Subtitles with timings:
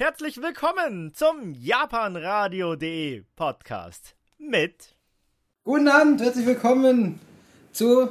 [0.00, 4.94] Herzlich willkommen zum japanradio.de Podcast mit
[5.64, 7.18] Guten Abend, herzlich willkommen
[7.72, 8.08] zu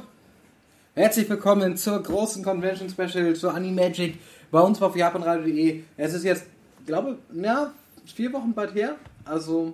[0.94, 4.18] Herzlich willkommen zur großen Convention Special zur Animagic
[4.50, 5.82] bei uns auf japanradio.de.
[5.96, 6.44] Es ist jetzt,
[6.84, 7.72] glaube ja,
[8.04, 8.96] vier Wochen bald her.
[9.24, 9.72] Also,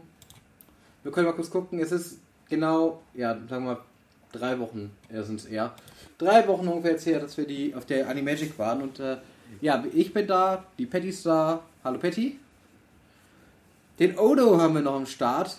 [1.02, 1.80] wir können mal kurz gucken.
[1.80, 3.80] Es ist genau, ja, sagen wir mal,
[4.30, 5.74] drei Wochen, ja, sind es eher.
[6.18, 8.82] Drei Wochen ungefähr jetzt her, dass wir die auf der Animagic waren.
[8.82, 9.16] Und äh,
[9.60, 11.62] ja, ich bin da, die Patty ist da.
[11.82, 12.38] Hallo Patty.
[13.98, 15.56] Den Odo haben wir noch am Start.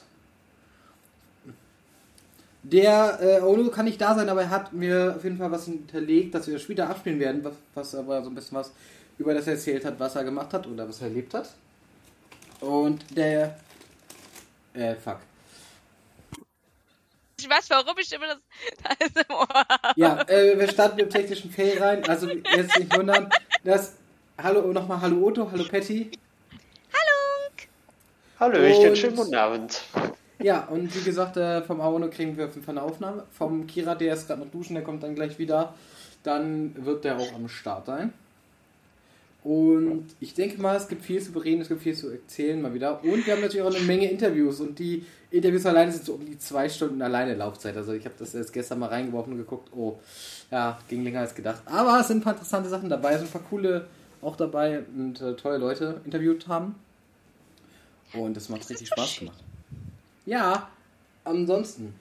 [2.64, 5.66] Der äh, Ono kann nicht da sein, aber er hat mir auf jeden Fall was
[5.66, 8.72] hinterlegt, dass wir später abspielen werden, was, was aber so ein bisschen was
[9.20, 11.50] über das erzählt hat, was er gemacht hat oder was er erlebt hat.
[12.62, 13.60] Und der.
[14.74, 15.20] Äh, fuck.
[17.48, 18.38] Was, warum ich immer das.
[18.98, 19.48] das ist im Ohr.
[19.96, 22.04] Ja, äh, wir starten mit dem technischen Fail rein.
[22.10, 23.30] Also jetzt nicht wundern.
[23.66, 23.94] Das.
[24.38, 26.12] Hallo, nochmal Hallo Otto, hallo Patty.
[26.94, 27.50] Hallo!
[28.40, 29.82] Hallöchen, Und- schönen guten Abend.
[30.38, 33.24] Ja, und wie gesagt, äh, vom Aono kriegen wir auf jeden Fall eine Aufnahme.
[33.32, 35.74] Vom Kira, der ist gerade noch duschen, der kommt dann gleich wieder.
[36.22, 38.14] Dann wird der auch am Start sein.
[39.44, 42.76] Und ich denke mal, es gibt viel zu bereden, es gibt viel zu erzählen mal
[42.76, 43.04] wieder.
[43.04, 44.60] Und wir haben natürlich auch eine Menge Interviews.
[44.60, 47.76] Und die Interviews alleine sind so um die zwei Stunden alleine Laufzeit.
[47.76, 49.70] Also ich habe das erst gestern mal reingeworfen und geguckt.
[49.76, 49.98] Oh,
[50.52, 51.62] ja, ging länger als gedacht.
[51.66, 53.14] Aber es sind ein paar interessante Sachen dabei.
[53.14, 53.88] Es sind ein paar coole
[54.22, 56.76] auch dabei und äh, tolle Leute interviewt haben.
[58.14, 59.44] Und das macht Das richtig Spaß gemacht.
[60.26, 60.70] Ja,
[61.24, 61.94] ansonsten,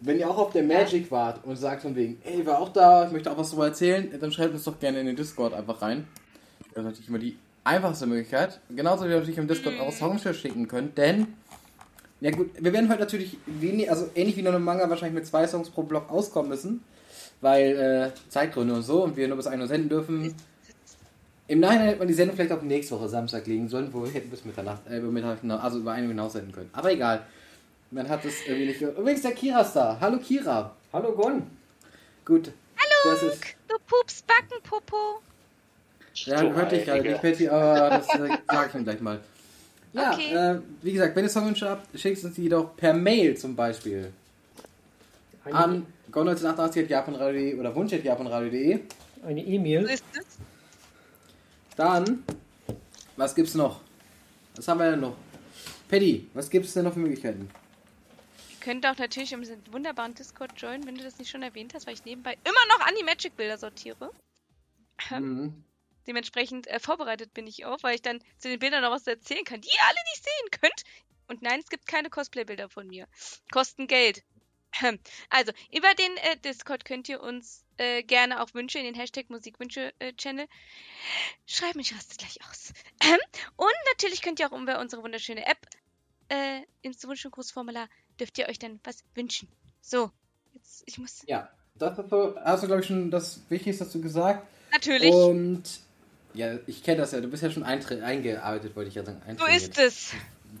[0.00, 3.06] wenn ihr auch auf der Magic wart und sagt von wegen, ey, war auch da,
[3.06, 5.80] ich möchte auch was darüber erzählen, dann schreibt uns doch gerne in den Discord einfach
[5.82, 6.06] rein.
[6.70, 8.60] Das ist natürlich immer die einfachste Möglichkeit.
[8.70, 11.34] Genauso wie ihr natürlich im Discord auch Songs schicken könnt, denn,
[12.20, 15.26] ja gut, wir werden heute natürlich wenig, also ähnlich wie nur einem Manga wahrscheinlich mit
[15.26, 16.82] zwei Songs pro Block auskommen müssen,
[17.40, 20.34] weil äh, Zeitgründe und so und wir nur bis 1 Uhr senden dürfen.
[21.46, 24.10] Im Nachhinein hätte man die Sendung vielleicht auf nächste Woche Samstag legen sollen, wo wir
[24.10, 26.70] hätten bis Mitternacht, äh, über Mitternacht hinaus, also über eine Uhr hinaus senden können.
[26.72, 27.26] Aber egal.
[27.90, 28.98] Man hat es irgendwie nicht gehört.
[28.98, 29.96] Übrigens, der Kira ist da.
[30.00, 30.74] Hallo Kira.
[30.92, 31.42] Hallo Gon.
[32.24, 32.50] Gut.
[32.76, 33.14] Hallo!
[33.14, 35.20] Das ist, Du Pups Backen, Popo.
[36.14, 39.20] ja, Du hörte ich gerade nicht, Patty, aber das äh, sage ich ihm gleich mal.
[39.94, 40.34] Ja, Okay.
[40.34, 44.12] äh, wie gesagt, wenn ihr Songwünsche habt, schickt uns die doch per Mail zum Beispiel
[45.44, 48.80] Eine, an gon1988.japanradio.de oder wunsch.japanradio.de.
[49.24, 49.84] eine So E-Mail.
[49.84, 50.26] ist es.
[51.76, 52.24] Dann,
[53.16, 53.80] was gibt's noch?
[54.56, 55.16] Was haben wir denn noch?
[55.88, 57.48] Patty, was gibt's denn noch für Möglichkeiten?
[58.50, 61.86] Ihr könnt auch natürlich diesen wunderbaren Discord joinen, wenn du das nicht schon erwähnt hast,
[61.86, 64.10] weil ich nebenbei immer noch Animagic-Bilder sortiere.
[65.10, 65.54] Mhm.
[66.06, 69.44] Dementsprechend äh, vorbereitet bin ich auch, weil ich dann zu den Bildern noch was erzählen
[69.44, 70.84] kann, die ihr alle nicht sehen könnt.
[71.26, 73.06] Und nein, es gibt keine Cosplay-Bilder von mir.
[73.50, 74.22] Kosten Geld.
[75.30, 79.30] Also, über den äh, Discord könnt ihr uns äh, gerne auch Wünsche in den Hashtag
[79.30, 80.48] Musikwünsche-Channel
[81.46, 81.78] schreiben.
[81.78, 82.72] Ich raste gleich aus.
[83.56, 85.58] Und natürlich könnt ihr auch über unsere wunderschöne App
[86.28, 87.88] äh, ins Wunsch- und Grußformular
[88.18, 89.48] dürft ihr euch dann was wünschen.
[89.80, 90.10] So,
[90.54, 91.22] jetzt, ich muss.
[91.26, 94.46] Ja, das hast du, hast du glaube ich, schon das Wichtigste dazu gesagt.
[94.72, 95.62] Natürlich, Und
[96.34, 97.20] ja, ich kenne das ja.
[97.20, 99.20] Du bist ja schon eingearbeitet, wollte ich ja sagen.
[99.38, 100.12] so ist es.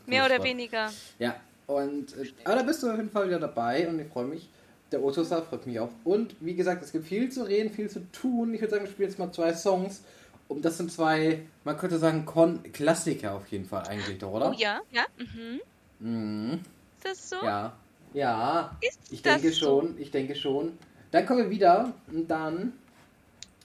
[0.06, 0.90] Mehr oder weniger.
[1.18, 1.36] Ja,
[1.66, 4.48] und äh, aber da bist du auf jeden Fall wieder dabei und ich freue mich.
[4.92, 5.90] Der Otto da freut mich auch.
[6.04, 8.54] Und wie gesagt, es gibt viel zu reden, viel zu tun.
[8.54, 10.02] Ich würde sagen, wir spielen jetzt mal zwei Songs.
[10.46, 14.50] Und das sind zwei, man könnte sagen, Con-Klassiker auf jeden Fall eigentlich, doch, oder?
[14.50, 15.04] Oh ja, ja.
[15.16, 15.60] Mhm.
[16.00, 16.60] Mhm.
[16.98, 17.36] Ist das so?
[17.44, 17.72] Ja.
[18.12, 18.76] Ja.
[18.80, 19.66] Ist Ich das denke so?
[19.80, 20.78] schon, ich denke schon.
[21.10, 22.74] Dann kommen wir wieder und dann,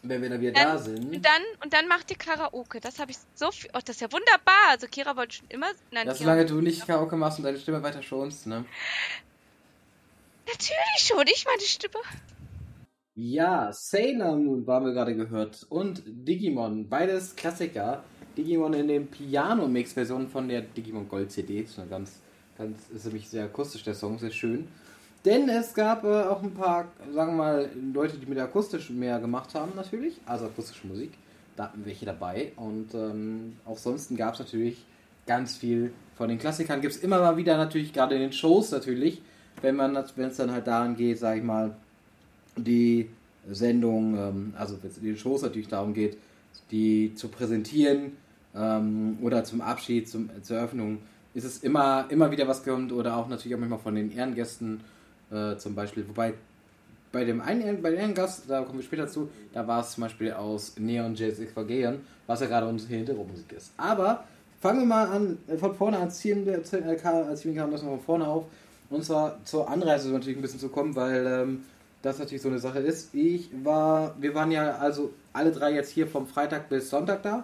[0.01, 1.15] wenn wir dann wieder Dann- da sind.
[1.15, 2.79] Und dann, und dann macht ihr Karaoke.
[2.79, 3.69] Das habe ich so viel.
[3.73, 4.69] Oh, das ist ja wunderbar.
[4.69, 5.67] Also Kira wollte schon immer.
[5.91, 8.65] Nein, Kira- solange du nicht Karaoke machst und deine Stimme weiter schonst, ne?
[10.47, 11.93] Natürlich schon, ich meine Stimme.
[13.15, 18.03] Ja, Sailor Moon waren wir gerade gehört und Digimon, beides Klassiker.
[18.37, 21.59] Digimon in den Piano-Mix-Version von der Digimon Gold CD.
[21.61, 22.21] Ist eine ganz,
[22.57, 24.69] ganz, ist nämlich sehr akustisch der Song, sehr schön.
[25.25, 29.19] Denn es gab äh, auch ein paar, sagen wir mal, Leute, die mit akustisch mehr
[29.19, 30.19] gemacht haben, natürlich.
[30.25, 31.11] Also akustische Musik.
[31.55, 32.53] Da hatten welche dabei.
[32.55, 34.85] Und ähm, auch sonst gab es natürlich
[35.25, 36.81] ganz viel von den Klassikern.
[36.81, 39.21] Gibt es immer mal wieder natürlich, gerade in den Shows natürlich,
[39.61, 41.75] wenn man es dann halt daran geht, sag ich mal,
[42.55, 43.09] die
[43.49, 46.17] Sendung, ähm, also wenn es in den Shows natürlich darum geht,
[46.71, 48.13] die zu präsentieren
[48.55, 50.99] ähm, oder zum Abschied, zum, zur Eröffnung,
[51.33, 54.81] ist es immer, immer wieder was kommt oder auch natürlich auch manchmal von den Ehrengästen
[55.31, 56.07] äh, zum Beispiel.
[56.07, 56.33] Wobei
[57.11, 60.03] bei dem einen bei dem Ehrengast, da kommen wir später zu, da war es zum
[60.03, 63.71] Beispiel aus Neon Jazz Evangelion, was ja gerade unsere Hintergrundmusik ist.
[63.77, 64.25] Aber
[64.61, 67.71] fangen wir mal an, äh, von vorne an, ziehen wir, äh, Ka- als wir kamen,
[67.71, 68.45] lassen wir von vorne auf.
[68.91, 71.63] Und zwar zur Anreise natürlich ein bisschen zu kommen, weil ähm,
[72.01, 73.13] das natürlich so eine Sache ist.
[73.13, 77.43] Ich war, wir waren ja also alle drei jetzt hier vom Freitag bis Sonntag da.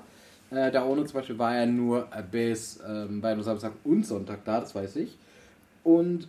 [0.52, 4.06] Äh, der Ono zum Beispiel war ja nur äh, bis ähm, bei nur Samstag und
[4.06, 5.18] Sonntag da, das weiß ich.
[5.84, 6.28] Und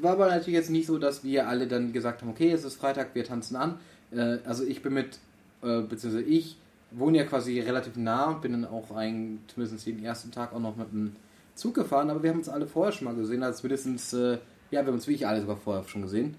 [0.00, 2.76] war aber natürlich jetzt nicht so, dass wir alle dann gesagt haben, okay, es ist
[2.76, 3.78] Freitag, wir tanzen an.
[4.12, 5.18] Äh, also ich bin mit,
[5.62, 6.56] äh, beziehungsweise ich
[6.90, 10.60] wohne ja quasi relativ nah und bin dann auch ein, zumindest den ersten Tag auch
[10.60, 11.16] noch mit dem
[11.54, 14.38] Zug gefahren, aber wir haben uns alle vorher schon mal gesehen, also mindestens, äh,
[14.70, 16.36] ja, wir haben uns wirklich alle sogar vorher schon gesehen.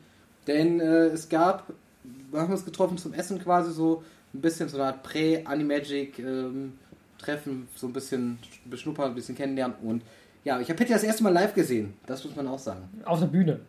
[0.47, 1.71] Denn äh, es gab,
[2.31, 4.03] wir haben uns getroffen zum Essen quasi so,
[4.33, 6.73] ein bisschen so eine Art Prä-Animagic ähm,
[7.17, 10.03] Treffen, so ein bisschen beschnuppern, ein bisschen kennenlernen und
[10.43, 13.01] ja, ich habe Petty das erste Mal live gesehen, das muss man auch sagen.
[13.05, 13.59] Auf der Bühne.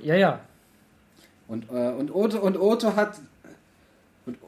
[0.00, 0.40] Ja, ja.
[1.48, 3.20] Und, äh, und, Otto, und Otto hat.
[4.26, 4.38] Und,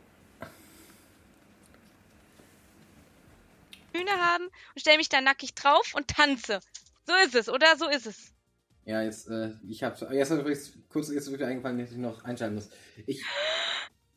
[3.92, 6.60] Bühne haben und stelle mich da nackig drauf und tanze.
[7.06, 7.76] So ist es, oder?
[7.76, 8.32] So ist es.
[8.84, 12.24] ja, jetzt, äh, ich habe jetzt hat übrigens kurz jetzt wieder eingefallen, dass ich noch
[12.24, 12.70] einschalten muss.
[13.06, 13.22] Ich,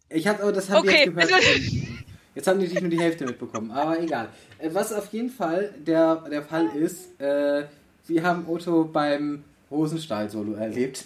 [0.10, 1.14] ich habe, aber das haben Okay.
[1.14, 1.98] wir jetzt gehört.
[2.38, 4.28] Jetzt haben die nicht nur die Hälfte mitbekommen, aber egal.
[4.60, 7.64] Äh, Was auf jeden Fall der, der Fall ist, äh,
[8.06, 11.06] wir haben Otto beim Rosenstahl-Solo erlebt.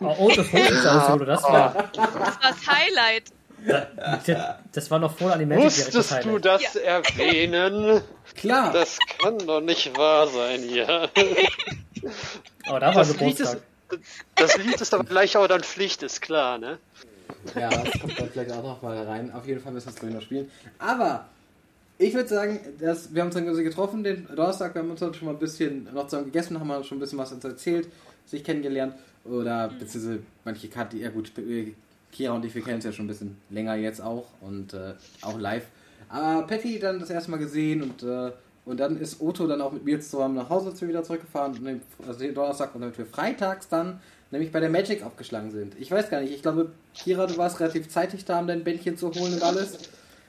[0.00, 3.22] Oh, oh das Hochsolo, das war, Das war das Highlight.
[4.26, 8.02] das, das war noch vor das Wusstest du das erwähnen?
[8.34, 11.08] Klar, Das kann doch nicht wahr sein hier.
[12.68, 13.56] Oh, da war Das Lied, ist,
[13.88, 14.34] Geburtstag.
[14.34, 16.78] das Lied ist aber gleich auch dann Pflicht, ist klar, ne?
[17.54, 19.32] Ja, das kommt dann vielleicht auch noch mal rein.
[19.32, 20.50] Auf jeden Fall müssen wir es gleich noch spielen.
[20.78, 21.26] Aber
[21.98, 25.14] ich würde sagen, dass wir haben uns dann getroffen den Donnerstag, wir haben uns dann
[25.14, 27.88] schon mal ein bisschen noch zusammen gegessen, haben wir schon ein bisschen was uns erzählt,
[28.26, 28.94] sich kennengelernt.
[29.24, 31.74] Oder beziehungsweise manche kannte, ja gut, äh,
[32.10, 34.94] Kira und ich, wir kennen uns ja schon ein bisschen länger jetzt auch und äh,
[35.22, 35.64] auch live.
[36.08, 38.32] Aber Patty dann das erste Mal gesehen und äh,
[38.64, 41.64] und dann ist Otto dann auch mit mir zusammen nach Hause zu wieder zurückgefahren, und
[41.64, 43.98] den- also den Donnerstag und damit wir freitags dann
[44.32, 45.76] nämlich bei der Magic aufgeschlagen sind.
[45.78, 48.96] Ich weiß gar nicht, ich glaube, Kira, du warst relativ zeitig da, um dein Bändchen
[48.96, 49.78] zu holen und alles.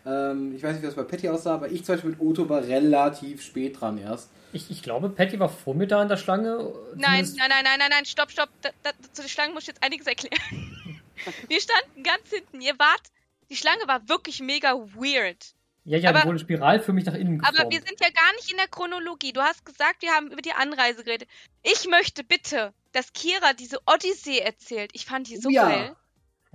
[0.06, 2.48] Ähm, ich weiß nicht, wie das bei Patty aussah, aber ich zum Beispiel mit Otto
[2.50, 4.30] war relativ spät dran erst.
[4.52, 6.74] Ich, ich glaube, Patty war vor mir da in der Schlange.
[6.96, 8.50] Nein, nein, nein, nein, nein, nein, stopp, stopp.
[8.62, 10.38] Da, da, zu den Schlangen muss ich jetzt einiges erklären.
[11.48, 12.62] Wir standen ganz hinten.
[12.62, 13.02] Ihr wart.
[13.50, 15.54] Die Schlange war wirklich mega weird.
[15.86, 17.60] Ja, ja, aber- die wurde spiralförmig nach innen geformt.
[17.60, 19.34] Aber wir sind ja gar nicht in der Chronologie.
[19.34, 21.28] Du hast gesagt, wir haben über die Anreise geredet.
[21.62, 24.92] Ich möchte bitte, dass Kira diese Odyssee erzählt.
[24.94, 25.68] Ich fand die so ja.
[25.68, 25.95] geil.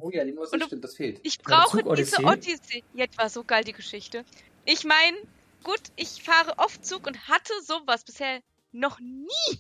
[0.01, 1.21] Oh ja, die Musik Und stimmt, das fehlt.
[1.25, 2.23] Ich brauche diese.
[2.25, 2.85] Odyssee.
[2.95, 4.25] Jetzt war so geil die Geschichte.
[4.65, 5.17] Ich meine,
[5.65, 8.41] gut, ich fahre oft Zug und hatte sowas bisher
[8.73, 9.59] noch nie.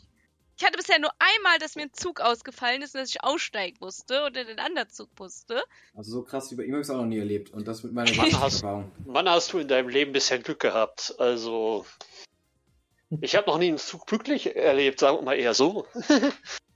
[0.57, 3.77] Ich hatte bisher nur einmal, dass mir ein Zug ausgefallen ist und dass ich aussteigen
[3.81, 5.63] musste oder den anderen Zug musste.
[5.95, 7.51] Also so krass wie bei ihm habe ich es auch noch nie erlebt.
[7.53, 8.91] Und das mit meiner Mann, hast- Erfahrung.
[9.07, 11.15] Wann hast du in deinem Leben bisher Glück gehabt?
[11.19, 11.87] Also,
[13.21, 15.87] ich habe noch nie einen Zug glücklich erlebt, sagen wir mal eher so.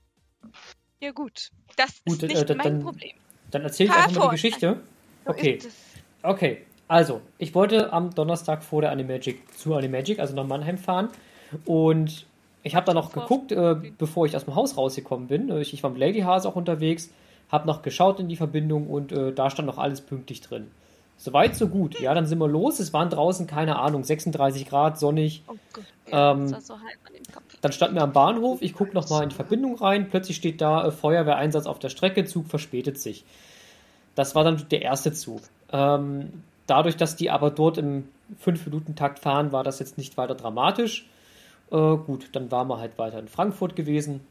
[1.03, 3.11] Ja gut, das Gut, ist äh, nicht dann- mein dann- Problem.
[3.51, 4.79] Dann erzähl ich einfach mal die Geschichte.
[5.25, 5.59] Okay.
[6.21, 11.09] Okay, also, ich wollte am Donnerstag vor der Animagic zu Animagic, also nach Mannheim fahren.
[11.65, 12.25] Und
[12.63, 15.49] ich habe dann noch geguckt, äh, bevor ich aus dem Haus rausgekommen bin.
[15.49, 17.11] Äh, Ich, ich war mit Lady Hase auch unterwegs,
[17.51, 20.71] habe noch geschaut in die Verbindung und äh, da stand noch alles pünktlich drin.
[21.17, 21.99] Soweit, so gut.
[21.99, 22.79] Ja, dann sind wir los.
[22.79, 25.43] Es waren draußen, keine Ahnung, 36 Grad, sonnig.
[25.47, 27.43] Oh Gott, Ähm, das war so halb an dem Kopf.
[27.61, 30.87] Dann standen wir am Bahnhof, ich gucke nochmal in die Verbindung rein, plötzlich steht da
[30.87, 33.23] äh, Feuerwehreinsatz auf der Strecke, Zug verspätet sich.
[34.15, 35.41] Das war dann der erste Zug.
[35.71, 38.07] Ähm, dadurch, dass die aber dort im
[38.45, 41.05] 5-Minuten-Takt fahren, war das jetzt nicht weiter dramatisch.
[41.71, 44.21] Äh, gut, dann waren wir halt weiter in Frankfurt gewesen.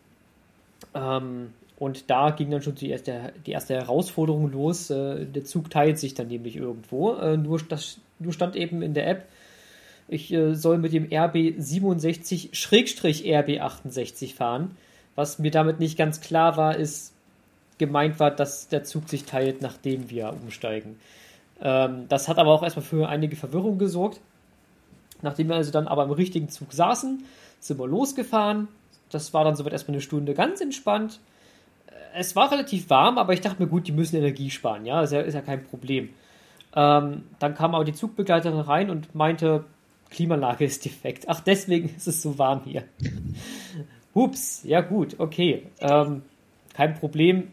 [0.95, 4.89] Ähm, und da ging dann schon die erste, die erste Herausforderung los.
[4.89, 7.15] Äh, der Zug teilt sich dann nämlich irgendwo.
[7.15, 9.27] Äh, nur, das, nur stand eben in der App,
[10.07, 14.77] ich äh, soll mit dem RB 67-RB 68 fahren.
[15.17, 17.15] Was mir damit nicht ganz klar war, ist,
[17.79, 21.01] gemeint war, dass der Zug sich teilt, nachdem wir umsteigen.
[21.61, 24.21] Ähm, das hat aber auch erstmal für einige Verwirrung gesorgt.
[25.21, 27.25] Nachdem wir also dann aber im richtigen Zug saßen,
[27.59, 28.69] sind wir losgefahren.
[29.11, 31.19] Das war dann soweit erstmal eine Stunde ganz entspannt.
[32.15, 35.21] Es war relativ warm, aber ich dachte mir, gut, die müssen Energie sparen, ja, ja,
[35.21, 36.11] ist ja kein Problem.
[36.75, 39.65] Ähm, dann kam aber die Zugbegleiterin rein und meinte,
[40.11, 41.25] Klimaanlage ist defekt.
[41.29, 42.85] Ach, deswegen ist es so warm hier.
[44.15, 45.67] Hups, ja gut, okay.
[45.81, 46.23] Ähm,
[46.75, 47.49] kein Problem,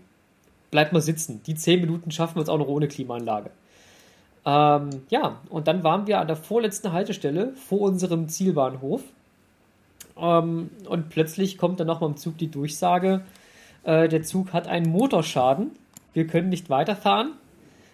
[0.72, 1.41] bleibt mal sitzen.
[1.46, 3.51] Die 10 Minuten schaffen wir es auch noch ohne Klimaanlage.
[4.46, 9.01] Ähm, ja, und dann waren wir an der vorletzten Haltestelle vor unserem Zielbahnhof.
[10.17, 13.22] Ähm, und plötzlich kommt dann nochmal im Zug die Durchsage,
[13.83, 15.71] äh, der Zug hat einen Motorschaden.
[16.13, 17.33] Wir können nicht weiterfahren.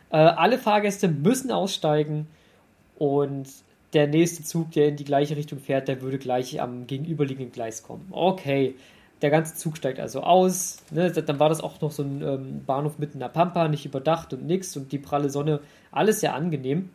[0.09, 2.27] Äh, alle Fahrgäste müssen aussteigen
[2.97, 3.47] und
[3.93, 7.83] der nächste Zug, der in die gleiche Richtung fährt, der würde gleich am gegenüberliegenden Gleis
[7.83, 8.07] kommen.
[8.11, 8.75] Okay,
[9.21, 10.79] Der ganze Zug steigt also aus.
[10.91, 11.09] Ne?
[11.11, 14.33] Dann war das auch noch so ein ähm, Bahnhof mitten in der Pampa, nicht überdacht
[14.33, 15.61] und nix und die pralle Sonne.
[15.91, 16.89] Alles sehr angenehm.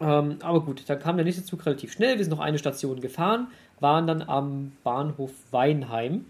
[0.00, 2.18] Ähm, aber gut, dann kam der nächste Zug relativ schnell.
[2.18, 3.46] Wir sind noch eine Station gefahren,
[3.78, 6.24] waren dann am Bahnhof Weinheim.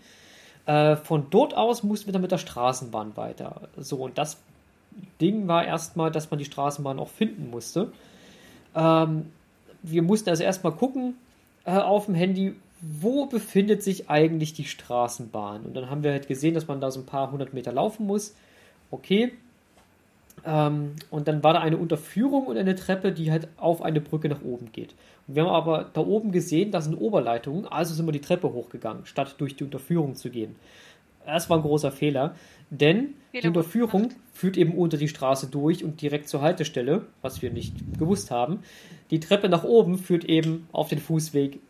[0.67, 3.69] Äh, von dort aus mussten wir dann mit der Straßenbahn weiter.
[3.77, 4.39] So, und das
[5.21, 7.93] Ding war erstmal, dass man die Straßenbahn auch finden musste.
[8.75, 9.27] Ähm,
[9.83, 11.15] wir mussten also erstmal gucken
[11.65, 15.65] äh, auf dem Handy, wo befindet sich eigentlich die Straßenbahn.
[15.65, 18.07] Und dann haben wir halt gesehen, dass man da so ein paar hundert Meter laufen
[18.07, 18.35] muss.
[18.91, 19.33] Okay.
[20.45, 24.29] Ähm, und dann war da eine Unterführung und eine Treppe, die halt auf eine Brücke
[24.29, 24.95] nach oben geht.
[25.27, 28.53] Und wir haben aber da oben gesehen, da sind Oberleitungen, also sind wir die Treppe
[28.53, 30.57] hochgegangen, statt durch die Unterführung zu gehen.
[31.27, 32.35] Das war ein großer Fehler,
[32.71, 37.51] denn die Unterführung führt eben unter die Straße durch und direkt zur Haltestelle, was wir
[37.51, 38.61] nicht gewusst haben.
[39.11, 41.61] Die Treppe nach oben führt eben auf den Fußweg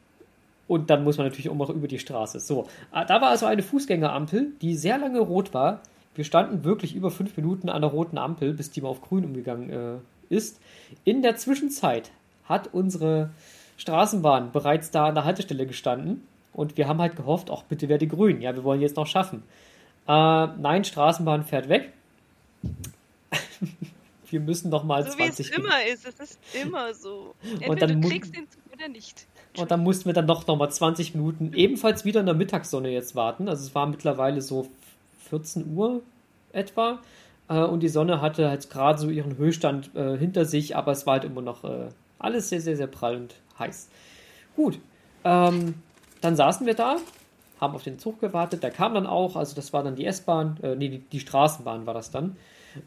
[0.69, 2.39] und dann muss man natürlich auch noch über die Straße.
[2.39, 5.83] So, ah, da war also eine Fußgängerampel, die sehr lange rot war.
[6.15, 9.25] Wir standen wirklich über fünf Minuten an der roten Ampel, bis die mal auf grün
[9.25, 10.61] umgegangen äh, ist.
[11.05, 12.11] In der Zwischenzeit
[12.45, 13.31] hat unsere
[13.77, 18.07] Straßenbahn bereits da an der Haltestelle gestanden und wir haben halt gehofft, auch bitte werde
[18.07, 18.41] grün.
[18.43, 19.43] Ja, wir wollen jetzt noch schaffen.
[20.09, 21.93] Äh, nein, Straßenbahn fährt weg.
[24.31, 26.07] wir müssen noch mal so 20 wie es immer ist.
[26.07, 27.35] Es ist immer so.
[27.43, 29.27] Entweder Und dann du kriegst den Zug oder nicht.
[29.57, 32.91] Und dann mussten wir dann noch, noch mal 20 Minuten ebenfalls wieder in der Mittagssonne
[32.91, 33.49] jetzt warten.
[33.49, 34.69] Also es war mittlerweile so
[35.31, 36.03] 14 Uhr
[36.53, 37.01] etwa.
[37.49, 41.07] Äh, und die Sonne hatte halt gerade so ihren Höchststand äh, hinter sich, aber es
[41.07, 43.89] war halt immer noch äh, alles sehr, sehr, sehr prall und heiß.
[44.57, 44.79] Gut.
[45.25, 45.75] Ähm,
[46.21, 46.97] dann saßen wir da,
[47.61, 48.63] haben auf den Zug gewartet.
[48.63, 51.87] Der kam dann auch, also das war dann die S-Bahn, äh, nee, die, die Straßenbahn
[51.87, 52.37] war das dann.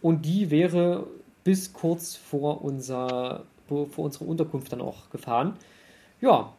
[0.02, 1.08] Und die wäre
[1.44, 5.56] bis kurz vor, unser, vor unserer Unterkunft dann auch gefahren.
[6.22, 6.54] Ja,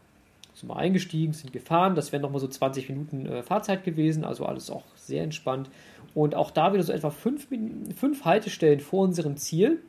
[0.55, 1.95] sind wir eingestiegen, sind gefahren.
[1.95, 5.71] Das wären nochmal so 20 Minuten äh, Fahrzeit gewesen, also alles auch sehr entspannt.
[6.15, 7.49] Und auch da wieder so etwa fünf,
[7.97, 9.81] fünf Haltestellen vor unserem Ziel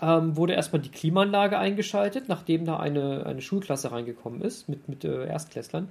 [0.00, 5.04] ähm, wurde erstmal die Klimaanlage eingeschaltet, nachdem da eine, eine Schulklasse reingekommen ist mit, mit
[5.04, 5.88] äh, Erstklässlern.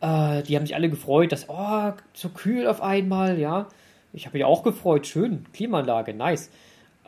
[0.00, 3.68] Äh, die haben sich alle gefreut, dass, oh, so kühl auf einmal, ja.
[4.12, 6.50] Ich habe mich auch gefreut, schön, Klimaanlage, nice.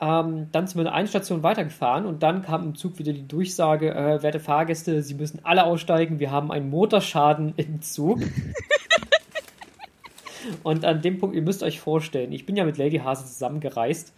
[0.01, 3.95] Ähm, dann sind wir eine Station weitergefahren und dann kam im Zug wieder die Durchsage,
[3.95, 8.21] äh, werte Fahrgäste, Sie müssen alle aussteigen, wir haben einen Motorschaden im Zug.
[10.63, 14.13] und an dem Punkt, ihr müsst euch vorstellen, ich bin ja mit Lady Hase zusammengereist.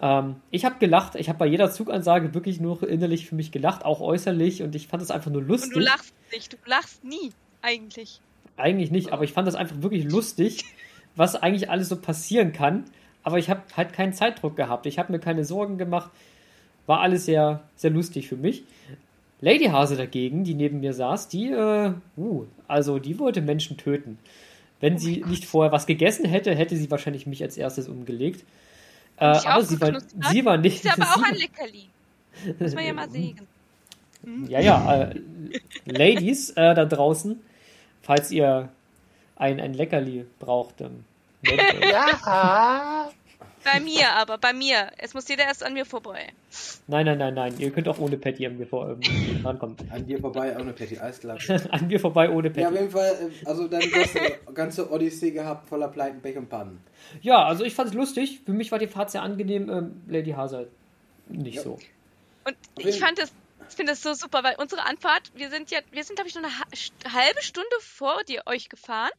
[0.00, 3.84] Ähm, ich habe gelacht, ich habe bei jeder Zugansage wirklich nur innerlich für mich gelacht,
[3.84, 5.74] auch äußerlich und ich fand es einfach nur lustig.
[5.74, 6.52] Und du lachst nicht.
[6.52, 7.30] Du lachst nie,
[7.62, 8.20] eigentlich.
[8.56, 10.64] Eigentlich nicht, aber ich fand das einfach wirklich lustig,
[11.16, 12.84] was eigentlich alles so passieren kann.
[13.22, 14.86] Aber ich habe halt keinen Zeitdruck gehabt.
[14.86, 16.10] Ich habe mir keine Sorgen gemacht.
[16.86, 18.64] War alles sehr, sehr lustig für mich.
[19.40, 24.18] Lady Hase dagegen, die neben mir saß, die, äh, uh, also die wollte Menschen töten.
[24.80, 28.44] Wenn Oh sie nicht vorher was gegessen hätte, hätte sie wahrscheinlich mich als erstes umgelegt.
[29.16, 30.76] Äh, aber sie war, sie war nicht.
[30.76, 31.88] Ist ja aber auch ein Leckerli.
[32.58, 33.40] Muss man ja mal sehen.
[34.48, 35.20] Ja, ja, äh,
[35.84, 37.40] Ladies äh, da draußen,
[38.02, 38.68] falls ihr
[39.36, 41.04] ein, ein Leckerli braucht, euch.
[41.42, 43.10] Ja.
[43.72, 44.90] Bei mir aber, bei mir.
[44.98, 46.32] Es muss jeder erst an mir vorbei.
[46.86, 47.54] Nein, nein, nein, nein.
[47.58, 49.00] Ihr könnt auch ohne Patty an mir vor, ähm,
[49.44, 49.76] rankommen.
[49.90, 51.38] An dir vorbei, ohne Patty, alles klar.
[51.70, 52.76] an mir vorbei ohne Ja, auf Patty.
[52.76, 56.48] jeden Fall, äh, also dann hast du eine ganze Odyssee gehabt, voller Pleiten, Pech und
[56.48, 56.80] Pannen.
[57.20, 58.40] Ja, also ich fand es lustig.
[58.46, 59.68] Für mich war die Fahrt sehr angenehm.
[59.68, 60.68] Ähm, Lady Hazard
[61.28, 61.62] nicht Ja.
[61.62, 61.78] so.
[62.44, 63.30] Und ich fand das,
[63.68, 66.34] ich finde das so super, weil unsere Anfahrt, wir sind ja, wir sind, glaube ich,
[66.34, 69.10] nur eine halbe Stunde vor dir euch gefahren.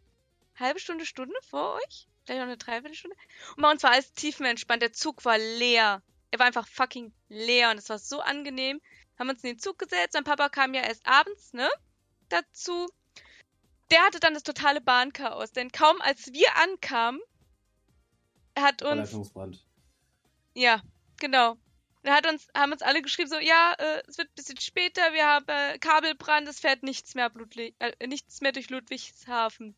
[0.60, 2.08] Halbe Stunde, Stunde vor euch?
[2.30, 3.18] Vielleicht noch eine Dreiviertelstunde.
[3.56, 4.84] Und bei uns war alles tiefenentspannt.
[4.84, 6.04] Der Zug war leer.
[6.30, 8.80] Er war einfach fucking leer und es war so angenehm.
[9.18, 10.14] Haben uns in den Zug gesetzt.
[10.14, 11.68] Mein Papa kam ja erst abends, ne?
[12.30, 12.88] Dazu.
[13.90, 17.20] Der hatte dann das totale Bahnchaos, denn kaum als wir ankamen,
[18.56, 19.12] hat uns
[20.54, 20.84] ja,
[21.20, 21.58] genau.
[22.04, 25.14] Da hat uns, haben uns alle geschrieben, so, ja, äh, es wird ein bisschen später,
[25.14, 29.76] wir haben äh, Kabelbrand, es fährt nichts mehr, Ludwig, äh, nichts mehr durch Ludwigshafen.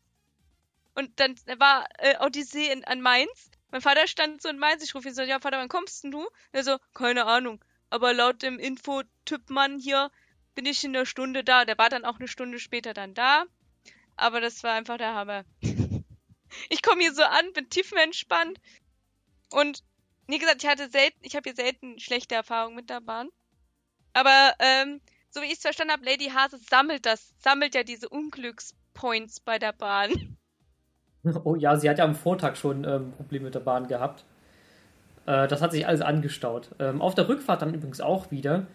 [0.94, 3.50] Und dann war äh, Odyssee in, an Mainz.
[3.70, 6.10] Mein Vater stand so in Mainz, ich rufe ihn so, ja, Vater, wann kommst denn
[6.10, 6.26] du?
[6.52, 7.64] Er so, keine Ahnung.
[7.88, 10.10] Aber laut dem Infotyp-Mann hier
[10.54, 11.64] bin ich in einer Stunde da.
[11.64, 13.44] Der war dann auch eine Stunde später dann da.
[14.16, 15.44] Aber das war einfach der Hammer.
[16.68, 18.60] ich komme hier so an, bin tiefenentspannt.
[19.50, 19.82] Und
[20.26, 23.28] wie gesagt, ich hatte selten, ich habe hier selten schlechte Erfahrungen mit der Bahn.
[24.12, 28.08] Aber ähm, so wie ich es verstanden habe, Lady Hase sammelt das, sammelt ja diese
[28.08, 30.38] Unglückspoints bei der Bahn.
[31.44, 34.24] Oh ja, sie hat ja am Vortag schon ähm, Probleme mit der Bahn gehabt.
[35.26, 36.70] Äh, das hat sich alles angestaut.
[36.78, 38.66] Ähm, auf der Rückfahrt dann übrigens auch wieder.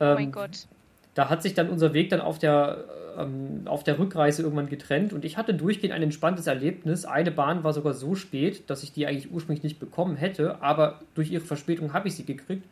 [0.00, 0.66] Oh Ähm, mein Gott.
[1.14, 2.84] da hat sich dann unser Weg dann auf der,
[3.18, 7.06] ähm, auf der Rückreise irgendwann getrennt und ich hatte durchgehend ein entspanntes Erlebnis.
[7.06, 11.00] Eine Bahn war sogar so spät, dass ich die eigentlich ursprünglich nicht bekommen hätte, aber
[11.14, 12.66] durch ihre Verspätung habe ich sie gekriegt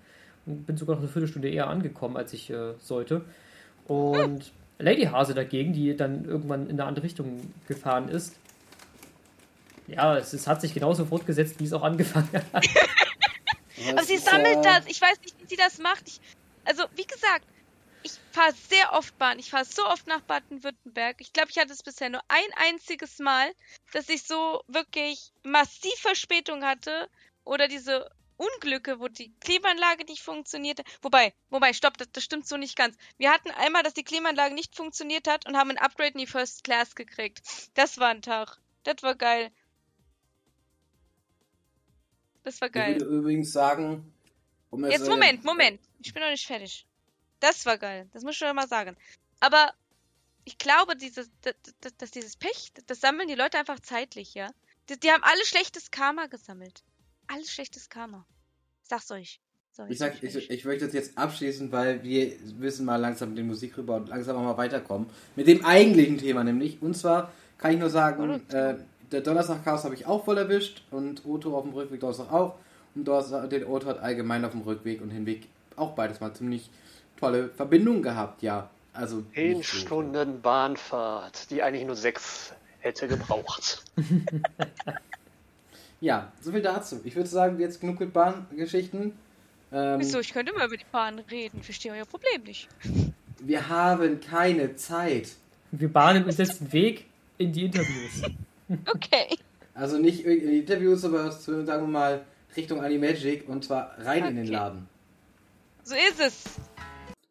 [0.47, 3.23] und bin sogar noch eine Viertelstunde eher angekommen, als ich äh, sollte.
[3.87, 8.39] Und Lady Hase dagegen, die dann irgendwann in eine andere Richtung gefahren ist,
[9.87, 12.65] ja, es, es hat sich genauso fortgesetzt, wie es auch angefangen hat.
[13.91, 14.87] Aber sie sammelt das.
[14.87, 16.09] Ich weiß nicht, wie sie das macht.
[16.09, 16.21] Ich,
[16.65, 17.45] also, wie gesagt,
[18.03, 19.39] ich fahre sehr oft Bahn.
[19.39, 21.17] Ich fahre so oft nach Baden-Württemberg.
[21.21, 23.51] Ich glaube, ich hatte es bisher nur ein einziges Mal,
[23.93, 27.09] dass ich so wirklich massiv Verspätung hatte
[27.45, 30.83] oder diese Unglücke, wo die Klimaanlage nicht funktionierte.
[31.03, 32.97] Wobei, wobei, stopp, das, das stimmt so nicht ganz.
[33.17, 36.27] Wir hatten einmal, dass die Klimaanlage nicht funktioniert hat und haben ein Upgrade in die
[36.27, 37.43] First Class gekriegt.
[37.75, 38.59] Das war ein Tag.
[38.83, 39.51] Das war geil.
[42.45, 42.93] Das war geil.
[42.93, 44.13] Ich würde übrigens sagen,
[44.71, 45.81] um Jetzt, äh, Moment, Moment.
[46.03, 46.87] Ich bin noch nicht fertig.
[47.41, 48.09] Das war geil.
[48.13, 48.97] Das muss ich schon mal sagen.
[49.41, 49.73] Aber
[50.45, 51.55] ich glaube, dieses, dass,
[51.99, 54.51] dass, dieses Pech, das sammeln die Leute einfach zeitlich, ja.
[54.89, 56.83] Die, die haben alle schlechtes Karma gesammelt.
[57.27, 58.27] Alles schlechtes Karma.
[58.83, 59.41] Sag's euch.
[59.73, 63.39] So, Ich sag, ich, ich möchte das jetzt abschließen, weil wir müssen mal langsam mit
[63.39, 65.09] der Musik rüber und langsam auch mal weiterkommen.
[65.35, 66.81] Mit dem eigentlichen Thema nämlich.
[66.81, 68.77] Und zwar kann ich nur sagen, äh,
[69.13, 72.55] der Donnerstag-Chaos habe ich auch voll erwischt und Otto auf dem Rückweg Donnerstag auch.
[72.95, 76.71] Und Donnerstag, den Otto hat allgemein auf dem Rückweg und Hinweg auch beides mal ziemlich
[77.19, 78.71] tolle Verbindungen gehabt, ja.
[78.93, 79.63] Also Zehn.
[79.63, 83.83] Stunden Bahnfahrt, die eigentlich nur sechs hätte gebraucht.
[86.01, 87.01] Ja, so viel dazu.
[87.05, 89.13] Ich würde sagen, jetzt genug mit Bahngeschichten.
[89.73, 90.19] Ähm, Wieso?
[90.21, 91.61] Ich könnte immer über die Bahn reden.
[91.61, 92.69] Ich verstehe euer Problem nicht.
[93.41, 95.31] wir haben keine Zeit.
[95.73, 97.07] Wir bahnen uns jetzt den Weg
[97.39, 98.23] in die Interviews.
[98.69, 99.37] Okay.
[99.75, 102.25] Also nicht in die Interviews, aber sagen wir mal
[102.57, 104.53] Richtung Animagic und zwar rein in den Okay.
[104.53, 104.89] Laden.
[105.83, 106.45] So ist es.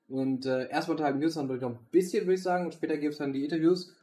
[0.10, 2.98] Und äh, erstmal Tag News haben wir noch ein bisschen, würde ich sagen, und später
[2.98, 3.94] gibt es dann die Interviews.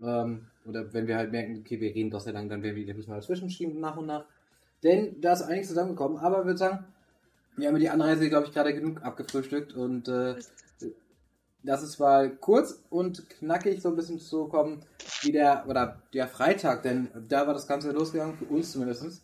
[0.00, 2.84] Ähm, oder wenn wir halt merken, okay, wir reden doch sehr lang, dann werden wir
[2.84, 4.24] die Interviews mal dazwischen schieben, nach und nach.
[4.82, 6.84] Denn da ist einiges zusammengekommen, aber ich würde sagen,
[7.56, 10.36] wir haben die Anreise, glaube ich, gerade genug abgefrühstückt und äh,
[11.62, 14.80] das ist mal kurz und knackig so ein bisschen zu kommen,
[15.22, 19.22] wie der, oder der Freitag, denn da war das Ganze losgegangen, für uns zumindest.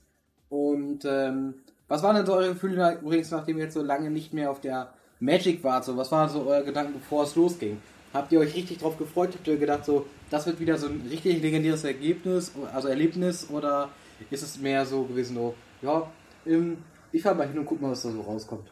[0.49, 1.55] Und ähm,
[1.89, 4.61] was waren denn so eure Gefühle übrigens, nachdem ihr jetzt so lange nicht mehr auf
[4.61, 5.85] der Magic wart?
[5.85, 7.81] So, was waren so eure Gedanken, bevor es losging?
[8.13, 9.35] Habt ihr euch richtig drauf gefreut?
[9.35, 13.51] Habt ihr gedacht, so, das wird wieder so ein richtig legendäres Ergebnis, also Erlebnis?
[13.51, 13.91] Oder
[14.31, 16.11] ist es mehr so gewesen, so, ja,
[16.47, 16.79] ähm,
[17.13, 18.71] ich fahr mal hin und guck mal, was da so rauskommt?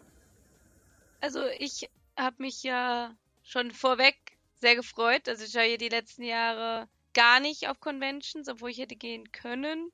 [1.20, 4.16] Also ich habe mich ja schon vorweg
[4.56, 5.28] sehr gefreut.
[5.28, 9.30] Also ich war ja die letzten Jahre gar nicht auf Conventions, obwohl ich hätte gehen
[9.32, 9.92] können.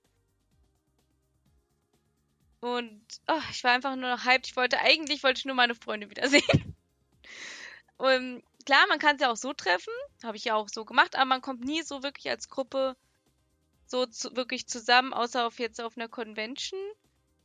[2.60, 4.46] Und oh, ich war einfach nur noch hyped.
[4.46, 6.76] Ich wollte eigentlich wollte ich nur meine Freunde wiedersehen.
[7.96, 11.24] Und klar, man kann sie auch so treffen, habe ich ja auch so gemacht, aber
[11.24, 12.96] man kommt nie so wirklich als Gruppe
[13.86, 16.78] so zu, wirklich zusammen, außer auf jetzt auf einer Convention.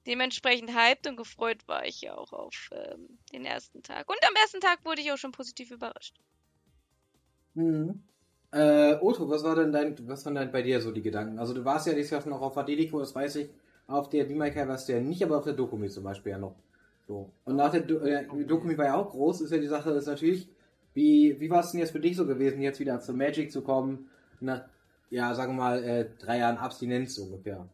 [0.05, 4.09] Dementsprechend hyped und gefreut war ich ja auch auf ähm, den ersten Tag.
[4.09, 6.15] Und am ersten Tag wurde ich auch schon positiv überrascht.
[7.53, 8.03] Mhm.
[8.51, 11.39] Äh, Otto, was war denn dein, was waren denn bei dir so die Gedanken?
[11.39, 13.49] Also du warst ja dieses Jahr schon auch auf Adelico, das weiß ich.
[13.87, 16.55] Auf der Bimaika warst du ja nicht, aber auf der Dokumi zum Beispiel ja noch.
[17.07, 17.31] So.
[17.45, 20.05] Und nach der Do äh, Dokumi war ja auch groß, ist ja die Sache, ist
[20.05, 20.47] natürlich,
[20.93, 23.61] wie, wie war es denn jetzt für dich so gewesen, jetzt wieder zur Magic zu
[23.61, 24.65] kommen, nach,
[25.09, 27.67] ja, sagen wir mal, äh, drei Jahren Abstinenz ungefähr.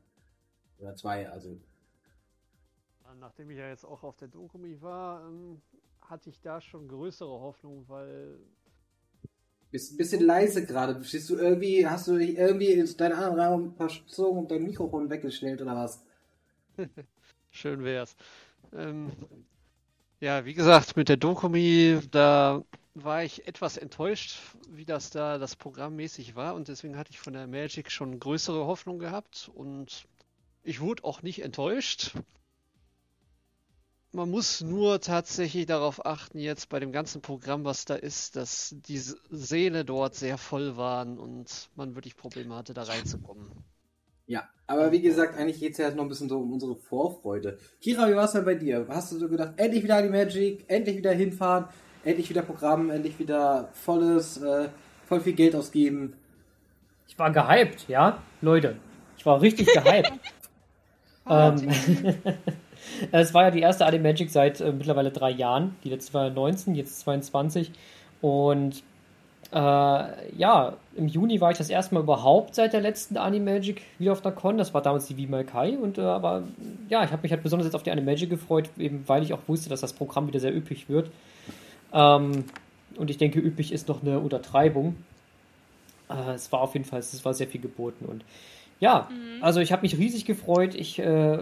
[0.79, 1.57] Oder zwei, also.
[3.19, 5.62] Nachdem ich ja jetzt auch auf der Dokumi war, ähm,
[6.01, 8.39] hatte ich da schon größere Hoffnung, weil
[9.71, 10.95] Bist ein bisschen leise gerade.
[10.95, 15.10] Bist du irgendwie, hast du dich irgendwie in deinen anderen Raum verzogen und dein Mikrofon
[15.10, 16.03] weggestellt oder was?
[17.51, 18.15] schön wär's.
[18.73, 19.12] Ähm,
[20.19, 22.63] ja, wie gesagt, mit der Dokumi, da
[22.95, 27.34] war ich etwas enttäuscht, wie das da das programmmäßig war und deswegen hatte ich von
[27.34, 30.08] der Magic schon größere Hoffnung gehabt und
[30.63, 32.13] ich wurde auch nicht enttäuscht.
[34.11, 38.75] Man muss nur tatsächlich darauf achten, jetzt bei dem ganzen Programm, was da ist, dass
[38.87, 43.51] die Säle dort sehr voll waren und man wirklich Probleme hatte, da reinzukommen.
[44.25, 47.59] Ja, aber wie gesagt, eigentlich geht es ja noch ein bisschen so um unsere Vorfreude.
[47.81, 48.87] Kira, wie war es denn bei dir?
[48.89, 51.65] Hast du so gedacht, endlich wieder an die Magic, endlich wieder hinfahren,
[52.03, 54.69] endlich wieder Programm, endlich wieder volles, äh,
[55.05, 56.15] voll viel Geld ausgeben?
[57.07, 58.77] Ich war gehypt, ja, Leute.
[59.17, 60.13] Ich war richtig gehypt.
[61.29, 61.69] ähm,
[63.11, 65.75] es war ja die erste Animagic seit äh, mittlerweile drei Jahren.
[65.83, 67.71] Die letzte war 19, jetzt 22.
[68.21, 68.83] Und
[69.51, 74.11] äh, ja, im Juni war ich das erste Mal überhaupt seit der letzten Animagic wieder
[74.11, 74.57] auf der Con.
[74.57, 75.77] Das war damals die Vimal Kai.
[75.77, 76.43] Und äh, aber
[76.89, 79.39] ja, ich habe mich halt besonders jetzt auf die Animagic gefreut, eben weil ich auch
[79.47, 81.09] wusste, dass das Programm wieder sehr üppig wird.
[81.93, 82.45] Ähm,
[82.97, 84.97] und ich denke, üblich ist noch eine Untertreibung.
[86.09, 88.05] Äh, es war auf jeden Fall, es war sehr viel geboten.
[88.05, 88.23] Und
[88.79, 89.43] ja, mhm.
[89.43, 90.75] also ich habe mich riesig gefreut.
[90.75, 91.39] Ich, äh,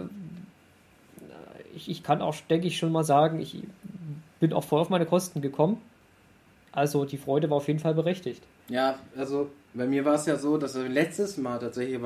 [1.78, 3.56] ich, ich kann auch, denke ich, schon mal sagen, ich
[4.40, 5.80] bin auch voll auf meine Kosten gekommen.
[6.72, 8.42] Also die Freude war auf jeden Fall berechtigt.
[8.68, 12.00] Ja, also bei mir war es ja so, dass letztes Mal tatsächlich,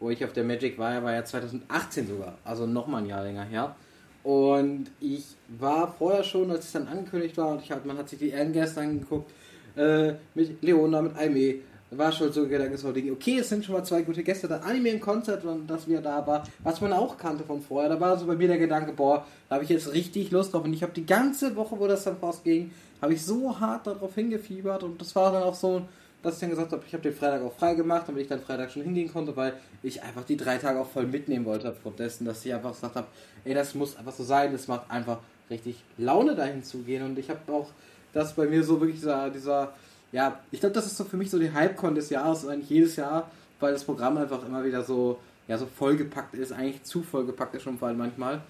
[0.00, 3.44] wo ich auf der Magic war, war ja 2018 sogar, also nochmal ein Jahr länger
[3.44, 3.74] her.
[4.22, 8.08] Und ich war vorher schon, als es dann angekündigt war, und ich hab, man hat
[8.08, 9.30] sich die Ehrengäste angeguckt,
[9.76, 11.56] äh, mit Leona, mit Aime,
[11.98, 14.90] war schon so Gedanke, so okay, es sind schon mal zwei gute Gäste, da Anime
[14.90, 18.26] im Konzert, das wir da war, was man auch kannte von vorher, da war so
[18.26, 20.64] bei mir der Gedanke, boah, da habe ich jetzt richtig Lust drauf.
[20.64, 24.14] Und ich habe die ganze Woche, wo das dann rausging, habe ich so hart darauf
[24.14, 24.82] hingefiebert.
[24.82, 25.82] Und das war dann auch so,
[26.22, 28.40] dass ich dann gesagt habe, ich habe den Freitag auch frei gemacht, damit ich dann
[28.40, 31.98] Freitag schon hingehen konnte, weil ich einfach die drei Tage auch voll mitnehmen wollte aufgrund
[31.98, 33.06] dessen, dass ich einfach gesagt habe,
[33.44, 35.18] ey, das muss einfach so sein, es macht einfach
[35.50, 37.04] richtig Laune dahin zu gehen.
[37.04, 37.68] Und ich habe auch
[38.14, 39.74] das bei mir so wirklich dieser, dieser
[40.14, 42.94] ja, ich glaube, das ist so für mich so die Hype-Con des Jahres, eigentlich jedes
[42.94, 47.56] Jahr, weil das Programm einfach immer wieder so, ja, so vollgepackt ist, eigentlich zu vollgepackt
[47.56, 48.40] ist schon vor allem manchmal.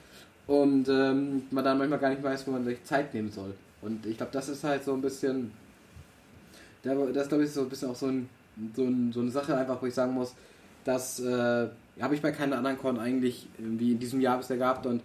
[0.47, 3.55] Und ähm, man dann manchmal gar nicht weiß, wo man sich Zeit nehmen soll.
[3.81, 5.53] Und ich glaube, das ist halt so ein bisschen,
[6.83, 8.29] das glaube ich so ein bisschen auch so, ein,
[8.77, 10.35] so, ein, so eine Sache einfach, wo ich sagen muss,
[10.85, 14.85] das äh, habe ich bei keiner anderen Con eigentlich wie in diesem Jahr bisher gehabt
[14.85, 15.01] und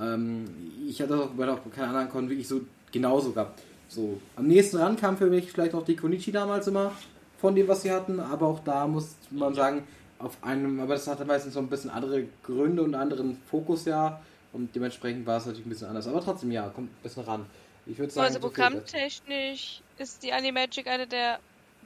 [0.00, 0.46] ähm,
[0.88, 3.60] ich hatte auch bei keiner anderen Con wirklich so genauso gehabt.
[3.88, 6.92] So, am nächsten ran kam für mich vielleicht noch die Konichi damals immer
[7.38, 9.86] von dem, was sie hatten, aber auch da muss man sagen,
[10.18, 14.20] auf einem, aber das hatte meistens so ein bisschen andere Gründe und anderen Fokus ja
[14.52, 17.46] und dementsprechend war es natürlich ein bisschen anders, aber trotzdem ja, kommt ein bisschen ran.
[17.86, 21.38] Ich würde sagen, also programmtechnisch ist die Animagic eine der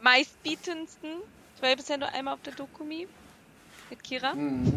[0.02, 1.10] meistbietendsten.
[1.56, 3.06] Ich war ja bisher nur einmal auf der Dokumi
[3.90, 4.34] mit Kira.
[4.34, 4.72] Mhm.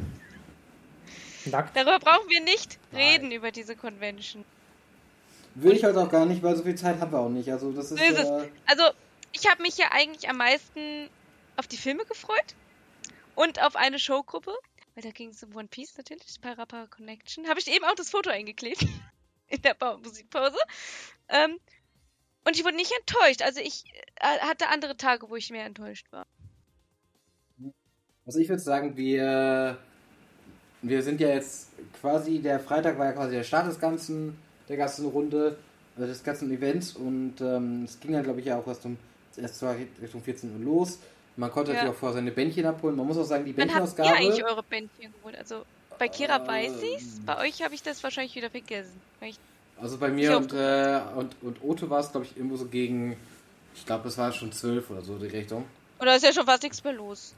[1.46, 3.02] Darüber brauchen wir nicht Nein.
[3.02, 4.44] reden über diese Convention.
[5.56, 7.50] Will ich halt auch gar nicht, weil so viel Zeit haben wir auch nicht.
[7.50, 8.02] Also das ist.
[8.02, 8.50] ist äh...
[8.66, 8.84] Also
[9.32, 11.10] ich habe mich ja eigentlich am meisten
[11.58, 12.56] auf die Filme gefreut
[13.36, 14.54] und auf eine Showgruppe,
[14.94, 17.48] weil da ging es um One Piece natürlich, Parapara Connection.
[17.48, 18.86] Habe ich eben auch das Foto eingeklebt
[19.48, 20.58] in der Musikpause.
[21.30, 21.58] Ähm,
[22.46, 23.42] und ich wurde nicht enttäuscht.
[23.42, 23.84] Also ich
[24.16, 26.26] äh, hatte andere Tage, wo ich mehr enttäuscht war.
[28.26, 29.78] Also ich würde sagen, wir
[30.82, 34.38] wir sind ja jetzt quasi der Freitag war ja quasi der Start des Ganzen
[34.70, 35.58] der ganzen Runde,
[35.96, 38.98] also des ganzen Events und ähm, es ging dann glaube ich ja auch erst um
[39.38, 41.00] erst zwar Richtung 14 Uhr los.
[41.38, 41.78] Man konnte ja.
[41.78, 42.96] natürlich auch vorher seine Bändchen abholen.
[42.96, 44.10] Man muss auch sagen, die Bändchenausgabe.
[44.10, 45.38] Habt ihr eigentlich eure Bändchen geholt?
[45.38, 45.66] Also
[45.98, 49.00] bei Kira äh, weiß ich's, bei euch habe ich das wahrscheinlich wieder vergessen.
[49.80, 53.18] also bei mir und, äh, und, und Otto war es, glaube ich, irgendwo so gegen,
[53.76, 55.66] ich glaube, es war schon 12 oder so die Richtung.
[56.00, 57.34] Oder ist ja schon fast nichts mehr los.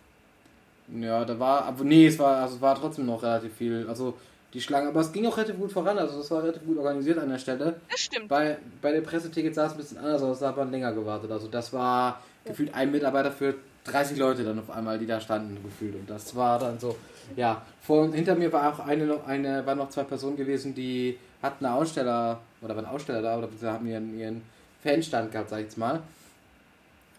[0.99, 3.85] Ja, da war, aber nee, es war, also war trotzdem noch relativ viel.
[3.89, 4.17] Also
[4.57, 4.87] die Schlange.
[4.87, 7.37] Aber es ging auch relativ gut voran, also es war relativ gut organisiert an der
[7.37, 7.75] Stelle.
[7.91, 8.27] Das stimmt.
[8.27, 11.29] Bei, bei den Pressetickets sah es ein bisschen anders aus, da hat man länger gewartet.
[11.31, 15.61] Also das war gefühlt ein Mitarbeiter für 30 Leute dann auf einmal, die da standen,
[15.63, 15.93] gefühlt.
[15.93, 16.95] Und das war dann so,
[17.35, 17.61] ja.
[17.81, 21.17] Vor und hinter mir war auch eine noch eine, waren noch zwei Personen gewesen, die
[21.43, 24.41] hatten einen Aussteller, oder waren Aussteller da, oder haben ihren, ihren
[24.83, 26.01] Fanstand gehabt, sag ich jetzt mal.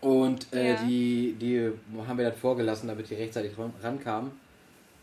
[0.00, 0.82] Und äh, ja.
[0.82, 1.70] die, die
[2.06, 4.32] haben wir dann vorgelassen, damit die rechtzeitig rankamen.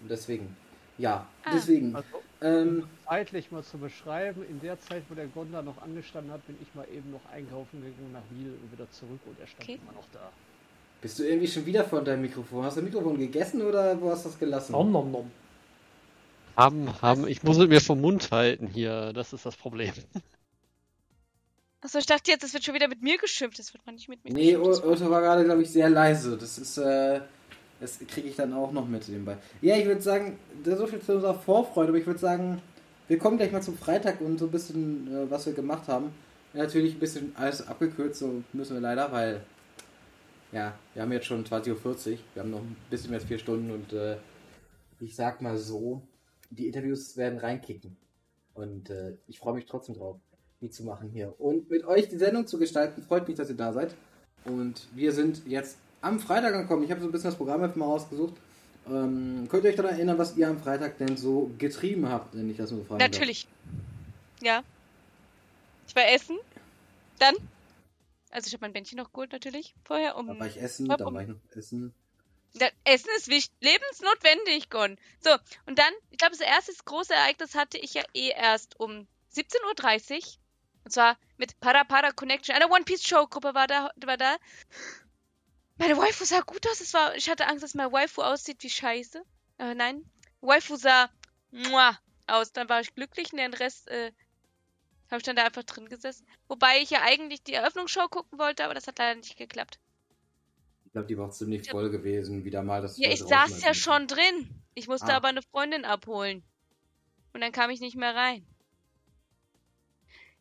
[0.02, 0.56] Und deswegen.
[0.98, 1.52] Ja, ah.
[1.54, 1.96] deswegen.
[1.96, 2.08] Also,
[2.42, 6.58] ähm, zeitlich mal zu beschreiben, in der Zeit, wo der Gonda noch angestanden hat, bin
[6.62, 9.80] ich mal eben noch einkaufen gegangen nach Wiel und wieder zurück und er stand okay.
[9.82, 10.32] immer noch da.
[11.02, 12.66] Bist du irgendwie schon wieder vor deinem Mikrofon?
[12.66, 14.72] Hast du das Mikrofon gegessen oder wo hast du das gelassen?
[14.72, 15.32] Nom, nom, nom.
[16.56, 17.28] Haben, haben.
[17.28, 19.12] Ich muss es mir vom Mund halten hier.
[19.14, 19.94] Das ist das Problem.
[21.82, 23.60] Achso, ich dachte jetzt, es wird schon wieder mit mir geschimpft.
[23.60, 26.38] Das wird man nicht mit mir Nee, Otto war gerade, glaube ich, sehr leise.
[26.38, 27.22] Das ist, äh,
[27.80, 29.38] das kriege ich dann auch noch mit nebenbei.
[29.62, 32.62] Ja, ich würde sagen, so viel zu unserer Vorfreude, aber ich würde sagen,
[33.08, 36.12] wir kommen gleich mal zum Freitag und so ein bisschen, äh, was wir gemacht haben.
[36.54, 39.42] Natürlich ein bisschen alles abgekürzt, so müssen wir leider, weil,
[40.52, 43.40] ja, wir haben jetzt schon 20.40 Uhr, wir haben noch ein bisschen mehr als vier
[43.40, 44.18] Stunden und äh,
[45.00, 46.02] ich sag mal so,
[46.50, 47.98] die Interviews werden reinkicken.
[48.54, 50.18] Und äh, ich freue mich trotzdem drauf,
[50.62, 51.36] die zu machen hier.
[51.40, 53.96] Und mit euch die Sendung zu gestalten, freut mich, dass ihr da seid.
[54.46, 56.84] Und wir sind jetzt am Freitag ankommen.
[56.84, 58.36] Ich habe so ein bisschen das Programm einfach mal rausgesucht.
[58.88, 62.50] Ähm, könnt ihr euch daran erinnern, was ihr am Freitag denn so getrieben habt, wenn
[62.50, 63.48] ich das nur fragen Natürlich.
[63.48, 64.44] Darf?
[64.44, 64.64] Ja.
[65.88, 66.38] Ich war essen.
[67.18, 67.36] Dann.
[68.30, 70.18] Also ich habe mein Bändchen noch geholt natürlich vorher.
[70.18, 71.94] Um, da war ich essen, da war ich noch essen.
[72.54, 74.98] Ja, essen ist wichtig, lebensnotwendig, Gon.
[75.20, 75.32] So,
[75.66, 80.14] und dann, ich glaube, das erste große Ereignis hatte ich ja eh erst um 17.30
[80.14, 80.22] Uhr.
[80.86, 82.56] Und zwar mit Para Para Connection.
[82.56, 84.36] Eine One Piece Show Gruppe war da, war da.
[85.78, 86.82] Meine Waifu sah gut aus.
[86.82, 89.22] Es war, ich hatte Angst, dass meine Waifu aussieht wie Scheiße.
[89.58, 90.10] Aber nein.
[90.42, 91.10] Waifu sah
[91.52, 92.52] muah, aus.
[92.54, 94.12] Dann war ich glücklich und den Rest, äh,
[95.12, 96.26] Habe ich dann da einfach drin gesessen.
[96.48, 99.80] Wobei ich ja eigentlich die Eröffnungsshow gucken wollte, aber das hat leider nicht geklappt.
[100.86, 102.82] Ich glaube, die war auch ziemlich voll gewesen, wieder mal.
[102.82, 104.64] Dass Ja, ich saß ja rausschmeißen schon drin.
[104.74, 105.18] Ich musste Ah.
[105.18, 106.44] aber eine Freundin abholen.
[107.34, 108.46] Und dann kam ich nicht mehr rein.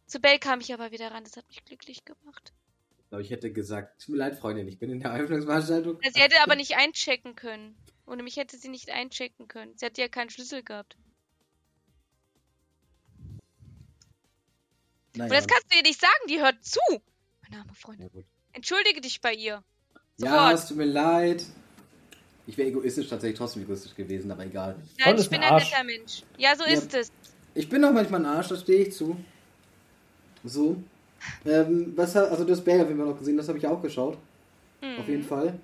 [0.07, 1.25] Zu Bell kam ich aber wieder ran.
[1.25, 2.53] Das hat mich glücklich gemacht.
[3.15, 6.01] Ich glaube, ich hätte gesagt, tut mir leid, Freundin, ich bin in der Eröffnungsveranstaltung.
[6.03, 7.77] Ja, Sie hätte aber nicht einchecken können.
[8.07, 9.73] Ohne mich hätte sie nicht einchecken können.
[9.77, 10.97] Sie hatte ja keinen Schlüssel gehabt.
[15.15, 16.81] Naja, Und das kannst du ihr nicht sagen, die hört zu.
[17.43, 18.11] Meine arme Freundin.
[18.13, 18.23] ja.
[18.53, 19.63] Entschuldige dich bei ihr.
[20.17, 20.55] ja, Sofort.
[20.55, 21.45] es tut mir leid.
[22.49, 24.77] Ich wäre egoistisch tatsächlich trotzdem egoistisch gewesen, aber egal.
[24.99, 26.23] Nein, ich bin ein netter Mensch.
[26.37, 26.71] Ja, so Ja.
[26.73, 27.13] ist es.
[27.55, 29.17] Ich bin auch manchmal ein Arsch, das stehe ich zu.
[30.43, 30.83] So.
[31.47, 33.81] Ähm, was hat, also das Berg auf jeden Fall noch gesehen, das habe ich auch
[33.83, 34.17] geschaut.
[34.81, 34.99] Mhm.
[34.99, 35.55] Auf jeden Fall.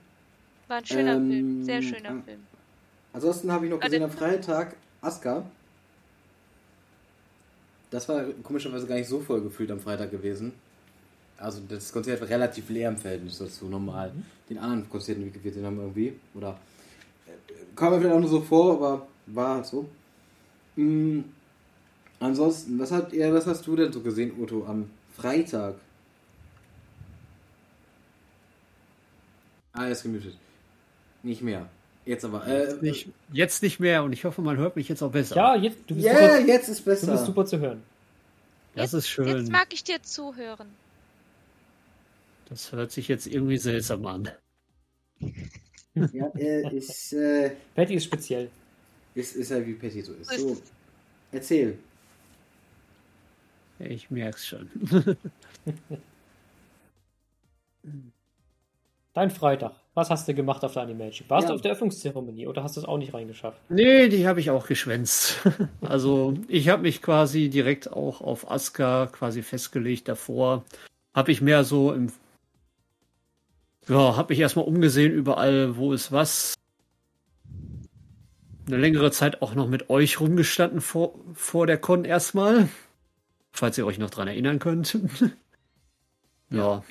[0.68, 1.64] War ein schöner Ähm, Film.
[1.64, 2.22] Sehr schöner ah.
[2.24, 2.40] Film.
[3.12, 5.44] Ansonsten habe ich noch Ah, gesehen am Freitag Aska.
[7.90, 10.52] Das war komischerweise gar nicht so voll gefühlt am Freitag gewesen.
[11.36, 14.12] Also das Konzert war relativ leer im Verhältnis dazu normal.
[14.48, 16.12] Den anderen Konzerten, die wir gesehen haben irgendwie.
[16.34, 16.58] Oder
[17.26, 17.32] äh,
[17.74, 19.88] kam mir vielleicht auch nur so vor, aber war halt so.
[20.76, 21.20] Mm,
[22.20, 24.88] ansonsten, was habt ihr, was hast du denn so gesehen, Otto, am
[25.20, 25.74] Freitag?
[29.72, 30.36] Ah, er ist gemutet.
[31.22, 31.68] Nicht mehr.
[32.06, 32.46] Jetzt aber.
[32.46, 35.36] Äh, Nicht, jetzt nicht mehr und ich hoffe, man hört mich jetzt auch besser.
[35.36, 37.12] Ja, jetzt, du bist, Ja, super, jetzt ist du besser.
[37.12, 37.82] bist super zu hören.
[38.74, 39.28] das ist schön.
[39.28, 40.68] Jetzt mag ich dir zuhören.
[42.48, 44.28] Das hört sich jetzt irgendwie seltsam an.
[45.94, 48.50] Ja, äh, ist, äh, Patty ist speziell.
[49.14, 50.30] ist, ist ja wie Patty so ist.
[50.30, 50.56] So
[51.30, 51.78] erzähl.
[53.80, 54.68] Ich merk's schon.
[59.14, 59.72] Dein Freitag.
[59.94, 61.28] Was hast du gemacht auf der Animation?
[61.28, 61.48] Warst Ja.
[61.48, 63.58] du auf der Öffnungszeremonie oder hast du es auch nicht reingeschafft?
[63.68, 65.40] Nee, die habe ich auch geschwänzt.
[65.80, 70.64] Also ich habe mich quasi direkt auch auf Asuka quasi festgelegt davor.
[71.14, 72.12] Habe ich mehr so im...
[73.88, 76.54] Ja, habe mich erstmal umgesehen überall, wo ist was.
[78.68, 82.68] Eine längere Zeit auch noch mit euch rumgestanden vor, vor der Con erstmal.
[83.52, 84.94] Falls ihr euch noch dran erinnern könnt.
[86.50, 86.82] ja.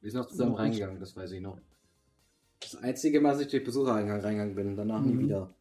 [0.00, 1.58] Wir sind noch zusammen Ja, reingegangen, das weiß ich noch.
[2.60, 5.20] Das einzige Mal, dass ich durch Besuchereingang reingegangen bin, danach nie Mhm.
[5.20, 5.54] wieder.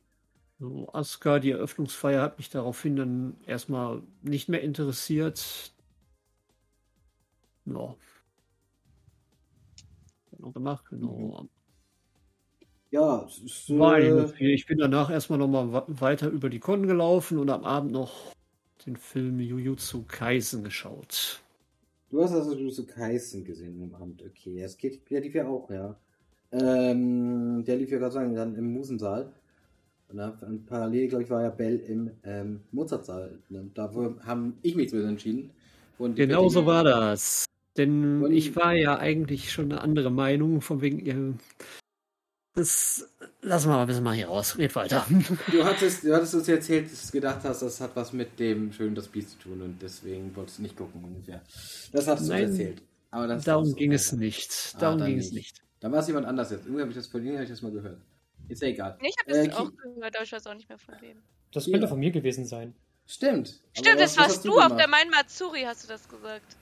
[0.59, 5.73] So, Asuka, die Eröffnungsfeier hat mich daraufhin dann erstmal nicht mehr interessiert.
[7.65, 7.95] Ja.
[10.31, 11.47] Genau gemacht, genau.
[12.91, 14.53] Ja, es ist, äh.
[14.53, 18.34] Ich bin danach erstmal nochmal weiter über die Con gelaufen und am Abend noch
[18.85, 21.41] den Film Jujutsu Kaisen geschaut.
[22.11, 24.61] du hast also Jujutsu Kaisen gesehen am Abend, okay.
[24.61, 25.95] Es geht, der lief ja auch, ja.
[26.51, 29.33] Ähm, der lief ja gerade sagen, dann im Musensaal.
[30.07, 33.39] Und dann parallel, glaube ich, war ja Bell im ähm, Mozartsaal.
[33.49, 33.69] Ne?
[33.73, 33.91] Da
[34.23, 35.49] haben ich mich zumindest entschieden.
[35.97, 37.45] Und Genau so war das.
[37.75, 41.33] Denn Und- ich war ja eigentlich schon eine andere Meinung, von wegen ihr.
[42.55, 43.05] Das
[43.41, 44.57] lassen wir mal ein bisschen mal hier raus.
[44.57, 45.05] Red weiter.
[45.51, 48.71] Du hattest, du hattest uns erzählt, dass du gedacht hast, das hat was mit dem
[48.71, 51.41] Schön das Biest zu tun und deswegen wolltest du nicht gucken ungefähr.
[51.91, 52.81] Das hattest du Nein, uns erzählt.
[53.11, 54.73] Aber das Darum so, ging es nicht.
[54.75, 55.27] Ah, Darum dann ging nicht.
[55.27, 55.61] es nicht.
[55.81, 56.65] Dann war es jemand anders jetzt.
[56.65, 57.97] Irgendwie habe ich das von Ihnen hab ich das mal gehört.
[58.47, 58.97] Ist ja egal.
[59.01, 61.17] Ich habe das Äh, auch gehört, aber ich weiß auch nicht mehr von wem.
[61.51, 61.73] Das Ja.
[61.73, 62.73] könnte von mir gewesen sein.
[63.05, 63.59] Stimmt.
[63.73, 64.51] Stimmt, was- das warst hast du.
[64.57, 64.79] Auf gemacht?
[64.79, 66.55] der Main Matsuri hast du das gesagt.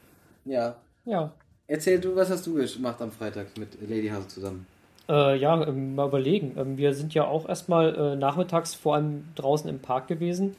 [0.46, 0.76] Ja.
[1.06, 1.34] Ja.
[1.68, 4.66] Erzähl du, was hast du gemacht am Freitag mit Lady Hase zusammen?
[5.10, 6.56] Äh, ja, ähm, mal überlegen.
[6.58, 10.56] Ähm, wir sind ja auch erstmal äh, nachmittags vor allem draußen im Park gewesen.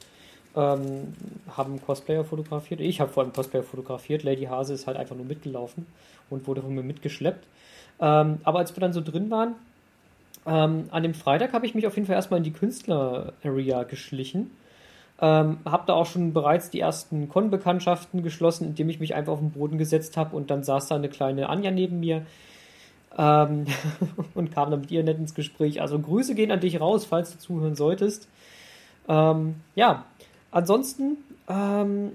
[0.54, 1.14] Ähm,
[1.56, 2.80] haben Cosplayer fotografiert.
[2.80, 4.22] Ich habe vor allem Cosplayer fotografiert.
[4.22, 5.86] Lady Hase ist halt einfach nur mitgelaufen
[6.30, 7.46] und wurde von mir mitgeschleppt.
[8.00, 9.54] Ähm, aber als wir dann so drin waren,
[10.46, 14.50] an dem Freitag habe ich mich auf jeden Fall erstmal in die Künstler-Area geschlichen.
[15.18, 19.38] Ähm, habe da auch schon bereits die ersten Con-Bekanntschaften geschlossen, indem ich mich einfach auf
[19.38, 22.26] den Boden gesetzt habe und dann saß da eine kleine Anja neben mir
[23.16, 23.66] ähm,
[24.34, 25.80] und kam dann mit ihr nett ins Gespräch.
[25.80, 28.28] Also Grüße gehen an dich raus, falls du zuhören solltest.
[29.08, 30.04] Ähm, ja,
[30.50, 32.12] ansonsten ähm,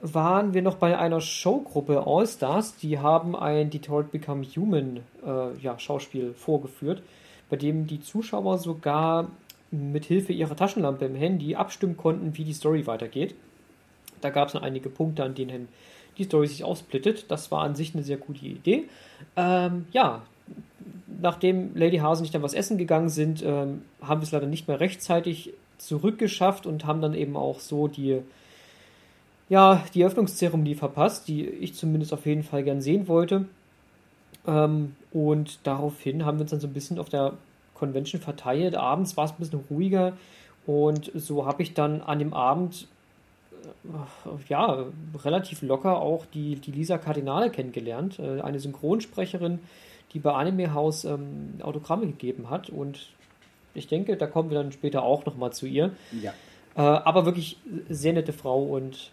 [0.00, 5.56] waren wir noch bei einer Showgruppe All Stars, die haben ein Detroit Become Human äh,
[5.60, 7.02] ja, Schauspiel vorgeführt,
[7.50, 9.28] bei dem die Zuschauer sogar
[9.70, 13.34] mit Hilfe ihrer Taschenlampe im Handy abstimmen konnten, wie die Story weitergeht.
[14.20, 15.68] Da gab es noch einige Punkte, an denen
[16.18, 17.30] die Story sich aufsplittet.
[17.30, 18.84] Das war an sich eine sehr gute Idee.
[19.36, 20.22] Ähm, ja,
[21.20, 24.68] nachdem Lady Hase nicht dann was essen gegangen sind, ähm, haben wir es leider nicht
[24.68, 28.20] mehr rechtzeitig zurückgeschafft und haben dann eben auch so die,
[29.48, 33.46] ja, die Eröffnungszeremonie verpasst, die ich zumindest auf jeden Fall gern sehen wollte.
[34.46, 37.34] Ähm, und daraufhin haben wir uns dann so ein bisschen auf der
[37.74, 38.74] Convention verteilt.
[38.74, 40.14] Abends war es ein bisschen ruhiger
[40.66, 42.88] und so habe ich dann an dem Abend
[44.48, 44.86] ja,
[45.24, 48.18] relativ locker auch die, die Lisa Kardinale kennengelernt.
[48.18, 49.58] Äh, eine Synchronsprecherin,
[50.12, 52.70] die bei Anime House ähm, Autogramme gegeben hat.
[52.70, 53.10] Und
[53.74, 55.92] ich denke, da kommen wir dann später auch nochmal zu ihr.
[56.12, 56.32] Ja.
[56.76, 59.10] Äh, aber wirklich sehr nette Frau und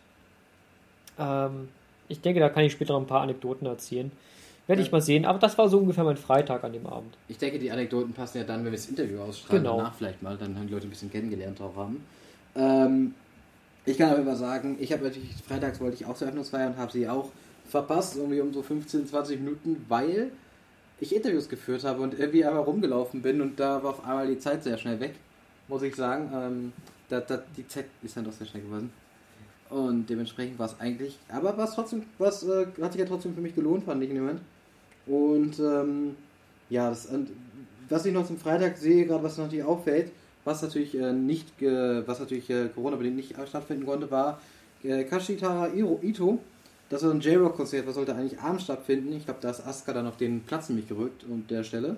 [1.18, 1.70] ähm,
[2.08, 4.12] ich denke, da kann ich später noch ein paar Anekdoten erzählen.
[4.68, 7.16] Werde ich mal sehen, aber das war so ungefähr mein Freitag an dem Abend.
[7.28, 9.78] Ich denke, die Anekdoten passen ja dann, wenn wir das Interview ausstrahlen, Genau.
[9.78, 12.04] danach vielleicht mal, dann haben die Leute ein bisschen kennengelernt drauf haben.
[12.56, 13.14] Ähm,
[13.86, 16.78] ich kann aber immer sagen, ich habe natürlich, freitags wollte ich auch zur Öffnungsfeier und
[16.78, 17.32] habe sie auch
[17.70, 20.32] verpasst, irgendwie um so 15, 20 Minuten, weil
[21.00, 24.40] ich Interviews geführt habe und irgendwie einmal rumgelaufen bin und da war auf einmal die
[24.40, 25.16] Zeit sehr schnell weg,
[25.68, 26.32] muss ich sagen.
[26.34, 26.74] Ähm,
[27.10, 28.92] da, da, die Zeit ist dann doch sehr schnell gewesen.
[29.70, 33.42] Und dementsprechend war es eigentlich, aber was trotzdem, was äh, hat sich ja trotzdem für
[33.42, 34.42] mich gelohnt, fand ich in dem Moment.
[35.08, 36.16] Und ähm,
[36.70, 37.30] ja, das, und
[37.90, 40.12] was ich noch zum Freitag sehe, gerade was natürlich auffällt,
[40.46, 44.40] was natürlich äh, nicht, äh, was natürlich äh, Corona-bedingt nicht stattfinden konnte, war
[45.10, 46.40] Kashitara Ito.
[46.90, 49.14] Das war ein J-Rock-Konzert, was sollte eigentlich abends stattfinden.
[49.14, 51.96] Ich glaube, da ist Asuka dann auf den Platz nämlich gerückt und der Stelle.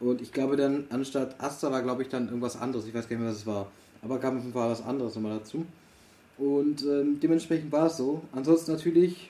[0.00, 2.86] Und ich glaube dann, anstatt Asta war, glaube ich, dann irgendwas anderes.
[2.86, 3.70] Ich weiß gar nicht mehr, was es war.
[4.00, 5.66] Aber kam auf jeden Fall was anderes nochmal dazu.
[6.38, 8.22] Und ähm, dementsprechend war es so.
[8.32, 9.28] Ansonsten natürlich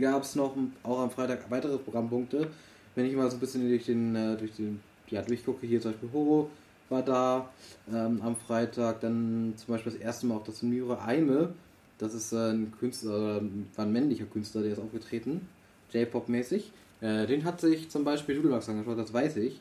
[0.00, 2.46] gab es noch auch am Freitag weitere Programmpunkte.
[2.94, 5.90] Wenn ich mal so ein bisschen durch den, äh, durch den, ja, durchgucke, hier zum
[5.90, 6.50] Beispiel Horo
[6.94, 7.50] war da
[7.92, 11.52] ähm, am Freitag, dann zum Beispiel das erste Mal auch das Myre Aime.
[11.98, 13.42] Das ist äh, ein Künstler, äh,
[13.76, 15.48] war ein männlicher Künstler, der ist aufgetreten,
[15.92, 16.70] J-Pop-mäßig.
[17.00, 19.60] Äh, den hat sich zum Beispiel Doodlebox angeschaut, das weiß ich.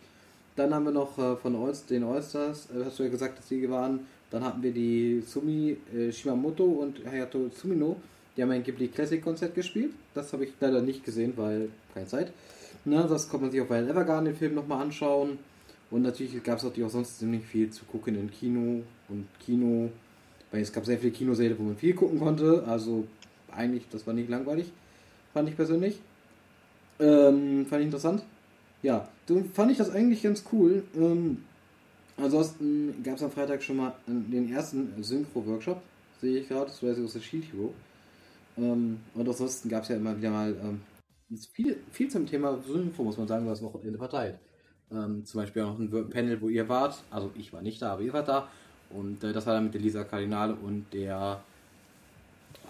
[0.56, 3.48] Dann haben wir noch äh, von Allst den Allstars, äh, hast du ja gesagt, dass
[3.48, 4.02] die waren.
[4.30, 5.78] Dann hatten wir die Sumi
[6.12, 7.98] Shimamoto und Hayato Tsumino.
[8.36, 9.94] Die haben ein Ghibli Classic Konzert gespielt.
[10.16, 12.34] Das habe ich leider nicht gesehen, weil keine Zeit.
[12.84, 15.38] Na, das kann man sich auf Wild Evergarden den Film nochmal anschauen.
[15.94, 19.92] Und natürlich gab es natürlich auch sonst ziemlich viel zu gucken in Kino und Kino.
[20.50, 22.64] Weil es gab sehr viele Kinosäle, wo man viel gucken konnte.
[22.66, 23.06] Also
[23.52, 24.72] eigentlich, das war nicht langweilig,
[25.34, 26.00] fand ich persönlich.
[27.00, 28.24] Ähm, fand ich interessant.
[28.82, 30.84] Ja, so fand ich das eigentlich ganz cool.
[30.96, 31.44] Ähm,
[32.18, 35.80] ansonsten gab es am Freitag schon mal den ersten Synchro-Workshop,
[36.20, 37.72] sehe ich gerade, das wäre so Shield Hero.
[38.58, 40.82] Ähm, und ansonsten gab es ja immer wieder mal ähm,
[41.52, 44.40] viel, viel zum Thema Synchro, muss man sagen, was Wochenende verteilt.
[44.94, 48.02] Ähm, zum Beispiel auch ein Panel, wo ihr wart, also ich war nicht da, aber
[48.04, 48.48] ihr wart da.
[48.92, 51.40] Und äh, das war dann mit der Lisa Kardinale und der,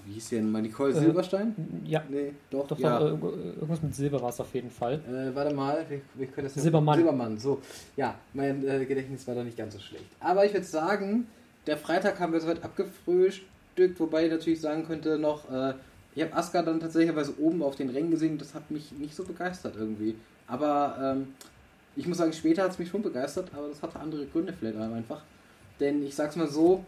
[0.05, 1.53] wie hieß die denn mal, Nicole Äh, Silberstein?
[1.85, 2.99] Ja, Nee, doch, doch, ja.
[2.99, 5.01] doch, äh, irgendwas mit Silber war es auf jeden Fall.
[5.09, 6.95] Äh, warte mal, wie, wie könnte das denn- Silbermann.
[6.95, 7.61] Silbermann, so.
[7.97, 10.05] Ja, mein äh, Gedächtnis war da nicht ganz so schlecht.
[10.21, 11.27] Aber ich würde sagen,
[11.67, 15.73] der Freitag haben wir soweit abgefrühstückt, wobei ich natürlich sagen könnte noch, äh,
[16.15, 19.23] ich habe Aska dann tatsächlich oben auf den Rängen gesehen, das hat mich nicht so
[19.23, 20.15] begeistert irgendwie.
[20.47, 21.27] Aber ähm,
[21.95, 24.77] ich muss sagen, später hat es mich schon begeistert, aber das hatte andere Gründe vielleicht
[24.77, 25.21] einfach.
[25.79, 26.85] Denn ich sag's mal so,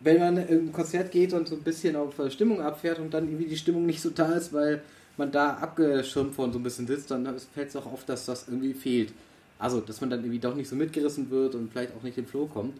[0.00, 3.46] wenn man im Konzert geht und so ein bisschen auf Stimmung abfährt und dann irgendwie
[3.46, 4.82] die Stimmung nicht so da ist, weil
[5.16, 8.46] man da abgeschirmt von so ein bisschen sitzt, dann fällt es auch auf, dass das
[8.48, 9.12] irgendwie fehlt.
[9.58, 12.24] Also, dass man dann irgendwie doch nicht so mitgerissen wird und vielleicht auch nicht in
[12.24, 12.78] den Flow kommt.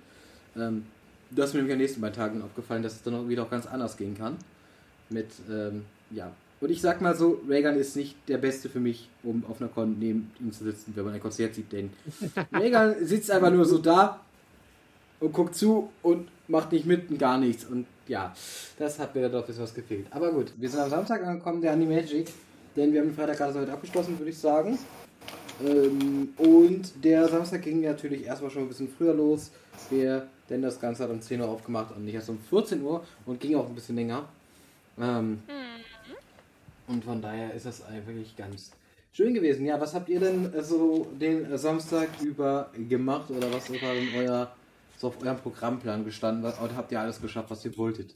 [0.57, 0.87] Ähm,
[1.31, 3.51] das ist mir nämlich den nächsten beiden Tagen aufgefallen, dass es dann auch wieder auch
[3.51, 4.37] ganz anders gehen kann.
[5.11, 6.31] Mit, ähm, ja.
[6.61, 9.71] Und ich sag mal so, Reagan ist nicht der Beste für mich, um auf einer
[9.71, 11.91] Con neben ihm zu sitzen, wenn man ein Konzert sieht, denn
[12.53, 14.21] Reagan sitzt einfach nur so da
[15.21, 17.65] und guckt zu und macht nicht mit und gar nichts.
[17.65, 18.35] Und ja,
[18.79, 20.07] das hat mir dann doch ein bisschen was gefehlt.
[20.11, 22.33] Aber gut, wir sind am Samstag angekommen, der Animagic,
[22.75, 24.79] denn wir haben den Freitag gerade soweit abgeschlossen, würde ich sagen.
[25.65, 29.51] Ähm, und der Samstag ging natürlich erstmal schon ein bisschen früher los,
[29.91, 33.05] wir, denn das Ganze hat um 10 Uhr aufgemacht und nicht erst um 14 Uhr
[33.27, 34.29] und ging auch ein bisschen länger.
[35.01, 35.43] Ähm,
[36.89, 38.73] und von daher ist das eigentlich ganz
[39.13, 39.65] schön gewesen.
[39.67, 43.95] Ja, was habt ihr denn äh, so den äh, Samstag über gemacht oder was war
[43.95, 44.55] denn euer,
[44.97, 46.43] so auf eurem Programmplan gestanden?
[46.43, 48.15] Was, oder habt ihr alles geschafft, was ihr wolltet?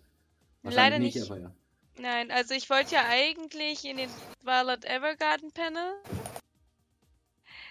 [0.63, 1.21] Leider nicht.
[1.23, 1.53] aber ja.
[1.99, 4.11] Nein, also ich wollte ja eigentlich in den
[4.43, 5.93] Twilight Evergarden Panel.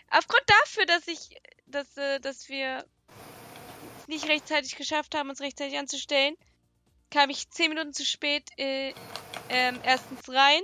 [0.09, 1.37] Aufgrund dafür, dass ich,
[1.67, 2.85] dass, äh, dass wir
[3.99, 6.35] es nicht rechtzeitig geschafft haben, uns rechtzeitig anzustellen,
[7.09, 8.93] kam ich zehn Minuten zu spät äh,
[9.49, 10.61] ähm, erstens rein.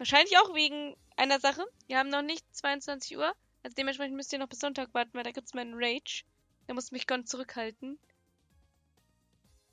[0.00, 1.62] Wahrscheinlich auch wegen einer Sache.
[1.86, 3.34] Wir haben noch nicht 22 Uhr.
[3.62, 6.24] Also dementsprechend müsst ihr noch bis Sonntag warten, weil da gibt's meinen Rage.
[6.66, 7.98] Da muss mich ganz zurückhalten.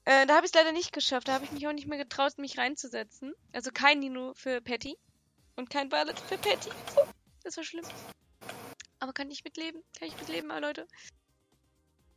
[0.03, 1.29] Äh, da habe ich es leider nicht geschafft.
[1.29, 3.35] Da habe ich mich auch nicht mehr getraut, mich reinzusetzen.
[3.53, 4.97] Also kein Nino für Patty.
[5.55, 6.71] Und kein Violet für Patty.
[7.45, 7.85] Das war schlimm.
[8.99, 9.81] Aber kann ich mitleben?
[9.97, 10.89] Kann ich mitleben, ah, Leute?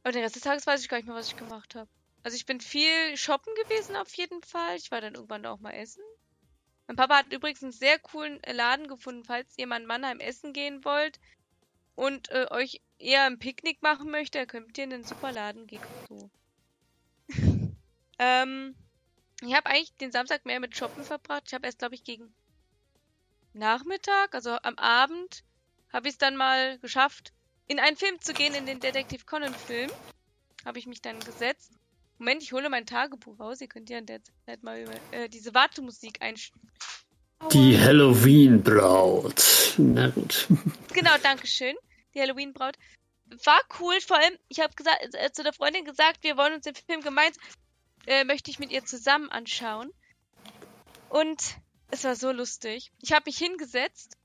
[0.03, 1.89] Aber den Rest des Tages weiß ich gar nicht mehr, was ich gemacht habe.
[2.25, 4.75] Also ich bin viel shoppen gewesen auf jeden Fall.
[4.75, 6.03] Ich war dann irgendwann auch mal essen.
[6.91, 10.19] Mein Papa hat übrigens einen sehr coolen äh, Laden gefunden, falls ihr mal in Mannheim
[10.19, 11.21] essen gehen wollt
[11.95, 15.81] und äh, euch eher ein Picknick machen möchte, könnt ihr in einen super Laden gehen.
[16.09, 16.31] So.
[18.19, 18.75] ähm,
[19.41, 21.45] Ich habe eigentlich den Samstag mehr mit Shoppen verbracht.
[21.47, 22.35] Ich habe erst, glaube ich, gegen
[23.53, 25.45] Nachmittag, also am Abend,
[25.93, 27.33] habe ich es dann mal geschafft,
[27.69, 29.93] in einen Film zu gehen, in den Detective Conan Film.
[30.65, 31.71] Habe ich mich dann gesetzt.
[32.21, 33.63] Moment, ich hole mein Tagebuch raus.
[33.63, 36.71] Ihr könnt ja in der Zeit mal über äh, diese Wartemusik einstellen.
[37.51, 39.75] Die Halloween-Braut.
[39.79, 40.47] Na gut.
[40.93, 41.75] Genau, danke schön.
[42.15, 42.77] Die Halloween-Braut.
[43.47, 44.75] War cool, vor allem, ich habe
[45.15, 47.43] äh, zu der Freundin gesagt, wir wollen uns den Film gemeinsam,
[48.07, 49.91] äh, möchte ich mit ihr zusammen anschauen.
[51.09, 51.41] Und
[51.91, 52.93] es war so lustig.
[53.01, 54.19] Ich habe mich hingesetzt,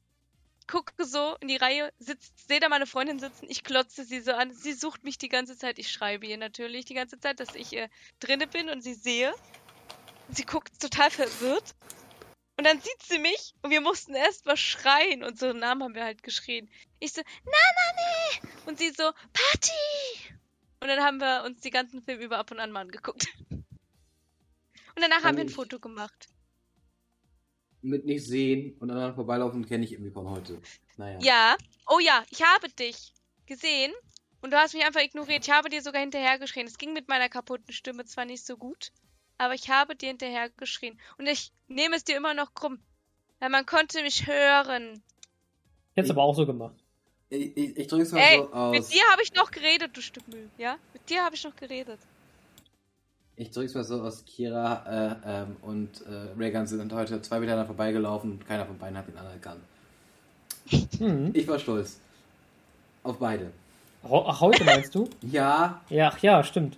[0.68, 4.34] gucke so in die Reihe, sitzt, sehe da meine Freundin sitzen, ich klotze sie so
[4.34, 4.54] an.
[4.54, 5.80] Sie sucht mich die ganze Zeit.
[5.80, 7.90] Ich schreibe ihr natürlich die ganze Zeit, dass ich äh,
[8.20, 9.34] drinne bin und sie sehe.
[10.30, 11.76] Sie guckt total verwirrt.
[12.58, 15.24] Und dann sieht sie mich und wir mussten erst mal schreien.
[15.24, 16.70] Unseren Namen haben wir halt geschrien.
[17.00, 17.52] Ich so, na.
[18.66, 20.36] Und sie so, Party.
[20.80, 23.28] Und dann haben wir uns die ganzen Filme über ab und an mal angeguckt.
[23.50, 26.28] Und danach haben wir ein Foto gemacht.
[27.86, 30.60] Mit nicht sehen und dann vorbeilaufen kenne ich irgendwie von heute.
[30.98, 31.20] Naja.
[31.22, 31.56] Ja.
[31.88, 33.14] Oh ja, ich habe dich
[33.46, 33.94] gesehen
[34.42, 35.46] und du hast mich einfach ignoriert.
[35.48, 36.66] Ich habe dir sogar hinterhergeschrien.
[36.66, 38.92] Es ging mit meiner kaputten Stimme zwar nicht so gut,
[39.38, 41.00] aber ich habe dir hinterhergeschrien.
[41.20, 42.80] Und ich nehme es dir immer noch krumm.
[43.40, 45.04] Weil man konnte mich hören.
[45.96, 46.76] Jetzt aber auch so gemacht.
[47.30, 48.72] Ich, ich, ich drück's mal Ey, so aus.
[48.72, 50.50] mit dir habe ich noch geredet, du Stück Müll.
[50.58, 50.78] Ja?
[50.94, 52.00] Mit dir habe ich noch geredet.
[53.38, 54.24] Ich drück's mal so aus.
[54.26, 54.84] Kira
[55.26, 59.08] äh, ähm, und äh, Reagan sind heute zwei miteinander vorbeigelaufen und keiner von beiden hat
[59.08, 59.62] den anderen erkannt.
[61.00, 61.32] Hm.
[61.34, 62.00] Ich war stolz.
[63.04, 63.52] Auf beide.
[64.04, 65.08] Ach, heute meinst du?
[65.22, 66.78] Ja, Ja, ach ja, stimmt.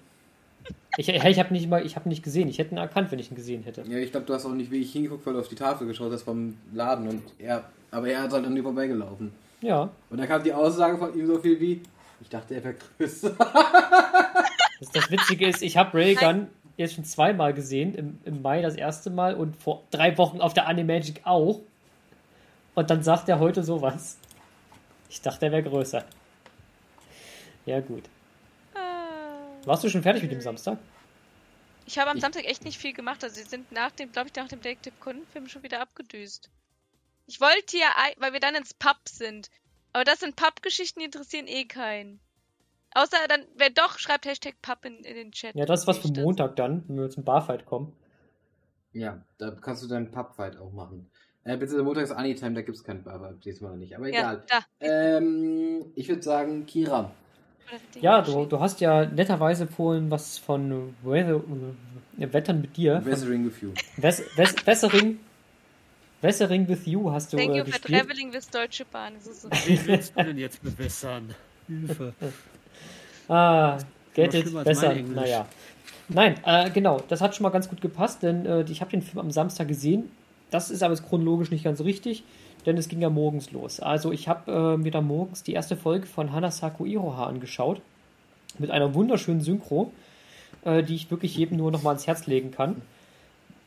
[0.97, 2.47] Ich, ich habe nicht, mal- ich nicht gesehen.
[2.49, 3.83] Ich hätte ihn erkannt, wenn ich ihn gesehen hätte.
[3.87, 5.85] ja ich glaube, du hast auch nicht wie ich hingeguckt, weil du auf die Tafel
[5.87, 9.31] geschaut hast vom Laden und er, aber er ist halt an dir vorbeigelaufen.
[9.61, 9.89] Ja.
[10.09, 11.81] Und da kam die Aussage von ihm so viel wie,
[12.19, 13.35] ich dachte, er wäre größer.
[14.79, 17.95] Das, das Witzige ist, ich habe Raygun jetzt schon zweimal gesehen.
[17.95, 21.61] Im, Im Mai das erste Mal und vor drei Wochen auf der Animagic auch.
[22.75, 24.17] Und dann sagt er heute sowas.
[25.09, 26.05] Ich dachte, er wäre größer.
[27.65, 28.03] Ja, gut.
[28.75, 29.37] Ah.
[29.65, 30.77] Warst du schon fertig mit dem Samstag?
[31.85, 33.23] Ich habe am Ich- Samstag echt nicht viel gemacht.
[33.23, 36.49] Also, sie sind nach dem, glaube ich, nach dem Detective Conan-Film schon wieder abgedüst.
[37.25, 39.49] Ich wollte ja, ei- weil wir dann ins Pub sind.
[39.93, 42.19] Aber das sind Pub-Geschichten, die interessieren eh keinen.
[42.97, 45.53] Außer dann, wer doch, schreibt Hashtag Pub in, in den Chat.
[45.53, 47.93] Ja, das ist was für Montag dann, wenn wir zum Barfight kommen.
[48.91, 51.07] Ja, da kannst du deinen Pubfight auch machen.
[51.43, 54.43] Äh, bitte, Montag ist Anytime, da gibt's keinen Barber, diesmal noch nicht, aber Ja, egal.
[54.49, 54.59] da.
[54.79, 57.11] Ähm, ich würde sagen, Kira.
[58.01, 61.41] Ja, du, du hast ja netterweise vorhin was von Weather,
[62.17, 63.05] äh, Wettern mit dir.
[63.05, 63.73] Weathering with you.
[63.97, 65.19] Wes, Wes, Wessering,
[66.21, 68.01] Wessering with You hast du Thank äh, you for gespielt.
[68.01, 69.15] traveling with Deutsche Bahn.
[69.17, 71.35] Ist so Wen willst du denn jetzt bewässern?
[71.67, 72.15] Hilfe.
[73.27, 73.77] Ah,
[74.13, 74.93] get Noch it, besser.
[74.95, 75.45] Naja.
[76.09, 79.01] Nein, äh, genau, das hat schon mal ganz gut gepasst, denn äh, ich habe den
[79.01, 80.09] Film am Samstag gesehen.
[80.51, 82.23] Das ist aber jetzt chronologisch nicht ganz richtig,
[82.65, 83.81] denn es ging ja morgens los.
[83.81, 87.81] Also ich habe äh, mir da morgens die erste Folge von Hanasaku Iroha angeschaut.
[88.57, 89.91] Mit einer wunderschönen Synchro,
[90.63, 92.81] äh, die ich wirklich jedem nur noch mal ans Herz legen kann.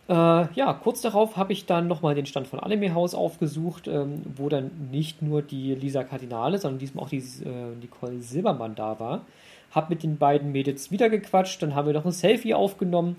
[0.08, 0.12] Äh,
[0.54, 4.48] ja, kurz darauf habe ich dann nochmal den Stand von Anime House aufgesucht, ähm, wo
[4.48, 9.20] dann nicht nur die Lisa Kardinale, sondern diesmal auch die äh, Nicole Silbermann da war.
[9.70, 13.16] Hab mit den beiden Mädels wieder gequatscht, dann haben wir noch ein Selfie aufgenommen.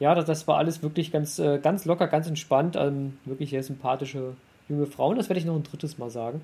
[0.00, 2.76] Ja, das, das war alles wirklich ganz, äh, ganz locker, ganz entspannt.
[2.76, 4.34] Ähm, wirklich sehr sympathische
[4.68, 5.16] junge Frauen.
[5.16, 6.40] Das werde ich noch ein drittes Mal sagen.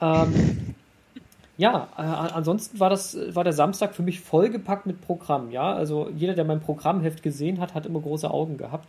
[0.00, 0.74] Ähm,
[1.56, 5.50] ja, äh, ansonsten war das war der Samstag für mich vollgepackt mit Programm.
[5.50, 8.86] Ja, also jeder, der mein Programmheft gesehen hat, hat immer große Augen gehabt,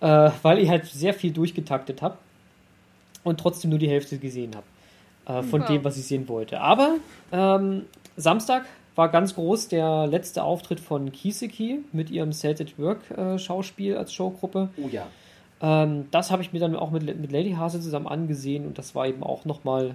[0.00, 2.16] äh, weil ich halt sehr viel durchgetaktet habe
[3.22, 4.66] und trotzdem nur die Hälfte gesehen habe
[5.26, 5.68] äh, von Wow.
[5.68, 6.60] dem, was ich sehen wollte.
[6.60, 6.96] Aber
[7.32, 8.64] ähm, Samstag
[8.94, 13.96] war ganz groß der letzte Auftritt von Kiseki mit ihrem Set at Work äh, Schauspiel
[13.96, 14.68] als Showgruppe.
[14.76, 15.06] Oh ja.
[15.62, 18.94] Ähm, das habe ich mir dann auch mit, mit Lady Hase zusammen angesehen und das
[18.94, 19.94] war eben auch nochmal,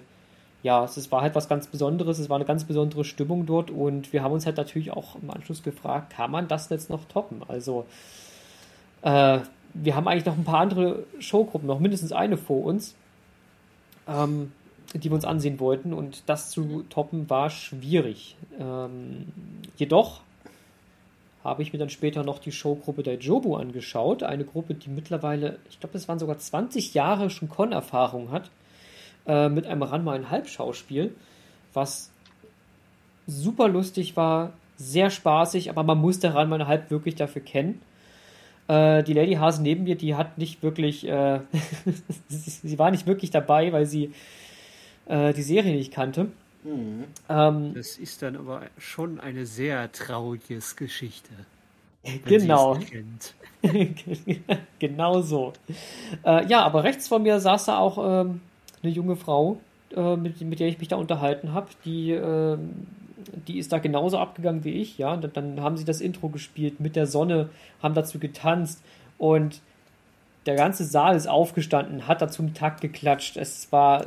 [0.64, 3.70] ja, es, es war halt was ganz Besonderes, es war eine ganz besondere Stimmung dort
[3.70, 7.06] und wir haben uns halt natürlich auch im Anschluss gefragt, kann man das jetzt noch
[7.06, 7.42] toppen?
[7.48, 7.86] Also,
[9.02, 9.40] äh,
[9.74, 12.96] wir haben eigentlich noch ein paar andere Showgruppen, noch mindestens eine vor uns,
[14.08, 14.54] ähm,
[14.94, 18.36] die wir uns ansehen wollten und das zu toppen war schwierig.
[18.60, 19.28] Ähm,
[19.76, 20.22] jedoch
[21.44, 24.24] habe ich mir dann später noch die Showgruppe Daijobu angeschaut.
[24.24, 28.50] Eine Gruppe, die mittlerweile, ich glaube, es waren sogar 20 Jahre schon Con-Erfahrung hat.
[29.28, 31.14] Äh, mit einem Ranma ein Halbschauspiel,
[31.74, 32.12] was
[33.28, 37.82] super lustig war, sehr spaßig, aber man musste Ranma ein Halb wirklich dafür kennen.
[38.68, 41.42] Äh, die Lady Hase neben mir, die hat nicht wirklich, äh,
[42.30, 44.14] sie war nicht wirklich dabei, weil sie
[45.08, 46.28] äh, die Serie nicht kannte.
[46.64, 47.06] Mhm.
[47.30, 51.30] Ähm, Das ist dann aber schon eine sehr traurige Geschichte.
[52.04, 52.76] Wenn Genau.
[52.76, 52.92] sie es
[53.74, 54.60] nicht kennt.
[54.80, 55.54] genau so.
[56.26, 58.42] Äh, ja, aber rechts von mir saß da auch ähm,
[58.84, 59.60] eine junge Frau,
[59.96, 61.68] äh, mit, mit der ich mich da unterhalten habe.
[61.86, 62.88] Die, ähm,
[63.48, 64.98] die ist da genauso abgegangen wie ich.
[64.98, 67.50] Ja, und dann, dann haben sie das Intro gespielt mit der Sonne,
[67.82, 68.82] haben dazu getanzt
[69.18, 69.62] und
[70.46, 73.36] der ganze Saal ist aufgestanden, hat dazu im Takt geklatscht.
[73.36, 74.06] Es war,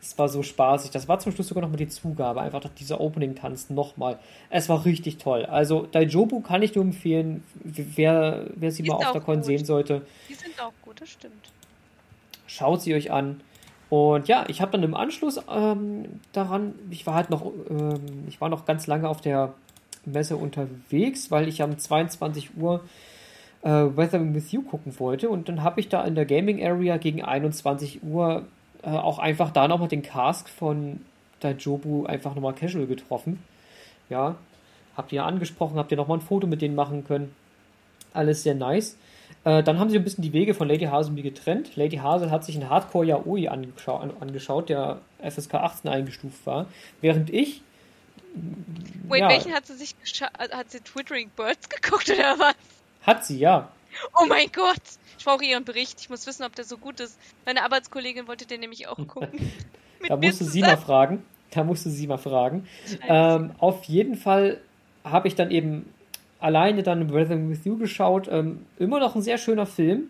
[0.00, 0.90] es war so spaßig.
[0.90, 2.40] Das war zum Schluss sogar noch mal die Zugabe.
[2.40, 4.18] Einfach dieser Opening-Tanz nochmal.
[4.48, 5.44] Es war richtig toll.
[5.44, 9.44] Also, Daijobu kann ich nur empfehlen, wer, wer sie Die mal auf der Con gut.
[9.44, 10.02] sehen sollte.
[10.28, 11.52] Die sind auch gut, das stimmt.
[12.46, 13.42] Schaut sie euch an.
[13.90, 18.40] Und ja, ich habe dann im Anschluss ähm, daran, ich war halt noch, ähm, ich
[18.40, 19.52] war noch ganz lange auf der
[20.04, 22.82] Messe unterwegs, weil ich um 22 Uhr
[23.62, 25.28] äh, Weathering with You gucken wollte.
[25.28, 28.46] Und dann habe ich da in der Gaming Area gegen 21 Uhr
[28.82, 31.00] äh, auch einfach da nochmal den Cask von
[31.40, 33.42] Daijobu einfach nochmal casual getroffen.
[34.08, 34.36] Ja,
[34.96, 37.34] habt ihr angesprochen, habt ihr nochmal ein Foto mit denen machen können.
[38.12, 38.96] Alles sehr nice.
[39.44, 41.76] Äh, dann haben sie ein bisschen die Wege von Lady Hase und mir getrennt.
[41.76, 46.66] Lady Hase hat sich einen Hardcore Yaoi angeschau an, angeschaut, der FSK 18 eingestuft war.
[47.00, 47.62] Während ich.
[49.08, 52.54] Wait, ja, welchen hat sie sich Hat sie Twittering Birds geguckt oder was?
[53.02, 53.70] Hat sie, ja.
[54.20, 54.82] Oh mein Gott!
[55.20, 56.00] Ich brauche ihren Bericht.
[56.00, 57.18] Ich muss wissen, ob der so gut ist.
[57.44, 59.52] Meine Arbeitskollegin wollte den nämlich auch gucken.
[60.08, 61.22] Da mir musste sie mal fragen.
[61.50, 62.66] Da musste sie mal fragen.
[63.06, 64.62] Ähm, auf jeden Fall
[65.04, 65.92] habe ich dann eben
[66.38, 68.28] alleine dann Weathering with You geschaut.
[68.28, 70.04] Ähm, immer noch ein sehr schöner Film.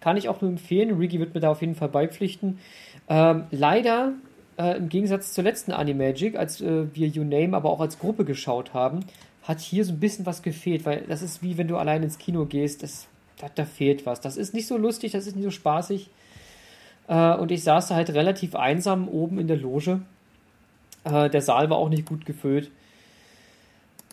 [0.00, 0.98] Kann ich auch nur empfehlen.
[0.98, 2.58] Ricky wird mir da auf jeden Fall beipflichten.
[3.08, 4.14] Ähm, leider,
[4.58, 8.24] äh, im Gegensatz zur letzten Animagic, als äh, wir You Name aber auch als Gruppe
[8.24, 9.04] geschaut haben,
[9.44, 12.18] hat hier so ein bisschen was gefehlt, weil das ist wie wenn du allein ins
[12.18, 12.82] Kino gehst.
[12.82, 13.06] Das,
[13.40, 14.20] da, da fehlt was.
[14.20, 16.10] Das ist nicht so lustig, das ist nicht so spaßig.
[17.08, 20.00] Äh, und ich saß da halt relativ einsam oben in der Loge.
[21.04, 22.70] Äh, der Saal war auch nicht gut gefüllt.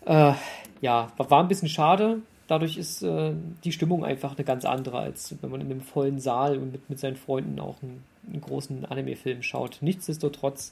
[0.06, 0.34] Äh,
[0.82, 2.22] ja, war, ein bisschen schade.
[2.48, 6.58] Dadurch ist die Stimmung einfach eine ganz andere, als wenn man in einem vollen Saal
[6.58, 9.80] und mit, seinen Freunden auch einen, einen großen Anime-Film schaut.
[9.82, 10.72] Nichtsdestotrotz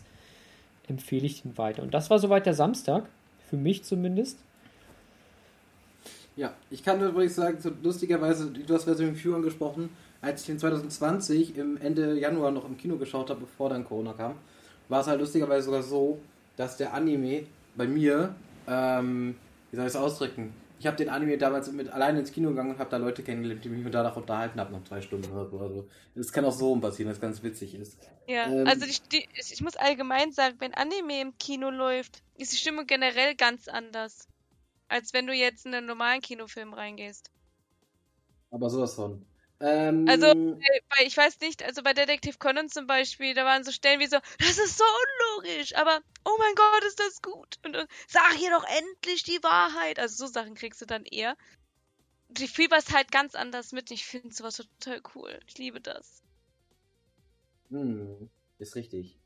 [0.88, 1.84] empfehle ich ihn weiter.
[1.84, 3.10] Und das war soweit der Samstag,
[3.50, 4.40] für mich zumindest.
[6.36, 9.90] Ja, ich kann übrigens sagen, so lustigerweise, du hast Version View angesprochen,
[10.22, 14.14] als ich den 2020 im Ende Januar noch im Kino geschaut habe, bevor dann Corona
[14.14, 14.36] kam,
[14.90, 16.20] war es halt lustigerweise sogar so,
[16.58, 17.44] dass der Anime
[17.76, 18.36] bei mir,
[18.68, 19.36] ähm,
[19.72, 22.72] wie soll ich es ausdrücken, ich habe den Anime damals mit alleine ins Kino gegangen
[22.72, 25.60] und habe da Leute kennengelernt, die mich danach unterhalten haben, noch zwei Stunden oder so.
[25.60, 27.98] Also, das kann auch so passieren, das ganz witzig ist.
[28.28, 32.52] Ja, Ähm, also die, die, ich muss allgemein sagen, wenn Anime im Kino läuft, ist
[32.52, 34.28] die Stimmung generell ganz anders.
[34.96, 37.30] Als wenn du jetzt in einen normalen Kinofilm reingehst.
[38.50, 39.26] Aber sowas von.
[39.60, 43.66] Ähm, Also, Äh, Weil ich weiß nicht, also bei Detective Conan zum Beispiel, da waren
[43.66, 44.86] so Stellen wie so, das ist so
[45.36, 47.60] unlogisch, aber oh mein Gott, ist das gut.
[47.66, 50.00] Und, und sag hier doch endlich die Wahrheit.
[50.00, 51.36] Also so Sachen kriegst du dann eher.
[52.30, 53.92] Die fieberst halt ganz anders mit.
[53.92, 55.38] Ich finde sowas total cool.
[55.46, 56.24] Ich liebe das.
[57.70, 58.30] Hm,
[58.60, 59.20] ist richtig.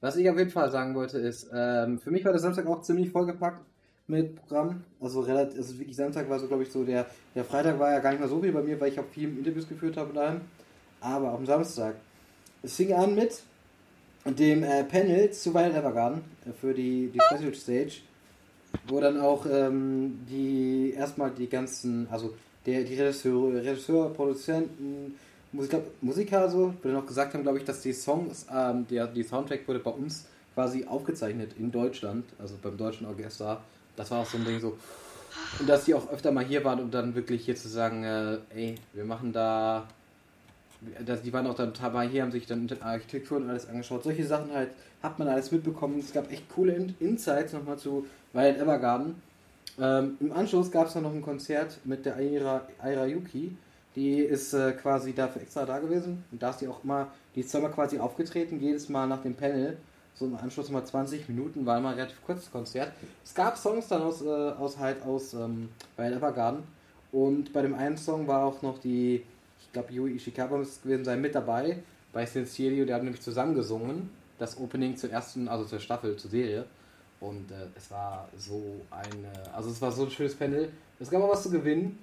[0.00, 2.82] Was ich auf jeden Fall sagen wollte ist, ähm, für mich war der Samstag auch
[2.82, 3.66] ziemlich vollgepackt
[4.08, 4.84] mit Programm.
[5.00, 7.98] Also relativ, also wirklich Samstag war so, glaube ich, so der, der Freitag war ja
[7.98, 10.40] gar nicht mehr so viel bei mir, weil ich auch viel Interviews geführt habe daheim.
[11.00, 11.96] Aber am Samstag.
[12.62, 13.42] Es fing an mit
[14.24, 18.00] dem äh, Panel zu Wild Evergarden äh, für die, die Special Stage,
[18.88, 22.34] wo dann auch ähm, die erstmal die ganzen, also
[22.64, 25.16] der, die Regisseur, Regisseur Produzenten,
[25.52, 29.22] Musik, Musiker so, dann auch gesagt haben, glaube ich, dass die Songs, ähm, der, die
[29.22, 33.62] Soundtrack wurde bei uns quasi aufgezeichnet in Deutschland, also beim deutschen Orchester.
[33.96, 34.76] Das war auch so ein Ding so.
[35.58, 38.38] Und dass die auch öfter mal hier waren, um dann wirklich hier zu sagen, äh,
[38.54, 39.86] ey, wir machen da.
[41.04, 44.04] dass Die waren auch dann mal hier, haben sich dann Architektur und alles angeschaut.
[44.04, 44.70] Solche Sachen halt
[45.02, 45.98] hat man alles mitbekommen.
[45.98, 49.14] Es gab echt coole In Insights nochmal zu Wild Evergarden.
[49.78, 53.56] Ähm, Im Anschluss gab es dann noch ein Konzert mit der Aira, Aira Yuki.
[53.94, 56.24] Die ist äh, quasi dafür extra da gewesen.
[56.30, 59.34] Und da ist die auch immer, die ist zweimal quasi aufgetreten, jedes Mal nach dem
[59.34, 59.76] Panel.
[60.18, 62.92] So im Anschluss mal 20 Minuten, war immer ein relativ kurzes Konzert.
[63.22, 66.62] Es gab Songs dann aus, äh, aus halt aus ähm, Evergarden.
[67.12, 69.22] Und bei dem einen Song war auch noch die,
[69.60, 71.82] ich glaube, Yui Ishikawa muss es gewesen sein, mit dabei.
[72.12, 74.08] Bei Sincerio, der hat nämlich zusammengesungen.
[74.38, 76.64] Das Opening zur ersten, also zur Staffel, zur Serie.
[77.20, 80.70] Und äh, es war so eine, also es war so ein schönes Panel.
[80.98, 81.98] Es gab auch was zu gewinnen.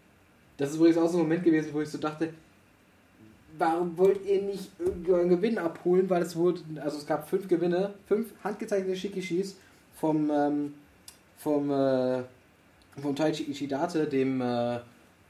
[0.58, 2.30] Das ist übrigens auch so ein Moment gewesen, wo ich so dachte,
[3.58, 6.10] warum wollt ihr nicht irgendeinen Gewinn abholen?
[6.10, 9.56] Weil es wurde, also es gab fünf Gewinne, fünf handgezeichnete Shikishis
[10.00, 10.74] vom, ähm,
[11.38, 12.24] vom, äh,
[13.02, 14.80] vom Taichi Ishidate, dem, äh,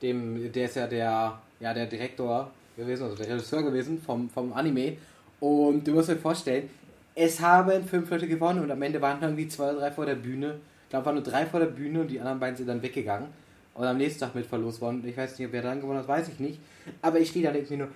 [0.01, 4.53] dem, der ist ja der, ja, der Direktor gewesen, also der Regisseur gewesen vom, vom
[4.53, 4.97] Anime.
[5.39, 6.69] Und du musst dir vorstellen,
[7.15, 10.15] es haben fünf Leute gewonnen und am Ende waren irgendwie zwei oder drei vor der
[10.15, 10.55] Bühne.
[10.83, 13.27] Ich glaube, waren nur drei vor der Bühne und die anderen beiden sind dann weggegangen.
[13.75, 15.03] und am nächsten Tag mit verlost worden.
[15.05, 16.59] Ich weiß nicht, wer dann gewonnen hat, weiß ich nicht.
[17.01, 17.87] Aber ich stehe da mir nur,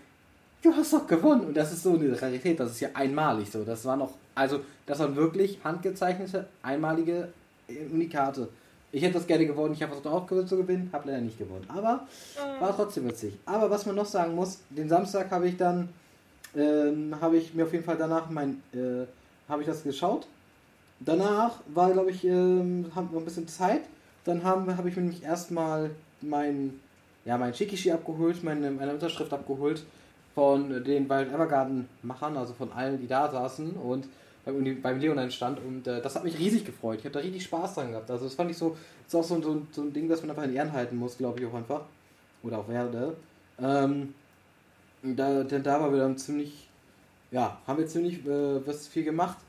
[0.68, 1.48] du hast doch gewonnen.
[1.48, 3.64] Und das ist so eine Rarität, das ist ja einmalig so.
[3.64, 7.30] Das war noch, also, das waren wirklich handgezeichnete, einmalige
[7.92, 8.50] Unikate.
[8.92, 11.66] Ich hätte das gerne gewonnen, ich habe versucht auch zu gewinnen, habe leider nicht gewonnen.
[11.68, 12.08] Aber
[12.60, 13.34] war trotzdem witzig.
[13.46, 15.90] Aber was man noch sagen muss, den Samstag habe ich dann,
[16.56, 19.06] ähm, habe ich mir auf jeden Fall danach mein, äh,
[19.50, 20.28] habe ich das geschaut.
[21.00, 23.82] Danach war, glaube ich, ähm, haben wir ein bisschen Zeit.
[24.24, 25.92] Dann habe hab ich mir nämlich erstmal
[26.22, 26.80] mein,
[27.26, 29.84] ja, mein Shikishi abgeholt, meine, meine Unterschrift abgeholt
[30.38, 34.08] von den Wild Evergarden Machern, also von allen, die da saßen und
[34.46, 37.00] beim, beim Leonine stand und äh, das hat mich riesig gefreut.
[37.00, 38.12] Ich habe da richtig Spaß dran gehabt.
[38.12, 38.78] Also das fand ich so,
[39.08, 41.40] ist auch so, so, so ein Ding, das man einfach in Ehren halten muss, glaube
[41.40, 41.82] ich auch einfach.
[42.44, 43.16] Oder auch werde.
[43.60, 44.14] Ähm,
[45.02, 46.70] da, denn da war wir dann ziemlich,
[47.32, 49.40] ja, haben wir ziemlich äh, was viel gemacht.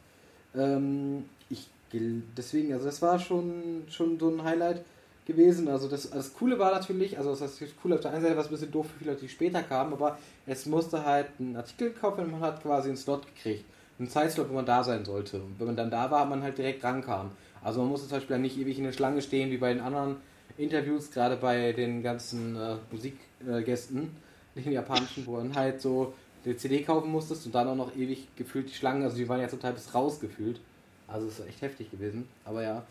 [0.56, 4.82] Ähm, ich, deswegen, also das war schon, schon so ein Highlight
[5.28, 5.68] gewesen.
[5.68, 8.46] Also das, das Coole war natürlich, also das heißt cool auf der einen Seite, was
[8.46, 11.90] ein bisschen doof für viele Leute, die später kamen, aber es musste halt ein Artikel
[11.92, 13.64] kaufen und man hat quasi einen Slot gekriegt.
[13.98, 15.36] Einen Zeitslot, wo man da sein sollte.
[15.36, 17.30] Und wenn man dann da war, man halt direkt rankam.
[17.62, 20.16] Also man musste zum Beispiel nicht ewig in der Schlange stehen, wie bei den anderen
[20.56, 24.10] Interviews, gerade bei den ganzen äh, Musikgästen,
[24.54, 26.14] äh, den japanischen, wo man halt so
[26.44, 29.40] eine CD kaufen musstest und dann auch noch ewig gefühlt die Schlangen, also die waren
[29.40, 30.60] ja zum Teil bis rausgefühlt.
[31.06, 32.86] Also es ist echt heftig gewesen, aber ja.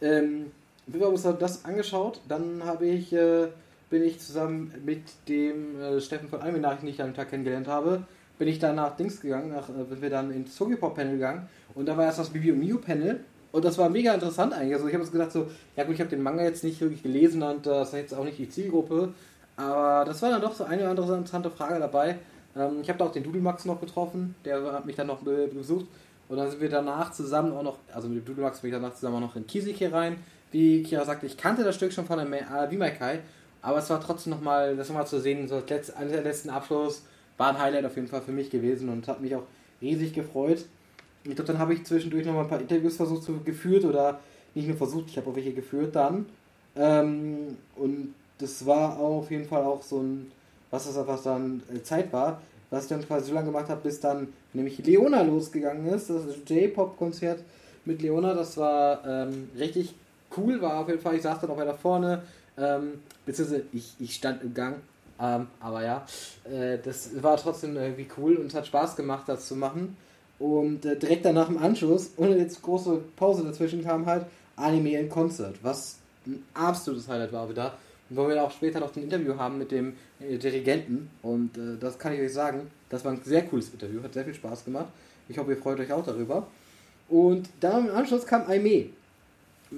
[0.00, 0.52] Ähm,
[0.86, 3.48] wir haben uns das angeschaut, dann habe ich, äh,
[3.90, 8.04] bin ich zusammen mit dem äh, Steffen von Almenach, den ich am Tag kennengelernt habe,
[8.38, 11.48] bin ich dann nach Dings gegangen, nach, äh, sind wir dann ins Tokyo-Pop Panel gegangen
[11.74, 13.20] und da war erst das Bibi und Mio Panel
[13.52, 14.74] und das war mega interessant eigentlich.
[14.74, 17.02] Also ich habe jetzt gedacht so, ja gut, ich habe den Manga jetzt nicht wirklich
[17.02, 19.14] gelesen und das ist jetzt auch nicht die Zielgruppe,
[19.56, 22.18] aber das war dann doch so eine oder andere interessante Frage dabei.
[22.56, 25.86] Ähm, ich habe da auch den Dudelmax noch getroffen, der hat mich dann noch besucht
[26.28, 28.94] und dann sind wir danach zusammen auch noch, also mit dem Dudelmax bin ich danach
[28.94, 30.16] zusammen auch noch in Kisike rein.
[30.54, 33.18] Wie Kira sagte, ich kannte das Stück schon von der Kai,
[33.60, 37.02] aber es war trotzdem nochmal, das nochmal zu sehen, so als der letzten Abschluss
[37.36, 39.42] war ein Highlight auf jeden Fall für mich gewesen und hat mich auch
[39.82, 40.64] riesig gefreut.
[41.24, 44.20] Ich glaube, dann habe ich zwischendurch noch mal ein paar Interviews versucht zu geführt oder
[44.54, 46.26] nicht nur versucht, ich habe auch welche geführt dann.
[46.76, 50.30] Ähm, und das war auf jeden Fall auch so ein,
[50.70, 52.40] was das was dann äh, Zeit war,
[52.70, 56.10] was ich dann quasi so lange gemacht habe, bis dann nämlich Leona losgegangen ist.
[56.10, 57.42] Das J-Pop-Konzert
[57.84, 59.96] mit Leona, das war ähm, richtig
[60.36, 61.16] cool, war auf jeden Fall.
[61.16, 62.22] Ich saß dann auch weiter vorne,
[62.56, 64.76] ähm, beziehungsweise ich, ich stand im Gang,
[65.20, 66.06] ähm, aber ja,
[66.44, 69.96] äh, das war trotzdem irgendwie cool und hat Spaß gemacht, das zu machen.
[70.38, 74.26] Und äh, direkt danach im Anschluss, ohne jetzt große Pause dazwischen, kam halt
[74.56, 77.74] Anime in Concert, was ein absolutes Highlight war wieder.
[78.10, 81.10] Und wo wir auch später noch ein Interview haben mit dem äh, Dirigenten.
[81.22, 84.24] Und äh, das kann ich euch sagen, das war ein sehr cooles Interview, hat sehr
[84.24, 84.88] viel Spaß gemacht.
[85.28, 86.46] Ich hoffe, ihr freut euch auch darüber.
[87.08, 88.90] Und dann im Anschluss kam Aime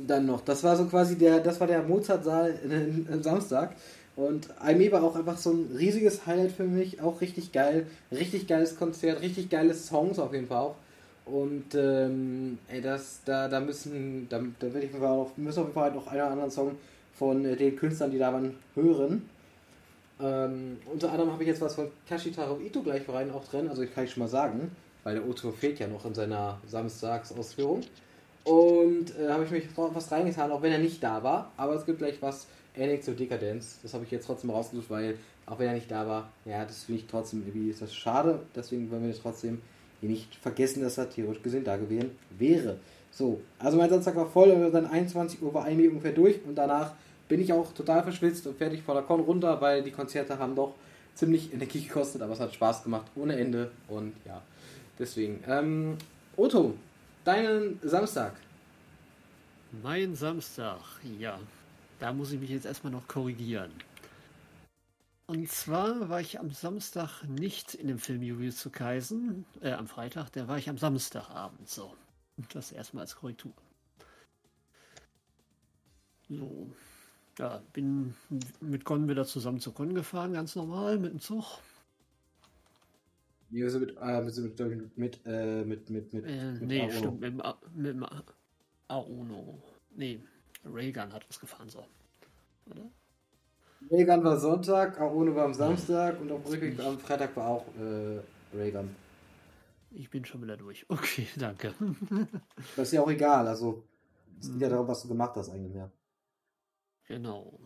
[0.06, 0.40] dann noch.
[0.40, 2.54] Das war so quasi der, das war der Mozart-Saal
[3.12, 3.74] am Samstag.
[4.16, 8.46] Und Aime war auch einfach so ein riesiges Highlight für mich, auch richtig geil, richtig
[8.46, 10.76] geiles Konzert, richtig geile Songs auf jeden Fall auch.
[11.26, 15.74] Und ähm, ey, das, da, da müssen, da, da werde ich auf, müssen auf jeden
[15.74, 16.76] Fall noch einen oder anderen Song
[17.12, 19.28] von äh, den Künstlern, die da waren, hören.
[20.18, 23.82] Ähm, unter anderem habe ich jetzt was von Kashitaro Ito gleich rein auch drin, also
[23.82, 24.70] ich kann ich schon mal sagen,
[25.04, 27.82] weil der Otto fehlt ja noch in seiner Samstagsausführung.
[28.46, 31.50] Und äh, habe ich mich was reingetan, auch wenn er nicht da war.
[31.56, 33.80] Aber es gibt gleich was ähnlich zur Dekadenz.
[33.82, 36.84] Das habe ich jetzt trotzdem rausgesucht, weil auch wenn er nicht da war, ja, das
[36.84, 38.38] finde ich trotzdem irgendwie ist das schade.
[38.54, 39.60] Deswegen wollen wir das trotzdem
[40.00, 42.76] hier nicht vergessen, dass er theoretisch gesehen da gewesen wäre.
[43.10, 46.54] So, also mein Samstag war voll und dann 21 Uhr war ein ungefähr durch und
[46.54, 46.92] danach
[47.28, 50.54] bin ich auch total verschwitzt und fertig vor der Con runter, weil die Konzerte haben
[50.54, 50.74] doch
[51.14, 54.40] ziemlich Energie gekostet, aber es hat Spaß gemacht ohne Ende und ja,
[54.98, 55.42] deswegen.
[55.48, 55.96] Ähm,
[56.36, 56.74] Otto,
[57.26, 58.36] deinen Samstag.
[59.82, 60.80] Mein Samstag,
[61.18, 61.38] ja.
[61.98, 63.72] Da muss ich mich jetzt erstmal noch korrigieren.
[65.26, 69.88] Und zwar war ich am Samstag nicht in dem Film Yuri zu Kaisen, äh, am
[69.88, 71.94] Freitag, der war ich am Samstagabend, so.
[72.52, 73.52] Das erstmal als Korrektur.
[76.28, 76.70] So.
[77.38, 78.14] Ja, bin
[78.60, 81.58] mit Con wieder zusammen zur Con gefahren, ganz normal, mit dem Zug.
[83.50, 86.92] Wie also mit, äh, mit, mit, mit, äh, mit, mit, mit, äh, mit Nee, Aono.
[86.92, 88.08] stimmt, mit, mit, mit
[88.88, 89.62] Aono.
[89.94, 90.20] Nee,
[90.64, 91.84] Reagan hat uns gefahren, so.
[92.70, 92.90] Oder?
[93.90, 98.20] Reagan war Sonntag, Aono war am Samstag und auf Rückweg am Freitag war auch äh,
[98.56, 98.94] Reagan.
[99.90, 100.84] Ich bin schon wieder durch.
[100.88, 101.72] Okay, danke.
[102.76, 103.84] das ist ja auch egal, also
[104.40, 105.90] es geht ja darum, was du gemacht hast eigentlich mehr.
[107.06, 107.60] Genau.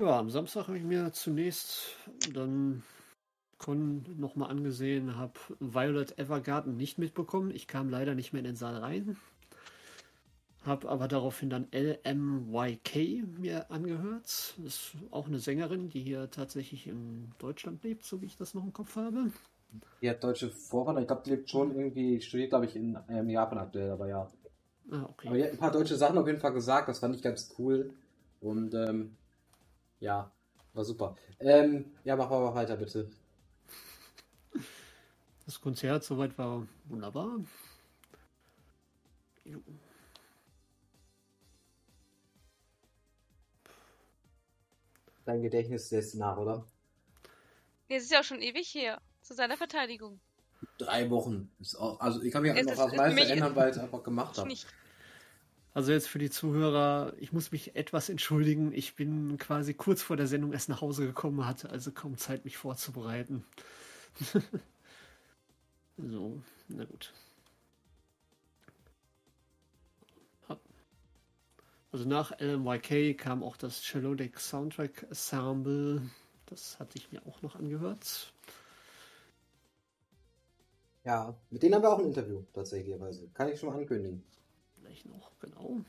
[0.00, 1.82] Ja, am Samstag habe ich mir zunächst
[2.32, 2.82] dann
[3.58, 7.50] Con nochmal angesehen, habe Violet Evergarden nicht mitbekommen.
[7.50, 9.18] Ich kam leider nicht mehr in den Saal rein.
[10.64, 14.54] habe aber daraufhin dann LMYK mir angehört.
[14.56, 18.54] Das ist auch eine Sängerin, die hier tatsächlich in Deutschland lebt, so wie ich das
[18.54, 19.30] noch im Kopf habe.
[20.00, 21.02] Die hat deutsche Vorfahren.
[21.02, 24.30] Ich glaube, die lebt schon irgendwie, studiert, glaube ich, in ähm, Japan aktuell, aber ja.
[24.90, 25.28] Ah, okay.
[25.28, 27.54] Aber die hat ein paar deutsche Sachen auf jeden Fall gesagt, das fand ich ganz
[27.58, 27.92] cool.
[28.40, 29.18] Und ähm,
[30.00, 30.32] ja,
[30.72, 31.16] war super.
[31.38, 33.10] Ähm, ja, mach mal weiter, bitte.
[35.46, 37.40] Das Konzert soweit war wunderbar.
[45.24, 46.64] Dein Gedächtnis lässt nach, oder?
[47.88, 50.20] Es ist ja auch schon ewig her, zu seiner Verteidigung.
[50.78, 51.50] Drei Wochen.
[51.78, 54.52] Auch, also ich kann mich einfach noch meiste erinnern, weil ich es einfach gemacht habe.
[55.72, 58.72] Also jetzt für die Zuhörer, ich muss mich etwas entschuldigen.
[58.72, 62.44] Ich bin quasi kurz vor der Sendung erst nach Hause gekommen, hatte also kaum Zeit,
[62.44, 63.44] mich vorzubereiten.
[65.96, 67.12] so, na gut.
[71.92, 76.02] Also nach LMYK kam auch das Chelodic Soundtrack Ensemble.
[76.46, 78.32] Das hatte ich mir auch noch angehört.
[81.04, 82.94] Ja, mit denen haben wir auch ein Interview tatsächlich.
[83.34, 84.22] Kann ich schon mal ankündigen.
[84.90, 85.84] Vielleicht noch, genau.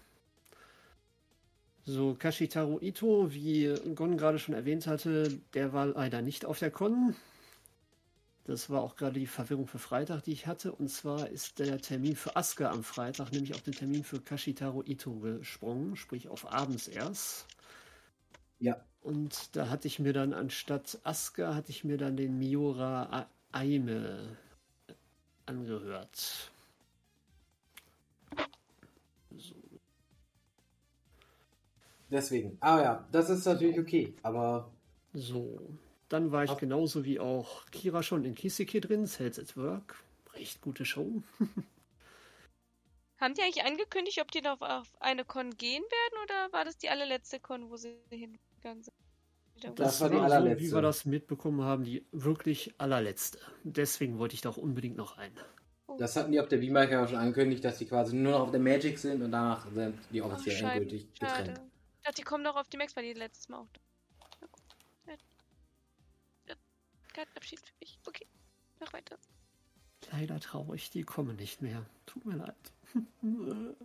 [1.85, 6.69] So, Kashitaro Ito, wie Gon gerade schon erwähnt hatte, der war leider nicht auf der
[6.69, 7.15] Con.
[8.45, 10.71] Das war auch gerade die Verwirrung für Freitag, die ich hatte.
[10.71, 14.83] Und zwar ist der Termin für Asuka am Freitag, nämlich auf den Termin für Kashitaro
[14.85, 17.47] Ito gesprungen, sprich auf abends erst.
[18.59, 18.85] Ja.
[19.01, 24.37] Und da hatte ich mir dann anstatt Asuka, hatte ich mir dann den Miura Aime
[25.47, 26.50] angehört.
[32.11, 32.57] Deswegen.
[32.59, 34.69] Ah ja, das ist natürlich okay, aber.
[35.13, 35.59] So.
[36.09, 40.03] Dann war ich genauso wie auch Kira schon in Kiseki drin, Sales at Work.
[40.33, 41.23] Recht gute Show.
[43.17, 46.77] Haben die eigentlich angekündigt, ob die noch auf eine Con gehen werden oder war das
[46.77, 48.95] die allerletzte Con, wo sie hingegangen sind?
[49.61, 50.65] Das, das war die allerletzte.
[50.65, 53.39] So, wie wir das mitbekommen haben, die wirklich allerletzte.
[53.63, 55.31] Deswegen wollte ich da auch unbedingt noch ein.
[55.87, 55.97] Oh.
[55.97, 58.59] Das hatten die auf der V-Maker schon angekündigt, dass die quasi nur noch auf der
[58.59, 61.61] Magic sind und danach sind die offiziell endgültig getrennt.
[62.01, 63.81] Ich dachte, die kommen noch auf die Max, weil die letztes Mal auch da
[67.13, 67.99] kein Abschied für mich.
[68.05, 68.25] Okay,
[68.79, 69.17] mach weiter.
[70.11, 71.85] Leider traurig, die kommen nicht mehr.
[72.05, 72.55] Tut mir leid.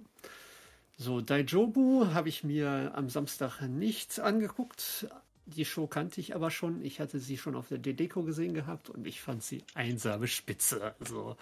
[0.97, 5.09] so, Daijobu habe ich mir am Samstag nicht angeguckt.
[5.45, 6.83] Die Show kannte ich aber schon.
[6.83, 10.95] Ich hatte sie schon auf der Dedeko gesehen gehabt und ich fand sie einsame Spitze.
[10.99, 11.37] Also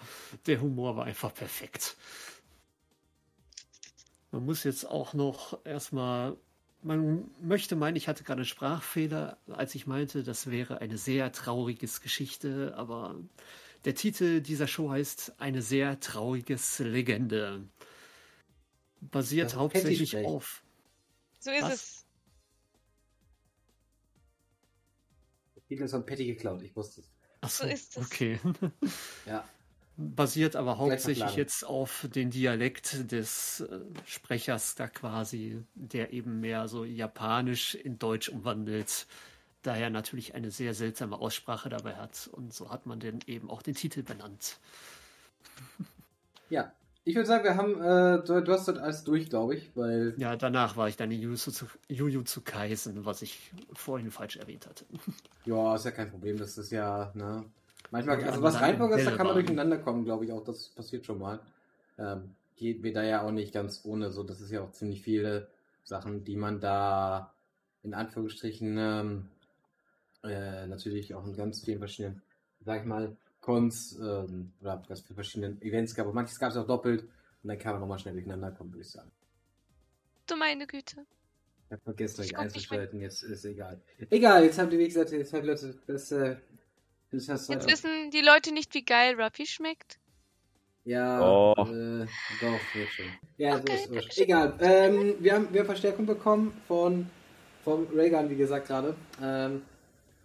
[0.45, 1.95] der Humor war einfach perfekt.
[4.31, 6.35] Man muss jetzt auch noch erstmal
[6.85, 11.31] man möchte meinen, ich hatte gerade einen Sprachfehler, als ich meinte, das wäre eine sehr
[11.31, 13.15] traurige Geschichte, aber
[13.85, 17.67] der Titel dieser Show heißt Eine sehr trauriges Legende.
[19.01, 20.63] Basiert hauptsächlich auf.
[21.39, 21.73] So ist was?
[21.73, 22.05] es.
[25.55, 27.11] Der Titel ist von Patty geklaut, ich wusste es.
[27.41, 28.05] Achso, so ist es.
[28.05, 28.39] Okay.
[29.25, 29.47] ja.
[29.97, 36.67] Basiert aber hauptsächlich jetzt auf den Dialekt des äh, Sprechers da quasi, der eben mehr
[36.67, 39.07] so japanisch in Deutsch umwandelt.
[39.61, 42.29] Daher natürlich eine sehr seltsame Aussprache dabei hat.
[42.31, 44.59] Und so hat man denn eben auch den Titel benannt.
[46.49, 46.71] Ja,
[47.07, 50.15] ich würde sagen, wir haben, äh, du, du, hast das alles durch, glaube ich, weil.
[50.17, 51.21] Ja, danach war ich dann in
[51.87, 54.85] Jujutsu Kaisen, was ich vorhin falsch erwähnt hatte.
[55.45, 57.45] Ja, ist ja kein Problem, das ist ja, ne,
[57.91, 60.43] Manchmal, also was Reihenfolge ist, da kann man durcheinander kommen, glaube ich auch.
[60.43, 61.39] Das passiert schon mal.
[61.97, 64.11] Ähm, geht mir da ja auch nicht ganz ohne.
[64.11, 65.47] So, das ist ja auch ziemlich viele
[65.83, 67.33] Sachen, die man da
[67.83, 69.29] in Anführungsstrichen ähm,
[70.23, 72.21] äh, natürlich auch in ganz vielen verschiedenen,
[72.61, 76.07] sag ich mal, Cons ähm, oder ganz viele verschiedenen Events gab.
[76.07, 77.03] Und manches gab es auch doppelt
[77.43, 79.11] und dann kann man nochmal schnell durcheinander kommen, würde ich sagen.
[80.25, 81.05] Du meine Güte.
[81.67, 83.81] Ich habe vergessen, euch einzuschalten, jetzt ist egal.
[84.09, 86.37] Egal, jetzt habt ihr, wie gesagt, jetzt habt ihr Leute, das äh,
[87.19, 89.99] Jetzt wissen die Leute nicht, wie geil Ruffy schmeckt.
[90.83, 91.53] Ja, oh.
[91.57, 92.05] äh,
[92.41, 93.05] doch, wird schon.
[93.37, 94.17] Ja, okay, so ist es.
[94.19, 94.53] Egal.
[94.59, 97.09] Ähm, wir, haben, wir haben Verstärkung bekommen von
[97.63, 98.95] vom Reagan, wie gesagt, gerade.
[99.21, 99.63] Ähm,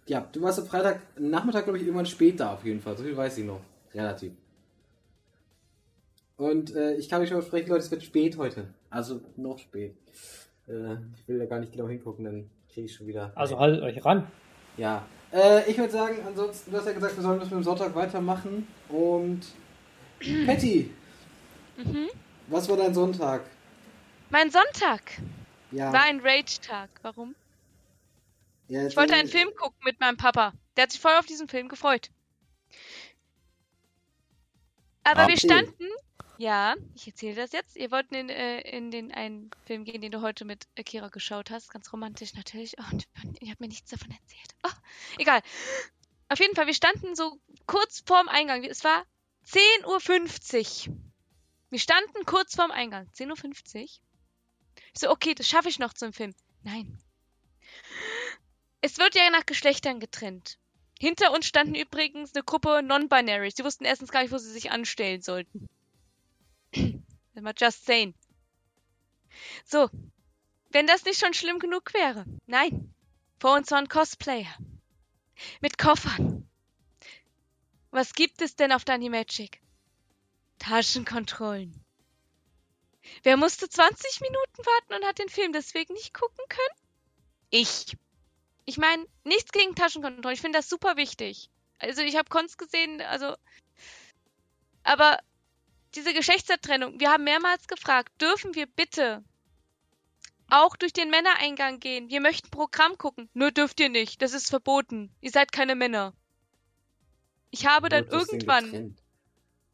[0.05, 2.95] ja, du warst am Freitag Nachmittag, glaube ich, irgendwann später auf jeden Fall.
[2.95, 3.61] So viel weiß ich noch.
[3.93, 4.33] Relativ.
[6.37, 8.67] Und äh, ich kann mich schon versprechen, Leute, es wird spät heute.
[8.91, 9.95] Also noch spät.
[10.67, 13.31] Äh, ich will da gar nicht genau hingucken, dann kriege ich schon wieder.
[13.35, 14.27] Also haltet euch ran.
[14.77, 17.63] Ja, äh, ich würde sagen, ansonsten, du hast ja gesagt, wir sollen das mit dem
[17.63, 18.67] Sonntag weitermachen.
[18.89, 19.41] Und
[20.45, 20.91] Patty,
[21.77, 22.09] mhm.
[22.47, 23.41] was war dein Sonntag?
[24.29, 25.01] Mein Sonntag
[25.71, 25.91] ja.
[25.91, 26.89] war ein Rage-Tag.
[27.01, 27.35] Warum?
[28.67, 30.53] Ja, ich wollte einen Film gucken mit meinem Papa.
[30.75, 32.09] Der hat sich voll auf diesen Film gefreut.
[35.03, 35.87] Aber wir standen,
[36.41, 37.75] Ja, ich erzähle das jetzt.
[37.75, 41.51] Ihr wollt in, äh, in den einen Film gehen, den du heute mit Akira geschaut
[41.51, 41.69] hast.
[41.69, 42.73] Ganz romantisch natürlich.
[42.79, 44.55] Oh, und ihr habt mir nichts davon erzählt.
[44.63, 44.71] Oh,
[45.19, 45.43] egal.
[46.29, 48.63] Auf jeden Fall, wir standen so kurz vorm Eingang.
[48.63, 49.05] Es war
[49.45, 50.97] 10.50 Uhr.
[51.69, 53.07] Wir standen kurz vorm Eingang.
[53.15, 53.83] 10.50 Uhr.
[53.83, 54.01] Ich
[54.95, 56.33] so, okay, das schaffe ich noch zum Film.
[56.63, 56.97] Nein.
[58.81, 60.57] Es wird ja nach Geschlechtern getrennt.
[60.99, 63.57] Hinter uns standen übrigens eine Gruppe Non-Binaries.
[63.57, 65.69] Sie wussten erstens gar nicht, wo sie sich anstellen sollten.
[67.33, 68.13] War just saying.
[69.65, 69.89] So.
[70.69, 72.25] Wenn das nicht schon schlimm genug wäre.
[72.45, 72.93] Nein.
[73.39, 74.55] Vor uns waren Cosplayer.
[75.59, 76.47] Mit Koffern.
[77.89, 79.61] Was gibt es denn auf Dunny Magic?
[80.59, 81.83] Taschenkontrollen.
[83.23, 86.87] Wer musste 20 Minuten warten und hat den Film deswegen nicht gucken können?
[87.49, 87.97] Ich.
[88.65, 90.35] Ich meine, nichts gegen Taschenkontrollen.
[90.35, 91.49] Ich finde das super wichtig.
[91.79, 93.35] Also ich habe Cons gesehen, also.
[94.83, 95.19] Aber
[95.95, 99.23] diese Geschlechtszertrennung, wir haben mehrmals gefragt, dürfen wir bitte
[100.51, 102.09] auch durch den Männereingang gehen?
[102.09, 103.29] Wir möchten Programm gucken.
[103.33, 104.21] Nur dürft ihr nicht.
[104.21, 105.09] Das ist verboten.
[105.21, 106.13] Ihr seid keine Männer.
[107.51, 108.95] Ich habe dann irgendwann.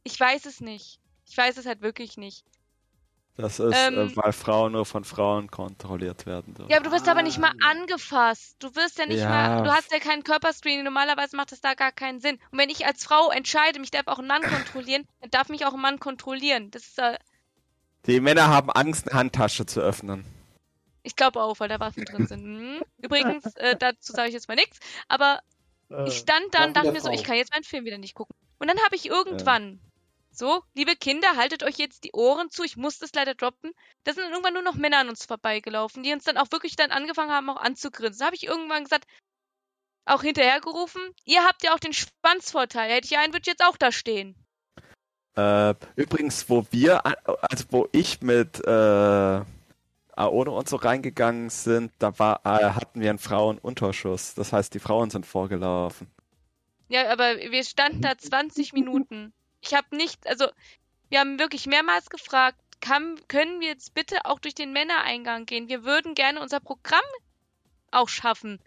[0.04, 1.00] Ich weiß es nicht.
[1.26, 2.46] Ich weiß es halt wirklich nicht.
[3.38, 6.56] Das ist, äh, ähm, weil Frauen nur von Frauen kontrolliert werden.
[6.56, 6.72] Dürfen.
[6.72, 7.12] Ja, aber du wirst ah.
[7.12, 7.70] aber nicht mal ah.
[7.70, 8.56] angefasst.
[8.58, 9.30] Du wirst ja nicht ja.
[9.30, 10.84] mal, du hast ja keinen Körperscreening.
[10.84, 12.40] Normalerweise macht das da gar keinen Sinn.
[12.52, 15.68] Und wenn ich als Frau entscheide, mich darf auch ein Mann kontrollieren, dann darf mich
[15.68, 16.72] auch ein Mann kontrollieren.
[16.72, 17.20] Das ist äh,
[18.08, 20.26] Die Männer haben Angst, eine Handtasche zu öffnen.
[21.04, 22.44] Ich glaube auch, weil da Waffen drin sind.
[22.44, 22.82] Hm.
[22.98, 24.80] Übrigens, äh, dazu sage ich jetzt mal nichts.
[25.08, 25.42] Aber
[25.92, 28.36] äh, ich stand dann, dachte mir so, ich kann jetzt meinen Film wieder nicht gucken.
[28.58, 29.80] Und dann habe ich irgendwann
[30.38, 32.64] so, liebe Kinder, haltet euch jetzt die Ohren zu.
[32.64, 33.72] Ich muss das leider droppen.
[34.04, 36.76] Da sind dann irgendwann nur noch Männer an uns vorbeigelaufen, die uns dann auch wirklich
[36.76, 38.20] dann angefangen haben, auch anzugrinsen.
[38.20, 39.08] Da habe ich irgendwann gesagt,
[40.06, 42.92] auch hinterhergerufen, ihr habt ja auch den Schwanzvorteil.
[42.92, 44.36] Hätte ich einen, würde ich jetzt auch da stehen.
[45.36, 49.42] Äh, übrigens, wo wir, also wo ich mit äh,
[50.18, 54.34] Aone und so reingegangen sind, da war, äh, hatten wir einen Frauenunterschuss.
[54.36, 56.08] Das heißt, die Frauen sind vorgelaufen.
[56.90, 59.34] Ja, aber wir standen da 20 Minuten.
[59.68, 60.48] Ich habe nicht, also
[61.10, 65.68] wir haben wirklich mehrmals gefragt, kann, können wir jetzt bitte auch durch den Männereingang gehen?
[65.68, 67.04] Wir würden gerne unser Programm
[67.92, 68.60] auch schaffen.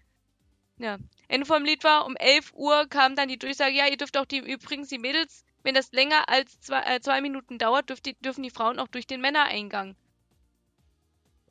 [0.78, 0.98] Ja.
[1.28, 4.24] Ende vom Lied war, um 11 Uhr kam dann die Durchsage, ja, ihr dürft auch
[4.24, 8.42] die, übrigens die Mädels, wenn das länger als zwei, äh, zwei Minuten dauert, die, dürfen
[8.42, 9.94] die Frauen auch durch den Männereingang.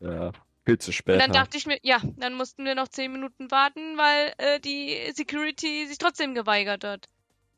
[0.02, 0.32] Ja,
[0.66, 1.16] viel zu spät.
[1.16, 4.60] Und dann dachte ich mir, ja, dann mussten wir noch 10 Minuten warten, weil äh,
[4.60, 7.08] die Security sich trotzdem geweigert hat.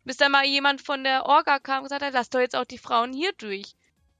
[0.04, 2.66] Bis dann mal jemand von der Orga kam und gesagt hat, lass doch jetzt auch
[2.66, 3.76] die Frauen hier durch.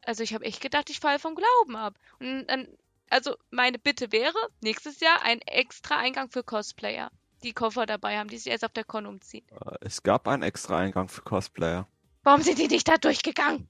[0.06, 1.96] Also ich habe echt gedacht, ich falle vom Glauben ab.
[2.20, 2.68] Und dann,
[3.10, 7.12] also meine Bitte wäre, nächstes Jahr ein extra Eingang für Cosplayer,
[7.44, 9.46] die Koffer dabei haben, die sich erst auf der Con umziehen.
[9.52, 11.88] Äh, es gab einen extra Eingang für Cosplayer.
[12.24, 13.68] Warum sind die nicht da durchgegangen?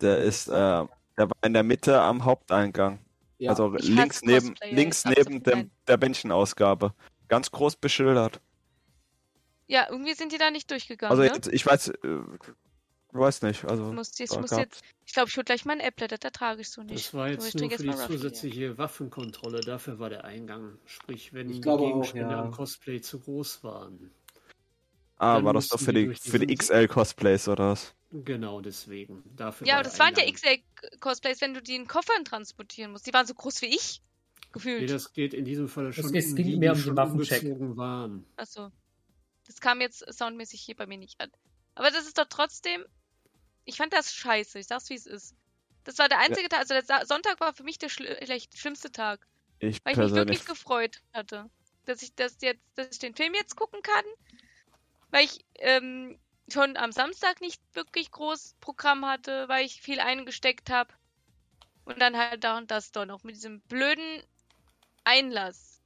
[0.00, 2.98] Der ist, äh, der war in der Mitte am Haupteingang.
[3.38, 3.50] Ja.
[3.50, 6.94] Also ich links neben, links neben dem, der Bändchenausgabe.
[7.28, 8.40] Ganz groß beschildert.
[9.66, 11.10] Ja, irgendwie sind die da nicht durchgegangen.
[11.10, 11.34] Also ne?
[11.34, 12.18] jetzt, ich weiß, äh,
[13.12, 13.64] weiß nicht.
[13.64, 16.60] Also ich muss, jetzt, muss jetzt, ich glaube, ich hole gleich mein Applet, das ertrage
[16.60, 17.06] ich so nicht.
[17.06, 18.78] Das war jetzt nur für die zusätzliche hier.
[18.78, 20.78] Waffenkontrolle, dafür war der Eingang.
[20.86, 22.42] Sprich, wenn ich die Gegenstände ja.
[22.42, 24.10] am Cosplay zu groß waren.
[25.16, 27.94] Ah, war das doch für die, für die XL-Cosplays oder was?
[28.10, 29.22] Genau, deswegen.
[29.36, 33.06] Dafür ja, aber das waren ja XL-Cosplays, wenn du die in Koffern transportieren musst.
[33.06, 34.02] Die waren so groß wie ich,
[34.52, 34.82] gefühlt.
[34.82, 37.44] Nee, das geht in diesem Fall schon es um ging die, mehr um den Waffencheck.
[37.76, 38.26] waren.
[38.36, 38.70] Achso.
[39.52, 41.30] Das kam jetzt soundmäßig hier bei mir nicht an.
[41.74, 42.86] Aber das ist doch trotzdem.
[43.66, 44.58] Ich fand das scheiße.
[44.58, 45.34] Ich sag's, wie es ist.
[45.84, 46.48] Das war der einzige ja.
[46.48, 46.60] Tag.
[46.60, 48.16] Also der Sonntag war für mich der schli
[48.54, 49.26] schlimmste Tag.
[49.58, 51.50] Ich weil ich mich wirklich gefreut hatte.
[51.84, 54.04] Dass ich das jetzt, dass ich den Film jetzt gucken kann.
[55.10, 56.18] Weil ich ähm,
[56.50, 60.94] schon am Samstag nicht wirklich groß Programm hatte, weil ich viel eingesteckt habe.
[61.84, 64.22] Und dann halt da und das doch noch mit diesem blöden
[65.04, 65.82] Einlass.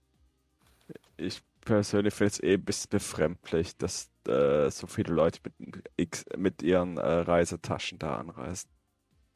[1.17, 6.25] Ich persönlich finde es eh ein bisschen befremdlich, dass äh, so viele Leute mit, X,
[6.39, 8.71] mit ihren äh, Reisetaschen da anreisen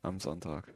[0.01, 0.73] am Sonntag.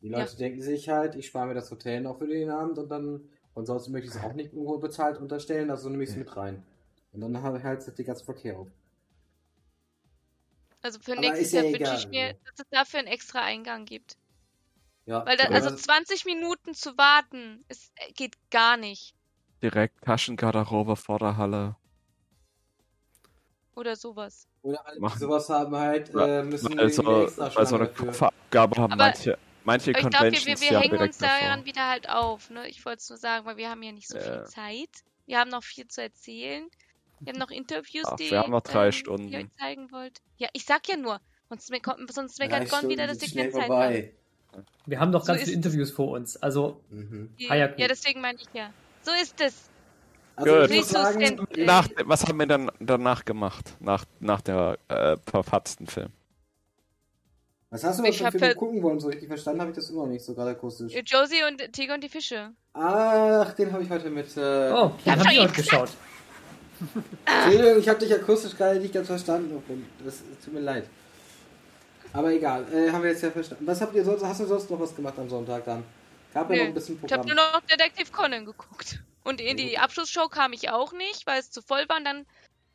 [0.00, 0.38] Die Leute ja.
[0.38, 3.66] denken sich halt, ich spare mir das Hotel noch für den Abend und dann, und
[3.66, 6.64] sonst möchte ich es auch nicht irgendwo bezahlt unterstellen, also nehme ich es mit rein.
[7.12, 8.68] Und dann halt die ganze Verkehr auf.
[10.80, 14.16] Also für nächstes Jahr ja wünsche ich mir, dass es dafür einen extra Eingang gibt.
[15.04, 15.24] Ja.
[15.26, 19.14] Weil da, also 20 Minuten zu warten, es äh, geht gar nicht
[19.62, 21.76] direkt Taschengarderobe vor der Halle.
[23.74, 24.48] Oder sowas.
[24.62, 29.04] Oder alle, die sowas haben halt, äh, müssen also, weil so eine Kopfabgabe haben Aber
[29.04, 32.50] manche, manche ich Conventions glaube, wir, wir, wir hängen uns daran wieder halt auf.
[32.50, 32.68] Ne?
[32.68, 34.22] Ich wollte es nur sagen, weil wir haben ja nicht so ja.
[34.22, 34.90] viel Zeit.
[35.26, 36.68] Wir haben noch viel zu erzählen.
[37.20, 39.28] Wir haben noch Interviews, Ach, die wir haben noch drei ähm, Stunden.
[39.28, 40.20] ihr euch zeigen wollt.
[40.36, 41.20] Ja, ich sag ja nur,
[41.52, 44.08] Sonst, me sonst meckert Gon wieder, dass die keine Zeit haben.
[44.86, 47.30] Wir haben doch so ganz viele Interviews vor uns, also mhm.
[47.36, 48.70] ja, deswegen meine ich ja.
[49.02, 49.70] So ist es.
[50.36, 50.84] Also Gut.
[50.86, 53.76] Sagen, nach, was haben wir dann danach gemacht?
[53.80, 56.08] Nach, nach der äh, verfatzten Film?
[57.70, 59.00] Was hast du denn für gucken wollen?
[59.00, 60.92] So richtig verstanden habe ich das immer nicht so gerade akustisch.
[61.06, 62.50] Josie und Tiger und die Fische.
[62.74, 64.36] Ach, den habe ich heute mit.
[64.36, 65.90] Äh, oh, den habe ich heute geschaut.
[67.24, 69.62] Entschuldigung, ich habe dich akustisch gerade nicht ganz verstanden.
[70.04, 70.84] Das tut mir leid.
[72.12, 73.66] Aber egal, äh, haben wir jetzt ja verstanden.
[73.66, 74.22] Was habt ihr sonst?
[74.22, 75.82] Hast du sonst noch was gemacht am Sonntag dann?
[76.32, 77.20] Gab ja noch ein bisschen Programm.
[77.26, 79.00] Ich habe nur noch Detective Conan geguckt.
[79.24, 81.98] Und in die Abschlussshow kam ich auch nicht, weil es zu voll war.
[81.98, 82.26] Und dann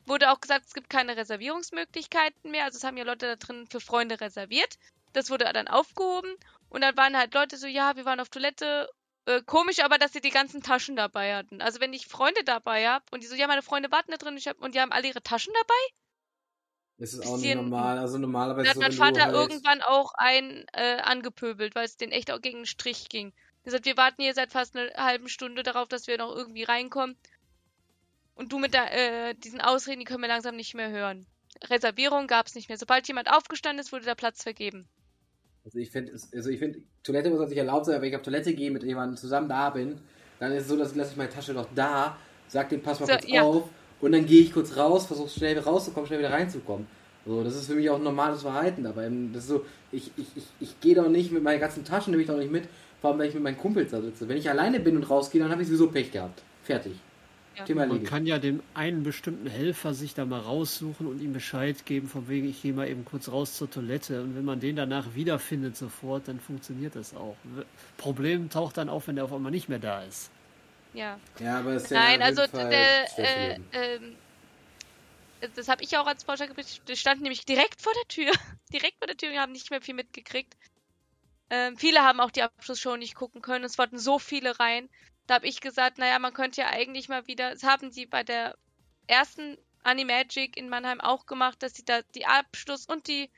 [0.06, 2.64] wurde auch gesagt, es gibt keine Reservierungsmöglichkeiten mehr.
[2.64, 4.78] Also es haben ja Leute da drin für Freunde reserviert.
[5.12, 6.34] Das wurde dann aufgehoben.
[6.70, 8.88] Und dann waren halt Leute so, ja, wir waren auf Toilette.
[9.26, 11.60] Äh, komisch aber, dass sie die ganzen Taschen dabei hatten.
[11.60, 14.36] Also wenn ich Freunde dabei habe und die so, ja, meine Freunde warten da drin
[14.36, 15.98] ich hab, und die haben alle ihre Taschen dabei.
[16.98, 17.98] Das ist auch nicht normal.
[17.98, 18.64] Also normalerweise.
[18.64, 22.40] Da hat mein Vater halt irgendwann auch einen äh, angepöbelt, weil es den echt auch
[22.40, 23.32] gegen den Strich ging.
[23.68, 26.62] Er sagt, wir warten hier seit fast einer halben Stunde darauf, dass wir noch irgendwie
[26.62, 27.16] reinkommen.
[28.34, 28.92] Und du mit der,
[29.28, 31.26] äh, diesen Ausreden, die können wir langsam nicht mehr hören.
[31.68, 32.78] Reservierung gab es nicht mehr.
[32.78, 34.88] Sobald jemand aufgestanden ist, wurde der Platz vergeben.
[35.66, 38.54] Also ich finde, also ich finde, Toilette muss sich erlaubt sein, wenn ich auf Toilette
[38.54, 40.00] gehe mit jemandem zusammen da bin,
[40.40, 42.16] dann ist es so, dass ich lasse ich meine Tasche noch da,
[42.46, 43.42] sag dem Pass mal so, kurz ja.
[43.42, 43.68] auf
[44.00, 46.86] und dann gehe ich kurz raus, versuche schnell rauszukommen, schnell wieder reinzukommen.
[47.26, 49.10] So, das ist für mich auch ein normales Verhalten dabei.
[49.34, 52.22] Das ist so, ich, ich, ich, ich gehe doch nicht mit meinen ganzen Taschen, nehme
[52.22, 52.66] ich doch nicht mit,
[53.00, 54.28] vor allem wenn ich mit meinen Kumpels da sitze.
[54.28, 56.42] Wenn ich alleine bin und rausgehe, dann habe ich sowieso Pech gehabt.
[56.64, 56.94] Fertig.
[57.66, 57.74] Ja.
[57.74, 62.06] Man kann ja dem einen bestimmten Helfer sich da mal raussuchen und ihm Bescheid geben,
[62.06, 64.22] von wegen, ich gehe mal eben kurz raus zur Toilette.
[64.22, 67.36] Und wenn man den danach wiederfindet sofort, dann funktioniert das auch.
[67.96, 70.30] Problem taucht dann auf, wenn der auf einmal nicht mehr da ist.
[70.94, 71.18] Ja.
[71.40, 74.00] Ja, aber es ist ja Nein, also der, äh, äh,
[75.54, 76.88] das habe ich auch als Forscher geberichtet.
[76.88, 78.32] Die standen nämlich direkt vor der Tür.
[78.72, 80.56] direkt vor der Tür und haben nicht mehr viel mitgekriegt.
[81.50, 83.64] Ähm, viele haben auch die Abschlussshow nicht gucken können.
[83.64, 84.88] Es wollten so viele rein.
[85.26, 87.52] Da habe ich gesagt, naja, man könnte ja eigentlich mal wieder.
[87.52, 88.56] Das haben sie bei der
[89.06, 93.30] ersten Animagic in Mannheim auch gemacht, dass sie da die Abschluss und die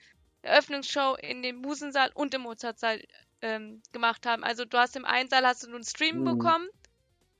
[0.43, 3.03] Eröffnungsshow in dem Musensaal und im Mozartsaal
[3.43, 4.45] ähm, gemacht haben.
[4.45, 6.25] Also du hast im einen Saal hast du einen Stream mhm.
[6.25, 6.69] bekommen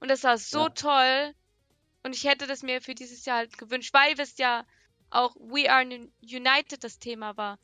[0.01, 0.69] und das war so ja.
[0.71, 1.35] toll.
[2.03, 4.65] Und ich hätte das mir für dieses Jahr halt gewünscht, weil es ja
[5.11, 7.59] auch We Are United das Thema war.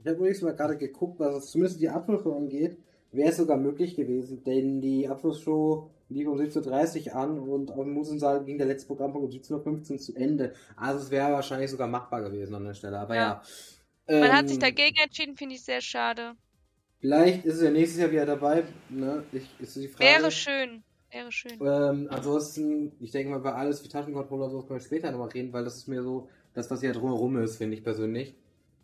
[0.00, 2.78] Ich habe übrigens mal gerade geguckt, was zumindest die Abschlussshow angeht,
[3.12, 7.84] wäre es sogar möglich gewesen, denn die Abschlussshow lief um 17.30 Uhr an und auf
[7.84, 10.54] dem Musensaal ging der letzte Programmpunkt um 17.15 Uhr zu Ende.
[10.76, 13.42] Also es wäre wahrscheinlich sogar machbar gewesen an der Stelle, aber ja.
[14.08, 14.14] ja.
[14.20, 16.32] Man ähm, hat sich ähm, dagegen entschieden, finde ich sehr schade.
[17.00, 19.24] Vielleicht ist es ja nächstes Jahr wieder dabei, ne?
[19.32, 20.04] Ich, ist die Frage.
[20.04, 20.82] Wäre schön.
[21.10, 21.58] Wäre schön.
[21.60, 25.28] Ähm, ansonsten, ich denke mal, bei alles wie Taschenkontrolle und so können wir später nochmal
[25.28, 28.34] reden, weil das ist mir so, dass das ja drumherum ist, finde ich persönlich.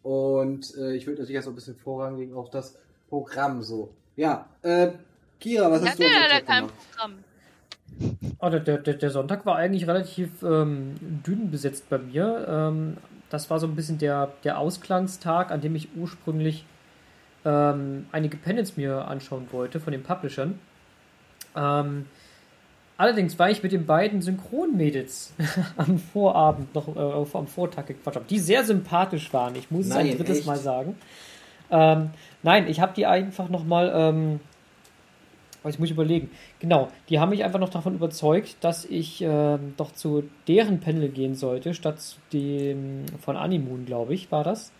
[0.06, 2.78] Und äh, ich würde natürlich auch so ein bisschen Vorrang legen auf das
[3.08, 3.90] Programm so.
[4.14, 4.90] Ja, äh,
[5.40, 7.24] Kira, was hast du ja kein Programm.
[8.38, 10.94] Oh, der, der, der, Sonntag war eigentlich relativ ähm,
[11.26, 12.46] dünn besetzt bei mir.
[12.48, 12.98] Ähm,
[13.30, 16.64] das war so ein bisschen der, der Ausklangstag, an dem ich ursprünglich
[17.44, 20.60] ähm, einige Panels mir anschauen wollte von den Publishern.
[21.56, 22.06] Ähm,
[22.98, 25.34] Allerdings war ich mit den beiden Synchronmädels
[25.76, 29.54] am Vorabend noch, äh, am Vortag gequatscht habe, die sehr sympathisch waren.
[29.56, 30.46] Ich muss nein, es ein drittes echt?
[30.46, 30.96] Mal sagen.
[31.70, 32.10] Ähm,
[32.42, 34.40] nein, ich habe die einfach nochmal, ähm,
[35.68, 36.30] ich muss überlegen.
[36.60, 41.08] Genau, die haben mich einfach noch davon überzeugt, dass ich äh, doch zu deren Panel
[41.10, 44.72] gehen sollte, statt zu dem von Animoon, glaube ich, war das.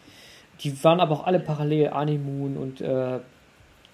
[0.61, 3.19] Die waren aber auch alle parallel, Animoon und äh,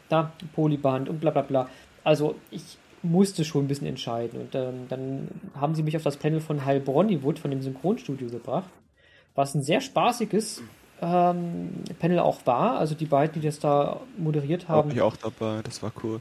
[0.08, 1.68] da, Polyband und bla bla bla.
[2.04, 4.40] Also ich musste schon ein bisschen entscheiden.
[4.40, 8.70] Und ähm, dann haben sie mich auf das Panel von Heilbronnywood von dem Synchronstudio gebracht,
[9.34, 10.62] was ein sehr spaßiges
[11.00, 12.78] ähm, Panel auch war.
[12.78, 14.90] Also die beiden, die das da moderiert haben.
[14.90, 16.20] War ich auch dabei, das war cool.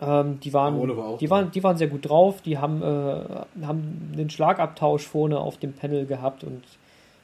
[0.00, 4.12] Ähm, die, waren, war die, waren, die waren sehr gut drauf, die haben, äh, haben
[4.16, 6.64] den Schlagabtausch vorne auf dem Panel gehabt und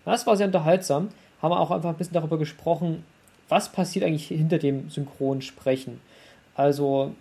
[0.04, 1.08] das war sehr unterhaltsam.
[1.42, 3.04] Haben auch einfach ein bisschen darüber gesprochen,
[3.48, 6.00] was passiert eigentlich hinter dem Synchronsprechen.
[6.54, 7.12] Also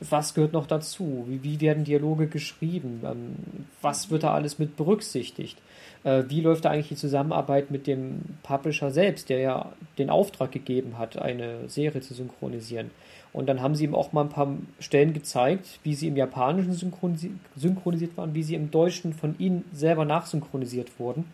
[0.00, 1.24] was gehört noch dazu?
[1.28, 3.02] Wie, wie werden Dialoge geschrieben?
[3.04, 3.36] Ähm,
[3.82, 5.58] was wird da alles mit berücksichtigt?
[6.04, 10.52] Äh, wie läuft da eigentlich die Zusammenarbeit mit dem Publisher selbst, der ja den Auftrag
[10.52, 12.90] gegeben hat, eine Serie zu synchronisieren?
[13.32, 16.72] Und dann haben sie ihm auch mal ein paar Stellen gezeigt, wie sie im Japanischen
[16.72, 21.26] synchronisi synchronisiert waren, wie sie im Deutschen von ihnen selber nachsynchronisiert wurden.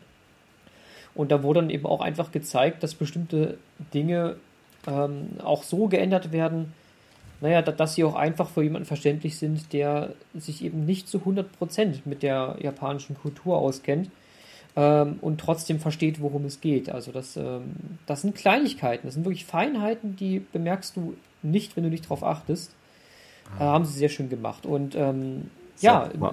[1.14, 3.58] Und da wurde dann eben auch einfach gezeigt, dass bestimmte
[3.92, 4.36] Dinge
[4.86, 6.72] ähm, auch so geändert werden,
[7.40, 12.00] naja, dass sie auch einfach für jemanden verständlich sind, der sich eben nicht zu 100%
[12.04, 14.10] mit der japanischen Kultur auskennt.
[14.76, 16.90] ähm, und trotzdem versteht, worum es geht.
[16.90, 17.76] Also das, ähm,
[18.06, 22.24] das sind Kleinigkeiten, das sind wirklich Feinheiten, die bemerkst du nicht, wenn du nicht drauf
[22.24, 22.74] achtest.
[23.58, 24.66] Äh, haben sie sehr schön gemacht.
[24.66, 26.30] Und ähm, ja, im,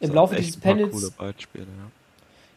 [0.00, 1.10] im Laufe dieses Panels.
[1.12, 1.90] Beispiele, ja.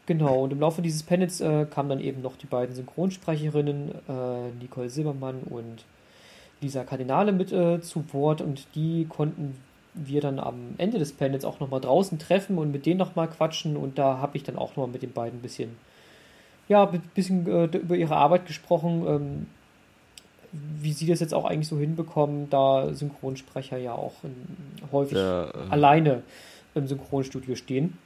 [0.06, 4.52] Genau, und im Laufe dieses Panels äh, kamen dann eben noch die beiden Synchronsprecherinnen, äh,
[4.60, 5.86] Nicole Silbermann und
[6.64, 9.56] Lisa Kardinale mit äh, zu Wort und die konnten
[9.94, 13.78] wir dann am Ende des Panels auch nochmal draußen treffen und mit denen nochmal quatschen
[13.78, 15.76] und da habe ich dann auch nochmal mit den beiden ein bisschen,
[16.68, 19.48] ja, ein bisschen äh, über ihre Arbeit gesprochen, ähm,
[20.52, 24.36] wie sie das jetzt auch eigentlich so hinbekommen, da Synchronsprecher ja auch in,
[24.92, 26.24] häufig Ja, äh, alleine
[26.76, 27.98] im Synchronstudio stehen.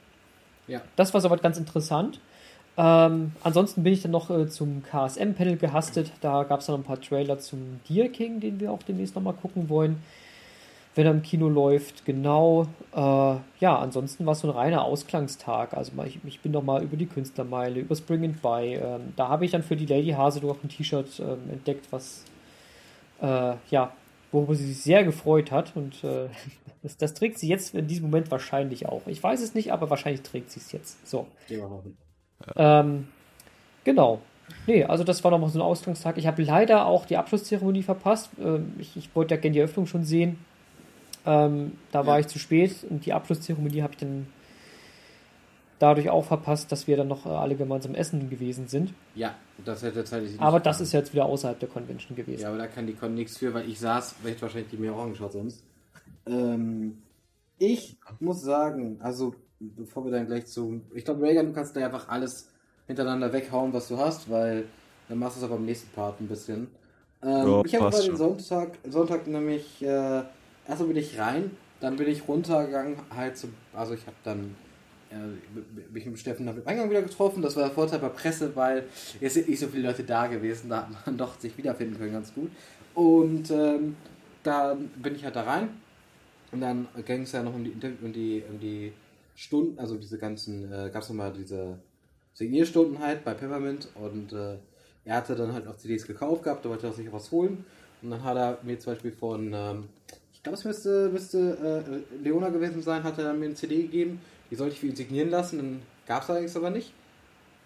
[0.66, 0.82] Ja.
[0.96, 2.20] Das war soweit ganz interessant.
[2.78, 6.12] Ähm, ansonsten bin ich dann noch äh, zum KSM-Panel gehastet.
[6.20, 9.34] Da gab es dann ein paar Trailer zum Deer King, den wir auch demnächst nochmal
[9.34, 10.00] gucken wollen,
[10.94, 12.04] wenn er im Kino läuft.
[12.04, 12.68] Genau.
[12.94, 13.00] Äh,
[13.58, 15.74] ja, ansonsten war es so ein reiner Ausklangstag.
[15.74, 18.76] Also ich, ich bin nochmal über die Künstlermeile, über Spring and By.
[18.80, 22.22] Ähm, da habe ich dann für die Lady Hase noch ein T-Shirt ähm, entdeckt, was
[23.20, 23.92] äh, ja,
[24.30, 25.72] worüber sie sich sehr gefreut hat.
[25.74, 26.28] Und äh,
[26.84, 29.02] das, das trägt sie jetzt in diesem Moment wahrscheinlich auch.
[29.06, 31.04] Ich weiß es nicht, aber wahrscheinlich trägt sie es jetzt.
[31.08, 31.26] So.
[31.48, 31.96] Gehen wir mal hin.
[32.56, 33.08] Ähm,
[33.84, 34.20] genau.
[34.66, 36.18] Nee, also das war nochmal so ein Ausgangstag.
[36.18, 38.30] Ich habe leider auch die Abschlusszeremonie verpasst.
[38.40, 40.38] Ähm, ich, ich wollte ja gerne die Eröffnung schon sehen.
[41.26, 42.20] Ähm, da war Ja.
[42.20, 44.26] ich zu spät und die Abschlusszeremonie habe ich dann
[45.78, 48.92] dadurch auch verpasst, dass wir dann noch äh, alle gemeinsam essen gewesen sind.
[49.14, 49.34] Ja,
[49.64, 52.42] das hätte tatsächlich nicht Aber das ist jetzt wieder außerhalb der Convention gewesen.
[52.42, 54.76] Ja, aber da kann die Con nichts für, weil ich saß, weil ich wahrscheinlich die
[54.76, 55.62] mir auch angeschaut sonst.
[56.26, 56.98] Ähm,
[57.58, 60.80] ich muss sagen, also bevor wir dann gleich zu.
[60.94, 62.48] Ich glaube, Reagan, du kannst da einfach alles
[62.86, 64.64] hintereinander weghauen, was du hast, weil
[65.08, 66.68] dann machst du es aber im nächsten Part ein bisschen.
[67.22, 68.16] Ähm, Ja, ich habe aber den.
[68.16, 70.22] Sonntag, Sonntag nämlich, äh,
[70.66, 71.50] erstmal bin ich rein,
[71.80, 74.56] dann bin ich runtergegangen, halt zu, also ich habe dann
[75.10, 75.16] äh,
[75.92, 77.42] mich mit Steffen am Eingang wieder getroffen.
[77.42, 78.84] Das war der Vorteil bei Presse, weil
[79.20, 80.68] es sind nicht so viele Leute da gewesen.
[80.70, 82.50] Da hat man doch sich wiederfinden können, ganz gut.
[82.94, 83.96] Und ähm,
[84.42, 85.70] dann bin ich halt da rein.
[86.52, 88.92] Und dann ging es ja noch um die, um die, um die
[89.38, 91.78] Stunden, also diese ganzen, äh, gab es nochmal diese
[92.34, 93.88] Signierstunden halt bei Peppermint.
[93.94, 94.56] Und äh,
[95.04, 97.64] er hatte dann halt auch CDs gekauft gehabt, da wollte er sich was holen.
[98.02, 99.84] Und dann hat er mir zum Beispiel von, ähm,
[100.32, 103.82] ich glaube, es müsste, müsste äh, Leona gewesen sein, hat er dann mir eine CD
[103.82, 104.20] gegeben.
[104.50, 106.92] Die sollte ich für ihn signieren lassen, dann gab es allerdings aber nicht.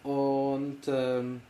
[0.03, 1.41] Und ähm,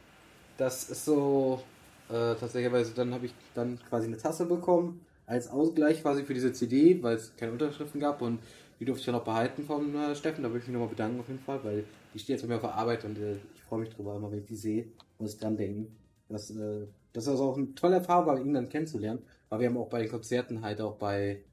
[0.56, 1.62] das ist so,
[2.10, 6.52] äh, tatsächlich, dann habe ich dann quasi eine Tasse bekommen, als Ausgleich quasi für diese
[6.52, 8.38] CD, weil es keine Unterschriften gab und
[8.82, 10.42] die durfte ich ja noch behalten von äh, Steffen.
[10.42, 12.56] Da würde ich mich nochmal bedanken auf jeden Fall, weil die steht jetzt bei mir
[12.56, 14.88] auf der Arbeit und äh, ich freue mich drüber, immer wenn ich die sehe,
[15.20, 15.96] muss ich dran denken.
[16.28, 19.68] Das, äh, das ist also auch eine tolle Erfahrung, war, ihn dann kennenzulernen, weil wir
[19.68, 21.44] haben auch bei den Konzerten halt auch bei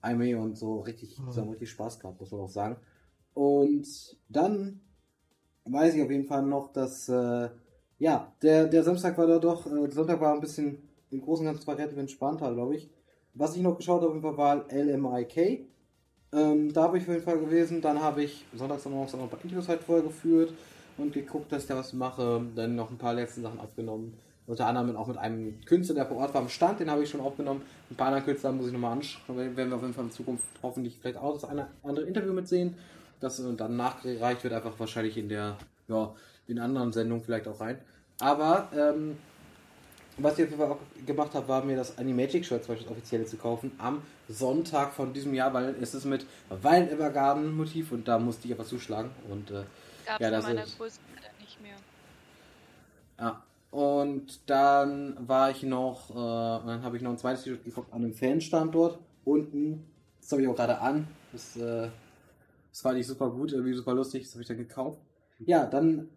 [0.00, 2.76] Aimee und so richtig, zusammen richtig Spaß gehabt, muss man auch sagen.
[3.34, 4.80] Und dann
[5.66, 7.50] weiß ich auf jeden Fall noch, dass äh,
[7.98, 11.44] ja, der, der Samstag war da doch, äh, der Sonntag war ein bisschen im Großen
[11.44, 12.88] und Ganzen zwar relativ entspannter, glaube ich.
[13.34, 15.68] Was ich noch geschaut habe, war LMIK.
[16.32, 17.80] Ähm, da habe ich auf jeden Fall gewesen.
[17.80, 20.52] Dann habe ich sonntags und morgens noch ein paar Interviews halt vorher geführt
[20.96, 22.42] und geguckt, dass ich da was mache.
[22.54, 24.16] Dann noch ein paar letzte Sachen aufgenommen.
[24.46, 27.10] Unter anderem auch mit einem Künstler, der vor Ort war am Stand, den habe ich
[27.10, 27.60] schon aufgenommen.
[27.90, 29.36] Ein paar andere Künstler muss ich nochmal anschauen.
[29.36, 32.74] Werden wir auf jeden Fall in Zukunft hoffentlich vielleicht auch das eine andere Interview mitsehen.
[33.20, 35.58] Das dann nachgereicht wird, einfach wahrscheinlich in der,
[35.88, 36.14] ja,
[36.46, 37.78] in anderen Sendungen vielleicht auch rein.
[38.20, 39.18] Aber, ähm,
[40.18, 42.88] was ich auf jeden Fall auch gemacht habe, war mir das Animagic Shirt zum Beispiel
[42.88, 47.56] das offizielle zu kaufen am Sonntag von diesem Jahr, weil es ist mit Wild Evergarden
[47.56, 49.64] Motiv und da musste ich einfach zuschlagen und äh,
[50.06, 50.98] Ja, in das meiner ist- Größe
[51.40, 51.76] nicht mehr.
[53.18, 53.42] Ja.
[53.70, 58.02] Und dann war ich noch, äh, dann habe ich noch ein zweites T-Shirt gekauft an
[58.02, 59.84] einem Fanstand dort unten.
[60.20, 61.06] Das habe ich auch gerade an.
[61.32, 61.88] Das, äh,
[62.70, 64.22] das fand ich super gut, irgendwie super lustig.
[64.24, 64.98] Das habe ich dann gekauft.
[65.40, 66.08] Ja, dann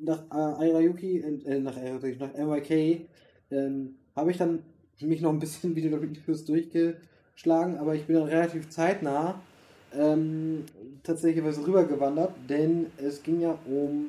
[0.00, 3.06] nach äh, Airayuki, äh, nach, Airayuki, nach MYK,
[3.54, 4.60] ähm, habe ich dann
[5.00, 9.40] mich noch ein bisschen wieder durch Interviews durchgeschlagen, aber ich bin dann relativ zeitnah
[9.96, 10.64] ähm,
[11.02, 14.08] tatsächlich was rübergewandert, denn es ging ja um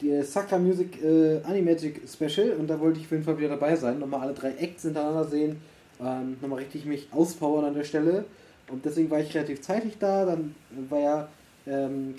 [0.00, 3.76] die Sakra Music äh, Animagic Special und da wollte ich auf jeden Fall wieder dabei
[3.76, 4.00] sein.
[4.00, 5.56] Nochmal alle drei Acts hintereinander sehen.
[6.00, 8.24] Ähm, nochmal richtig mich auspowern an der Stelle.
[8.68, 10.24] Und deswegen war ich relativ zeitig da.
[10.24, 10.56] Dann
[10.88, 11.28] war ja
[11.66, 12.14] ähm,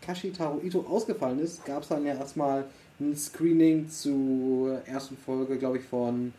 [0.00, 2.64] Kashitaro Ito ausgefallen ist, gab es dann ja erstmal
[3.00, 6.32] ein Screening zur ersten Folge, glaube ich, von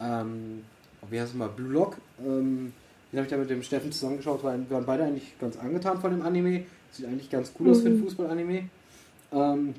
[0.00, 0.62] ähm,
[1.10, 1.96] wie heißt es mal, Blue Lock.
[2.20, 2.72] Ähm,
[3.10, 6.00] den habe ich da mit dem Steffen zusammengeschaut, weil wir waren beide eigentlich ganz angetan
[6.00, 6.64] von dem Anime.
[6.90, 8.68] Sieht eigentlich ganz cool aus für ein Fußball-Anime.
[9.32, 9.74] Ähm,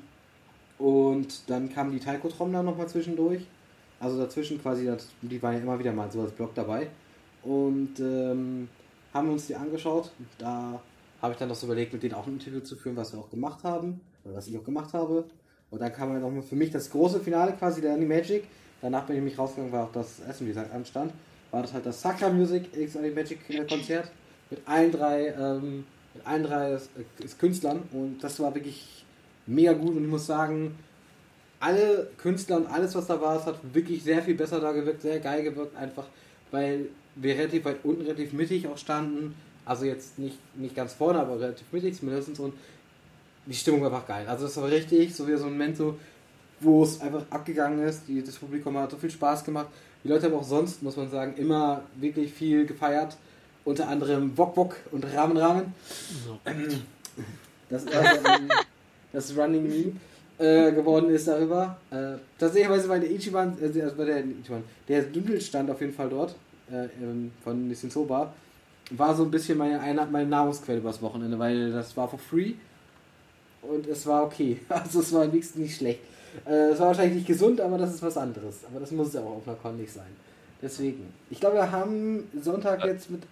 [0.78, 3.46] und dann kam die Taiko Trom da nochmal zwischendurch.
[4.00, 6.88] Also dazwischen quasi, das, die waren ja immer wieder mal so als Blog dabei.
[7.42, 8.68] Und ähm,
[9.12, 10.10] haben uns die angeschaut.
[10.38, 10.80] Da
[11.20, 13.20] habe ich dann noch so überlegt, mit denen auch ein Interview zu führen, was wir
[13.20, 14.00] auch gemacht haben.
[14.24, 15.24] was ich auch gemacht habe.
[15.70, 18.44] Und dann kam halt noch für mich das große Finale quasi der Animagic.
[18.82, 21.12] Danach bin ich mich rausgegangen, war auch das Essen, wie gesagt, anstand.
[21.50, 24.10] War das halt das Sakra Music X Animagic Konzert
[24.50, 25.84] mit allen drei, ähm,
[26.14, 26.78] mit allen drei
[27.38, 27.82] Künstlern.
[27.92, 29.04] Und das war wirklich
[29.46, 29.96] mega gut.
[29.96, 30.76] Und ich muss sagen,
[31.60, 35.02] alle Künstler und alles, was da war, es hat wirklich sehr viel besser da gewirkt,
[35.02, 36.06] sehr geil gewirkt, einfach
[36.50, 36.86] weil
[37.16, 39.34] wir relativ weit unten, relativ mittig auch standen.
[39.64, 42.40] Also jetzt nicht, nicht ganz vorne, aber relativ mittig zumindest.
[42.40, 42.54] Und
[43.50, 44.24] die Stimmung war einfach geil.
[44.28, 45.98] Also das war richtig, so wie so ein Moment, so,
[46.60, 48.02] wo es einfach abgegangen ist.
[48.06, 49.66] Die, das Publikum hat so viel Spaß gemacht.
[50.04, 53.16] Die Leute haben auch sonst, muss man sagen, immer wirklich viel gefeiert.
[53.64, 55.74] Unter anderem Wok Wok und Ramen Ramen.
[57.68, 58.20] Das, also,
[59.12, 59.92] das Running Meme
[60.38, 61.76] äh, geworden ist darüber.
[61.90, 65.92] Äh, tatsächlich bei der Ichiban, äh, also bei der Ichiban, der Dudel stand auf jeden
[65.92, 66.36] Fall dort
[66.70, 66.88] äh,
[67.42, 68.32] von Nissin Soba.
[68.92, 72.54] War so ein bisschen meine, eine, meine Nahrungsquelle übers Wochenende, weil das war for free
[73.62, 74.58] und es war okay.
[74.68, 76.00] Also es war nichts nicht schlecht.
[76.46, 78.60] Äh, es war wahrscheinlich nicht gesund, aber das ist was anderes.
[78.70, 80.16] Aber das muss es auch auf einer Con nicht sein.
[80.62, 81.12] Deswegen.
[81.30, 83.22] Ich glaube, wir haben Sonntag jetzt mit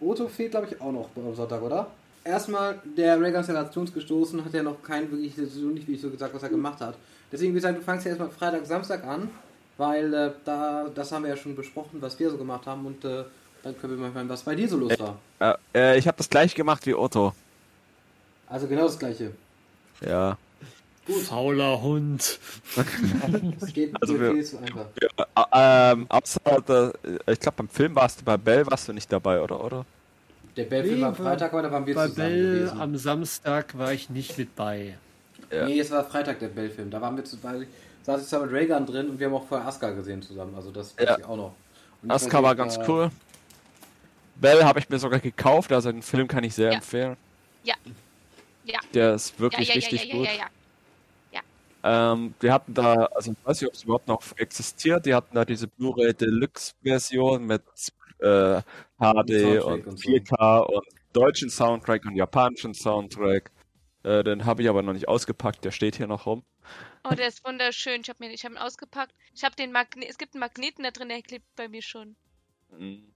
[0.00, 1.88] Otto fehlt, glaube ich, auch noch am Sonntag, oder?
[2.24, 6.42] Erstmal, der Regenerationsgestoßen hat ja noch kein wirklich, so nicht wie ich so gesagt, was
[6.42, 6.94] er gemacht hat.
[7.30, 9.30] Deswegen, wie gesagt, du fangst ja erstmal Freitag, Samstag an,
[9.76, 13.04] weil äh, da, das haben wir ja schon besprochen, was wir so gemacht haben und
[13.04, 13.24] äh,
[13.62, 15.18] dann können wir mal hören, was bei dir so los war.
[15.40, 17.32] Äh, äh, ich habe das gleiche gemacht wie Otto.
[18.48, 19.32] Also genau das gleiche.
[20.06, 20.36] Ja.
[21.06, 21.22] Gut.
[21.22, 22.38] Fauler Hund.
[23.58, 24.86] das geht Also wir- viel zu einfach.
[25.00, 26.92] Ja, äh, ähm, außer, der,
[27.26, 29.62] ich glaube, beim Film warst du bei Bell, warst du nicht dabei, oder?
[29.64, 29.84] oder?
[30.56, 32.80] Der Bellfilm Nee, war am Freitag, aber da waren wir Bei zusammen Bell gewesen.
[32.80, 34.96] am Samstag war ich nicht mit bei.
[35.50, 35.64] Ja.
[35.66, 36.90] Nee, es war Freitag der Bellfilm.
[36.90, 37.66] Da waren wir zusammen,
[38.04, 40.54] saß ich zusammen mit Reagan drin und wir haben auch vorher Aska gesehen zusammen.
[40.54, 41.18] Also das weiß Ja.
[41.18, 41.54] ich auch noch.
[42.02, 43.10] Und Aska war ganz äh, cool.
[44.36, 46.76] Bell habe ich mir sogar gekauft, also den Film kann ich sehr Ja.
[46.76, 47.16] empfehlen.
[47.64, 47.74] Ja.
[48.64, 48.78] Ja.
[48.94, 50.26] Der ist wirklich ja, ja, richtig ja, gut.
[50.26, 50.46] ja, ja,
[51.32, 52.12] ja.
[52.12, 55.34] Ähm, wir hatten da, also ich weiß nicht, ob es überhaupt noch existiert, die hatten
[55.34, 57.62] da diese Blu-ray Deluxe Version mit
[58.20, 58.60] äh,
[58.98, 60.10] HD Soundtrack und und so.
[60.10, 63.50] 4K und deutschen Soundtrack und japanischen Soundtrack.
[64.04, 66.44] Äh, den habe ich aber noch nicht ausgepackt, der steht hier noch rum.
[67.04, 68.02] Oh, der ist wunderschön.
[68.02, 69.12] Ich habe ich hab ihn ausgepackt.
[69.34, 72.16] Ich habe den Magne es gibt einen Magneten da drin, der klebt bei mir schon.
[72.70, 73.11] Mhm.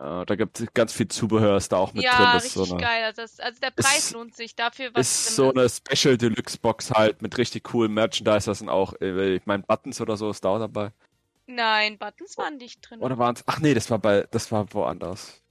[0.00, 2.26] Äh, da gibt es ganz viel Zubehör, ist da auch mit ja, drin.
[2.34, 3.04] Das ist richtig so eine, geil.
[3.04, 6.16] Also, das, also der Preis Ist- lohnt sich dafür, was ist drin so eine Special
[6.16, 8.46] Deluxe Box halt mit richtig coolen Merchandise.
[8.46, 10.92] Da sind auch, äh, ich meine, Buttons oder so ist da auch dabei.
[11.46, 13.00] Nein, Buttons waren nicht drin.
[13.00, 13.42] Oder waren es?
[13.46, 15.42] Ach nee, das war bei, das war woanders.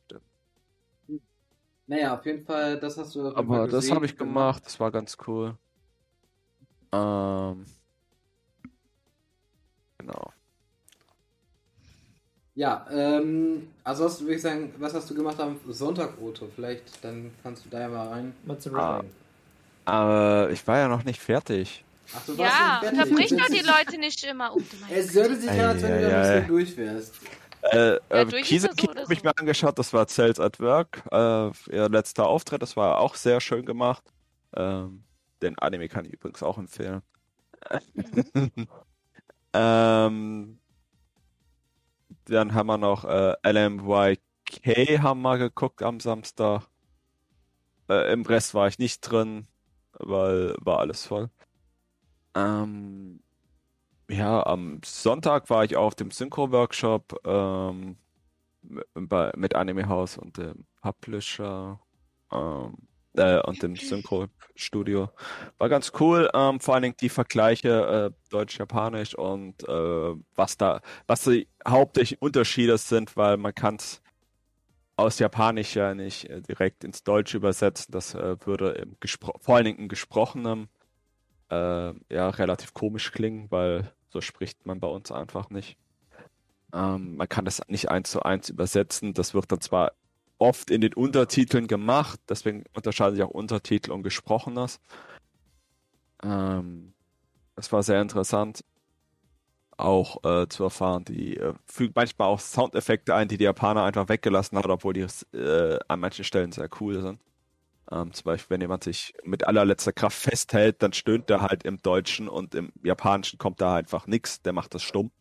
[1.87, 3.33] Naja, auf jeden Fall, das hast du.
[3.33, 5.57] Aber das habe ich gemacht, das war ganz cool.
[6.91, 7.65] Ähm,
[9.97, 10.33] genau.
[12.57, 16.49] Ja, ähm, also hast, würde ich sagen, was hast du gemacht am Sonntag, Otto?
[16.55, 18.33] Vielleicht, dann kannst du da ja mal rein.
[18.45, 19.03] Mozzarella.
[19.85, 20.45] Ah.
[20.47, 21.85] Äh, ich war ja noch nicht fertig.
[22.15, 23.11] Ach, du warst ja, nicht fertig.
[23.11, 24.55] unterbrich doch die Leute nicht immer.
[24.55, 27.13] Oh, Es sollte sich gerade, als wenn du da ein bisschen durch wärst.
[27.61, 29.25] Äh, äh, durch ist Kiese er so habe ich so?
[29.25, 33.39] mir angeschaut, das war Cells at Work, äh, ihr letzter Auftritt, das war auch sehr
[33.39, 34.03] schön gemacht.
[34.55, 35.03] Ähm,
[35.43, 37.03] den Anime kann ich übrigens auch empfehlen.
[39.53, 40.57] ähm,
[42.29, 46.67] dann haben wir noch äh, LMYK haben wir geguckt am Samstag.
[47.89, 49.47] Äh, Im Rest war ich nicht drin,
[49.93, 51.29] weil war alles voll.
[52.35, 53.21] Ähm,
[54.09, 57.97] ja, am Sonntag war ich auf dem Synchro-Workshop ähm,
[59.35, 61.79] mit Anime House und dem Publisher
[62.31, 62.77] ähm,
[63.17, 65.09] äh, und dem Synchro-Studio.
[65.57, 70.81] War ganz cool, ähm, vor allen Dingen die Vergleiche äh, Deutsch-Japanisch und äh, was da,
[71.07, 74.01] was die hauptsächlichen Unterschiede sind, weil man kann es
[74.95, 77.91] aus Japanisch ja nicht äh, direkt ins Deutsche übersetzen.
[77.91, 80.69] Das äh, würde im Gespro vor allen Dingen im Gesprochenen
[81.49, 85.77] äh, ja relativ komisch klingen, weil so spricht man bei uns einfach nicht.
[86.73, 89.13] Ähm, man kann das nicht eins zu eins übersetzen.
[89.13, 89.93] Das wird dann zwar
[90.39, 94.79] oft in den Untertiteln gemacht, deswegen unterscheiden sich auch Untertitel und Gesprochenes.
[96.23, 96.93] Ähm,
[97.55, 98.63] das war sehr interessant,
[99.77, 101.05] auch äh, zu erfahren.
[101.05, 105.07] Die äh, fügt manchmal auch Soundeffekte ein, die die Japaner einfach weggelassen hat, obwohl die
[105.35, 107.19] äh, an manchen Stellen sehr cool sind.
[107.91, 111.81] Ähm, zum Beispiel, wenn jemand sich mit allerletzter Kraft festhält, dann stöhnt er halt im
[111.81, 115.11] Deutschen und im Japanischen kommt da einfach nichts, der macht das stumm.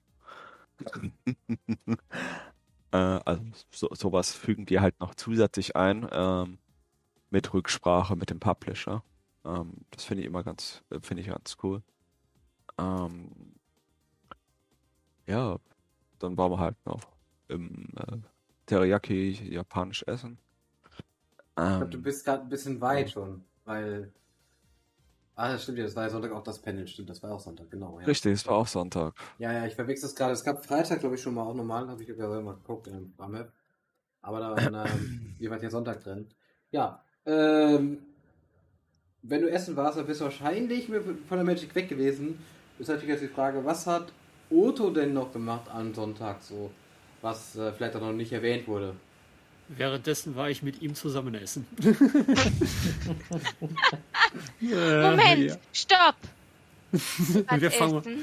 [2.97, 6.59] äh, also so, sowas fügen die halt noch zusätzlich ein, ähm,
[7.31, 9.05] mit Rücksprache mit dem Publisher.
[9.45, 11.83] Ähm, das finde ich immer ganz, äh, finde ich ganz cool.
[12.79, 13.31] Ähm,
[15.27, 15.59] ja,
[16.21, 17.03] dann waren wir halt noch
[17.49, 18.19] im äh,
[18.67, 20.39] Teriyaki japanisch essen.
[21.69, 24.13] Ich glaube, Ähm, du bist gerade ein bisschen weit schon, weil
[25.39, 27.41] Ah, das stimmt ja, das war ja Sonntag auch das Panel, stimmt, das war auch
[27.41, 28.01] Sonntag, genau.
[28.01, 28.07] Ja.
[28.07, 29.15] Richtig, es war auch Sonntag.
[29.39, 30.33] Ja, ja, ich verwechsel es gerade.
[30.33, 33.13] Es gab Freitag, glaube ich, schon mal auch normal, habe ich ja mal geguckt in
[33.19, 33.53] der Map.
[34.23, 36.27] Aber da war ähm, ihr wart ja Sonntag drin.
[36.71, 37.99] Ja, ähm,
[39.23, 42.39] wenn du essen warst, dann bist du wahrscheinlich mit- von der Magic weg gewesen.
[42.79, 44.13] Ist natürlich jetzt die Frage, was hat
[44.51, 46.71] Otto denn noch gemacht am Sonntag so,
[47.21, 48.95] was äh, vielleicht auch noch nicht erwähnt wurde?
[49.69, 51.67] Währenddessen war ich mit ihm zusammen essen.
[54.61, 55.57] Moment, Ja.
[55.73, 56.15] stopp!
[56.93, 58.21] Was Wir fangen mal- essen?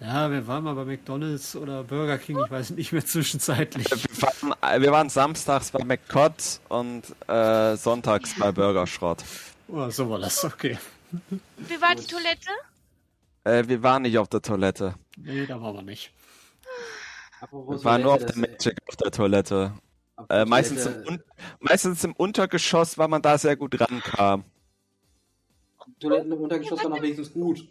[0.00, 3.86] Ja, wir waren mal bei McDonalds oder Burger King, ich weiß nicht mehr zwischenzeitlich.
[3.90, 9.22] Wir waren, wir waren samstags bei McCott und äh, sonntags bei Burgerschrott.
[9.68, 10.78] Oh, so war das, okay.
[11.58, 12.48] Wie war die Toilette?
[13.44, 14.94] Äh, wir waren nicht auf der Toilette.
[15.18, 16.12] Nee, da waren wir nicht.
[17.40, 19.72] Apropos waren nur auf der das- Magic auf der Toilette.
[20.28, 21.22] Äh, meistens, im
[21.60, 24.44] meistens im Untergeschoss, weil man da sehr gut rankam.
[25.98, 27.66] Toiletten im Untergeschoss waren auch wenigstens gut.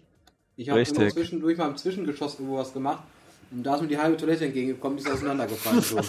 [0.56, 3.04] Ich habe zwischendurch mal im Zwischengeschoss irgendwo was gemacht
[3.52, 6.04] und da ist mir die halbe Toilette entgegengekommen, die ist auseinandergefallen schon.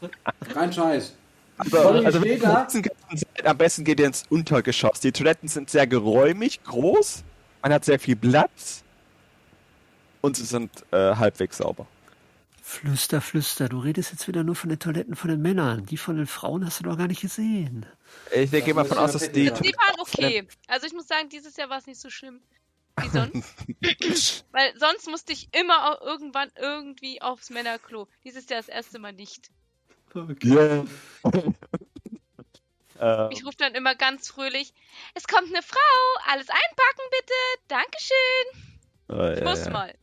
[0.52, 1.14] Kein Scheiß.
[1.58, 5.00] Also, Voll also wenn ihr seid, am besten geht ihr ins Untergeschoss.
[5.00, 7.24] Die Toiletten sind sehr geräumig, groß,
[7.62, 8.84] man hat sehr viel Platz
[10.20, 11.86] und sie sind äh, halbwegs sauber.
[12.68, 15.86] Flüster, flüster, du redest jetzt wieder nur von den Toiletten von den Männern.
[15.86, 17.86] Die von den Frauen hast du doch gar nicht gesehen.
[18.34, 19.44] Ich gehe mal von ja aus, dass die.
[19.44, 20.48] Die waren okay.
[20.66, 22.42] Also ich muss sagen, dieses Jahr war es nicht so schlimm
[23.00, 24.44] wie sonst.
[24.50, 28.08] Weil sonst musste ich immer auch irgendwann irgendwie aufs Männerklo.
[28.24, 29.48] Dieses Jahr das erste Mal nicht.
[30.42, 30.84] Ja.
[32.98, 34.74] äh, Ich rufe dann immer ganz fröhlich,
[35.14, 37.32] es kommt eine Frau, alles einpacken bitte,
[37.68, 38.46] Dankeschön.
[39.10, 39.94] äh, Ich muss mal.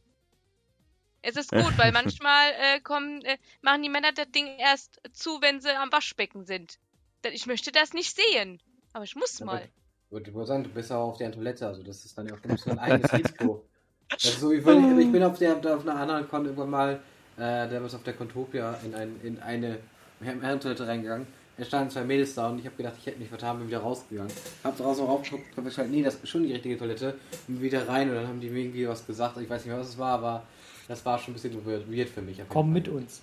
[1.23, 5.41] Es ist gut, weil manchmal äh, kommen, äh, machen die Männer das Ding erst zu,
[5.41, 6.77] wenn sie am Waschbecken sind.
[7.23, 8.61] Denn ich möchte das nicht sehen.
[8.91, 9.63] Aber ich muss mal.
[10.05, 12.35] Ich würde wohl sagen, du bist auch auf der Toilette, also das ist dann ja
[12.35, 13.65] auch ein eigenes Risiko.
[14.09, 16.69] Das ist so, wie wenn ich, ich bin auf, der, auf einer anderen Con irgendwann
[16.69, 16.93] mal,
[17.37, 19.79] äh, der ist auf der Contopia in, ein, in eine
[20.21, 21.25] Herrentoilette reingegangen.
[21.57, 23.79] Es standen zwei Mädels da und ich habe gedacht, ich hätte mich vertan, bin wieder
[23.79, 24.31] rausgegangen.
[24.63, 27.15] Hab draußen raufgeguckt, hab ich halt, nee, das ist schon die richtige Toilette.
[27.47, 29.37] Bin wieder rein und dann haben die mir irgendwie was gesagt.
[29.37, 30.43] Ich weiß nicht mehr, was es war, aber
[30.87, 32.37] das war schon ein bisschen weird, weird für mich.
[32.49, 32.73] Komm Fall.
[32.73, 33.21] mit uns.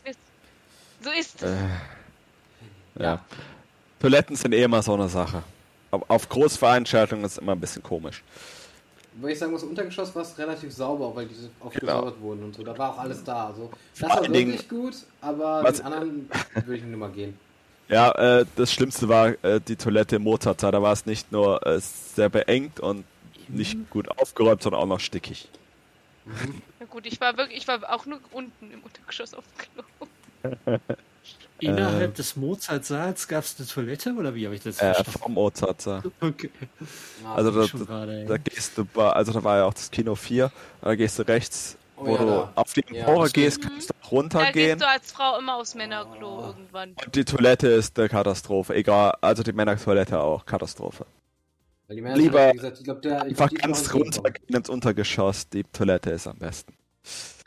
[1.03, 1.51] So ist es.
[1.51, 1.57] äh,
[3.03, 3.24] ja.
[4.01, 5.43] Toiletten sind eh immer so eine Sache.
[5.91, 8.23] Auf Großveranstaltungen ist es immer ein bisschen komisch.
[9.20, 11.66] Weil ich sagen muss, Untergeschoss war es relativ sauber, weil diese Genau.
[11.66, 12.62] aufgesaubert wurden und so.
[12.62, 13.49] Da war auch alles da.
[13.49, 17.37] Also, das war wirklich gut, aber Was- den anderen würde ich nicht mal gehen.
[17.89, 20.70] Ja, äh, das Schlimmste war äh, die Toilette im Mozartsaal.
[20.70, 23.05] Da war es nicht nur äh, sehr beengt und
[23.49, 25.49] nicht gut aufgeräumt, sondern auch noch stickig.
[26.91, 29.85] gut, ich war wirklich, ich war auch nur unten im Untergeschoss auf dem
[30.49, 30.79] Klo.
[31.61, 32.15] Innerhalb Äh.
[32.15, 35.11] des Mozartsaals gab es eine Toilette oder wie habe ich das Äh, verstanden?
[35.21, 36.03] vom Mozartsaal.
[36.21, 36.51] Okay.
[37.23, 37.51] Ja, Also
[37.85, 38.25] da, ey.
[38.27, 40.51] da gehst du, bei- also da war ja auch das Kino 4,
[40.81, 42.53] da gehst du rechts, Oh wo ja, du da.
[42.55, 43.73] auf die Ja, Empore das gehst, stimmt.
[43.75, 44.53] kannst du auch Da runtergehen.
[44.79, 46.47] gehst du als Frau immer aufs Männerklo Oh.
[46.47, 46.95] irgendwann.
[47.05, 48.75] Und die Toilette ist eine Katastrophe.
[48.75, 51.05] Egal, also die Männertoilette auch, Katastrophe.
[51.89, 56.11] Lieber gesagt, ich glaub, der, ich Einfach glaub, die ganz runtergehen ins Untergeschoss, die Toilette
[56.11, 56.73] ist am besten.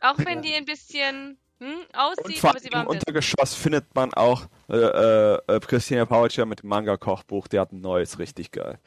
[0.01, 0.41] Auch wenn Ja.
[0.41, 2.99] die ein bisschen hm, Und aussieht, vor aber sie im waren besser.
[2.99, 8.19] Untergeschoss findet man auch äh, äh, Christina Pautscher mit dem Manga-Kochbuch, die hat ein neues,
[8.19, 8.79] richtig geil.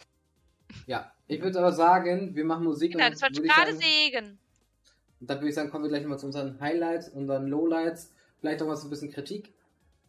[0.86, 4.38] Ja, ich würde aber sagen, wir machen Musik Genau, und das ich gerade sehen.
[5.20, 8.60] und dann würde ich sagen, kommen wir gleich mal zu unseren Highlights, unseren Lowlights, vielleicht
[8.62, 9.52] auch mal so ein bisschen Kritik.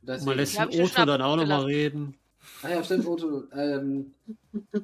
[0.02, 2.18] Deswegen- Man lässt den ja Otto dann auch nochmal reden.
[2.64, 3.44] Ach ja, stimmt, Otto.
[3.54, 4.14] Ähm,
[4.74, 4.80] ja,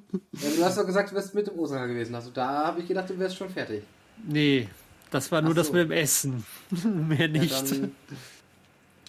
[0.58, 2.14] du hast doch gesagt, du wärst mit dem Osaka gewesen.
[2.16, 3.84] Also da habe ich gedacht, du wärst schon fertig.
[4.26, 4.68] Nee,
[5.14, 5.74] das war nur Ach das so.
[5.74, 6.46] mit dem Essen.
[7.08, 7.52] Mehr nicht.
[7.52, 7.96] Ja, dann,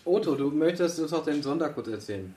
[0.05, 2.35] Otto, du möchtest uns auch den Sondercode erzählen.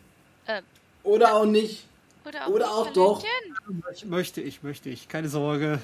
[0.47, 0.63] Ähm.
[1.03, 1.85] Oder auch nicht.
[2.25, 3.23] Oder auch, Oder nicht, auch doch.
[3.93, 5.07] Ich möchte, ich möchte, ich.
[5.07, 5.79] Keine Sorge.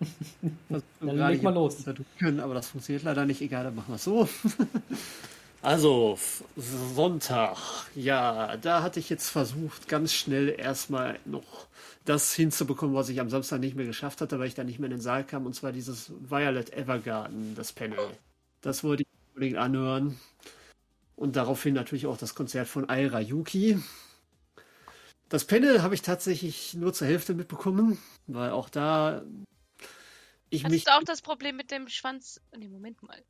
[0.68, 1.78] Das Dann leg mal los.
[2.18, 3.40] Können, aber das funktioniert leider nicht.
[3.40, 4.28] Egal, dann machen wir es so.
[5.62, 6.18] Also,
[6.56, 7.58] Sonntag.
[7.94, 11.66] Ja, da hatte ich jetzt versucht, ganz schnell erstmal noch
[12.04, 14.88] das hinzubekommen, was ich am Samstag nicht mehr geschafft hatte, weil ich da nicht mehr
[14.88, 17.98] in den Saal kam, und zwar dieses Violet Evergarden, das Panel.
[18.60, 20.18] Das wollte ich unbedingt anhören.
[21.16, 23.82] Und daraufhin natürlich auch das Konzert von Aira Yuki.
[25.28, 29.22] Das Panel habe ich tatsächlich nur zur Hälfte mitbekommen, weil auch da
[30.50, 30.72] ich mich.
[30.72, 32.40] Hattest du auch das Problem mit dem Schwanz?
[32.56, 33.20] Nee, Moment mal.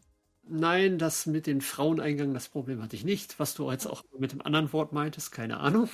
[0.49, 3.39] Nein, das mit den Fraueneingang, das Problem hatte ich nicht.
[3.41, 5.89] Was du jetzt auch mit dem anderen Wort meintest, keine Ahnung.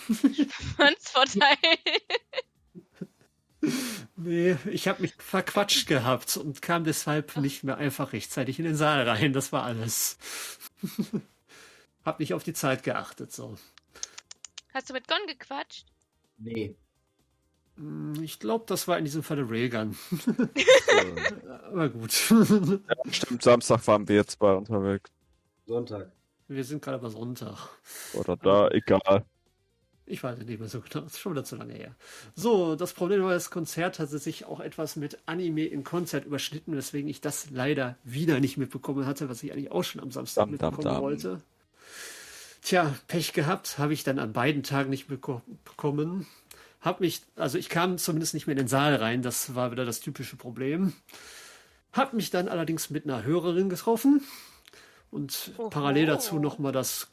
[0.77, 1.57] Schwanzvorteil.
[4.17, 8.77] Nee, ich habe mich verquatscht gehabt und kam deshalb nicht mehr einfach rechtzeitig in den
[8.77, 9.33] Saal rein.
[9.33, 10.19] Das war alles.
[12.05, 13.57] hab nicht auf die Zeit geachtet, so.
[14.75, 15.87] Hast du mit Gon gequatscht?
[16.39, 16.77] Nee.
[17.77, 19.97] Hm, Ich glaube, das war in diesem Falle Railgun.
[21.73, 22.13] Aber gut.
[22.31, 25.11] Ja, stimmt, Samstag waren wir jetzt bei unterwegs.
[25.67, 26.13] Sonntag.
[26.49, 27.57] Wir sind gerade bei Sonntag.
[28.15, 29.25] Oder da, egal.
[30.05, 31.95] Ich weiß nicht mehr so genau, das ist schon wieder zu lange her.
[32.35, 36.77] So, das Problem war, das Konzert hatte sich auch etwas mit Anime im Konzert überschnitten,
[36.77, 40.43] weswegen ich das leider wieder nicht mitbekommen hatte, was ich eigentlich auch schon am Samstag
[40.49, 41.03] Dam, dam, mitbekommen dam.
[41.03, 41.41] wollte.
[42.63, 46.27] Tja, Pech gehabt, habe ich dann an beiden Tagen nicht beko- bekommen.
[46.83, 49.85] Hab mich, also ich kam zumindest nicht mehr in den Saal rein, das war wieder
[49.85, 50.93] das typische Problem.
[51.93, 54.23] Hab mich dann allerdings mit einer Hörerin getroffen
[55.11, 55.71] und Oho.
[55.71, 57.09] parallel dazu nochmal das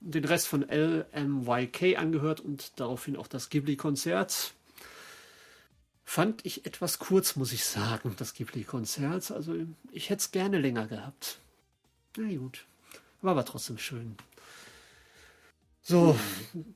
[0.00, 4.54] den Rest von LMYK angehört und daraufhin auch das Ghibli-Konzert.
[6.04, 9.30] Fand ich etwas kurz, muss ich sagen, das Ghibli-Konzert.
[9.30, 9.54] Also
[9.92, 11.38] ich hätte es gerne länger gehabt.
[12.16, 12.64] Na gut.
[13.22, 14.16] War aber trotzdem schön.
[15.90, 16.16] So,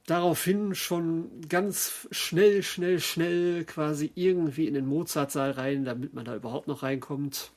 [0.07, 6.35] daraufhin schon ganz schnell, schnell, schnell quasi irgendwie in den Mozartsaal rein, damit man da
[6.35, 7.53] überhaupt noch reinkommt.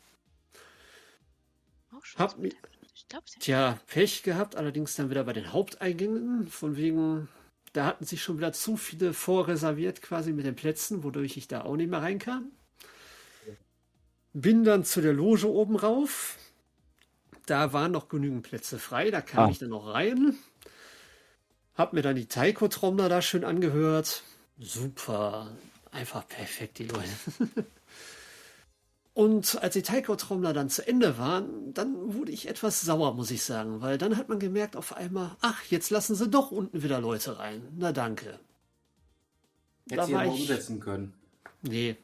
[2.04, 2.56] Schon Hab so mi- weit.
[2.96, 7.28] Ich glaube, sie Tja, Pech gehabt, allerdings dann wieder bei den Haupteingängen, von wegen,
[7.74, 11.62] da hatten sich schon wieder zu viele vorreserviert quasi mit den Plätzen, wodurch ich da
[11.62, 12.52] auch nicht mehr reinkam.
[14.34, 16.38] Bin dann zu der Loge oben rauf.
[17.48, 19.50] Da waren noch genügend Plätze frei, da kam Ah.
[19.52, 20.38] ich dann noch rein.
[21.78, 24.24] Hab mir dann die Taiko-Trommler da schön angehört.
[24.60, 25.52] Super,
[25.92, 27.10] einfach perfekt, die Leute.
[29.14, 33.44] Und als die Taiko-Trommler dann zu Ende waren, dann wurde ich etwas sauer, muss ich
[33.44, 37.00] sagen, weil dann hat man gemerkt auf einmal, ach, jetzt lassen sie doch unten wieder
[37.00, 37.62] Leute rein.
[37.78, 38.40] Na danke.
[39.90, 41.14] Hätte sie mal umsetzen können.
[41.62, 41.96] Nee,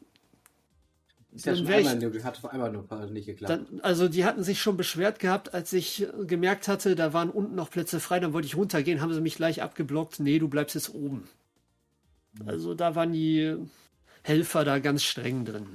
[1.36, 3.66] Ist ja schon einmal, nur- hat einmal nur nicht geklappt.
[3.72, 7.56] dann, also die hatten sich schon beschwert gehabt, als ich gemerkt hatte, da waren unten
[7.56, 10.20] noch Plätze frei, dann wollte ich runtergehen, haben sie mich gleich abgeblockt.
[10.20, 11.28] Nee, du bleibst jetzt oben.
[12.46, 13.56] Also da waren die
[14.24, 15.68] Helfer da ganz streng drin.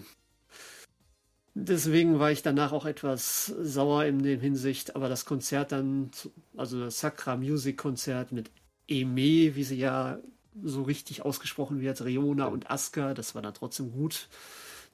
[1.55, 6.11] Deswegen war ich danach auch etwas sauer in der Hinsicht, aber das Konzert dann,
[6.57, 8.51] also das Sacra Music Konzert mit
[8.87, 10.19] Eme, wie sie ja
[10.63, 14.29] so richtig ausgesprochen wird, Riona und Aska, das war dann trotzdem gut.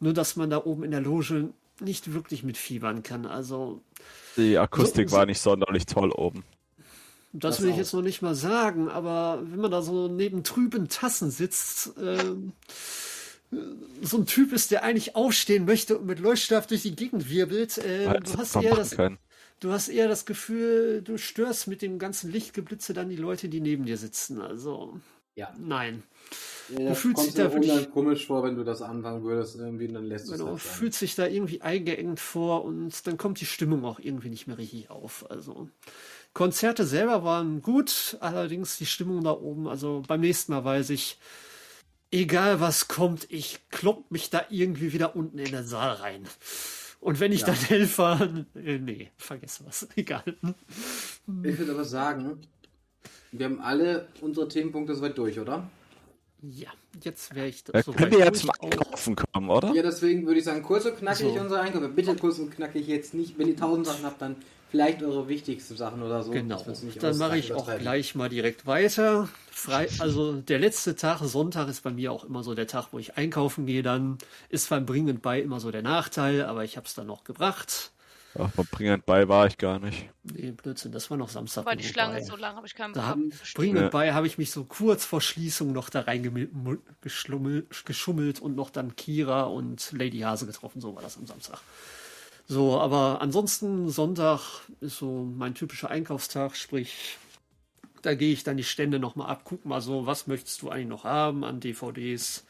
[0.00, 1.50] Nur, dass man da oben in der Loge
[1.80, 3.26] nicht wirklich mitfiebern kann.
[3.26, 3.80] Also,
[4.36, 6.44] Die Akustik So- war nicht sonderlich toll oben.
[7.32, 7.78] das, Das will ich auch.
[7.78, 12.52] jetzt noch nicht mal sagen, aber wenn man da so neben trüben Tassen sitzt, ähm,
[14.02, 17.78] so ein Typ ist, der eigentlich aufstehen möchte und mit Leuchtstab durch die Gegend wirbelt,
[17.78, 19.18] äh, du, hast eher das, können.
[19.60, 23.60] du hast eher das Gefühl, du störst mit dem ganzen Lichtgeblitze dann die Leute, die
[23.60, 24.40] neben dir sitzen.
[24.40, 24.98] Also,
[25.36, 25.52] ja.
[25.59, 26.02] nein.
[26.69, 30.05] ja das fühlst dich da wirklich- komisch vor, wenn du das anfangen würdest, irgendwie, dann
[30.05, 33.47] lässt du es Genau, halt fühlt sich da irgendwie eingeengt vor und dann kommt die
[33.47, 35.31] Stimmung auch irgendwie nicht mehr richtig auf.
[35.31, 35.69] Also
[36.32, 41.19] Konzerte selber waren gut, allerdings die Stimmung da oben, also beim nächsten Mal weiß ich,
[42.11, 46.24] egal was kommt, ich klopp mich da irgendwie wieder unten in den Saal rein.
[47.01, 47.47] Und wenn ich Ja.
[47.48, 50.24] dann Helfer, äh, nee, vergiss was, egal.
[51.43, 52.40] Ich würde aber sagen,
[53.39, 55.69] wir haben alle unsere Themenpunkte soweit durch, oder?
[56.43, 56.69] Ja,
[57.02, 58.70] jetzt wäre ich Da so können wir jetzt durch zum.
[58.70, 59.73] Einkaufen kommen, oder?
[59.73, 61.40] Ja, deswegen würde ich sagen, kurz und knackig So.
[61.40, 61.89] unsere Einkäufe.
[61.89, 63.39] Bitte kurz und knackig jetzt nicht.
[63.39, 64.36] Wenn ihr tausend Sachen habt, dann
[64.70, 66.32] vielleicht eure wichtigsten Sachen oder so.
[66.32, 66.62] Genau,
[67.01, 69.28] dann mache ich auch gleich mal direkt weiter.
[69.51, 72.98] Frei, also der letzte Tag, Sonntag, ist bei mir auch immer so der Tag, wo
[72.98, 73.82] ich einkaufen gehe.
[73.82, 77.24] Dann ist beim Bringen bei immer so der Nachteil, aber ich habe es dann noch
[77.24, 77.93] gebracht.
[78.39, 80.09] Ach, bringend bei war ich gar nicht.
[80.24, 81.66] Nee, Blödsinn, das war noch Samstag.
[81.66, 83.32] war die Bring Schlange so lang, habe ich keinen Da Bock haben.
[83.55, 83.82] Bring Ja.
[83.82, 88.70] and Buy habe ich mich so kurz vor Schließung noch da reingeschummelt geschummelt und noch
[88.70, 90.81] dann Kira und Lady Hase getroffen.
[90.81, 91.61] So war das am Samstag.
[92.47, 94.40] So, aber ansonsten Sonntag
[94.81, 97.16] ist so mein typischer Einkaufstag, sprich,
[98.02, 100.89] da gehe ich dann die Stände nochmal ab, guck mal so, was möchtest du eigentlich
[100.89, 102.44] noch haben an DVDs.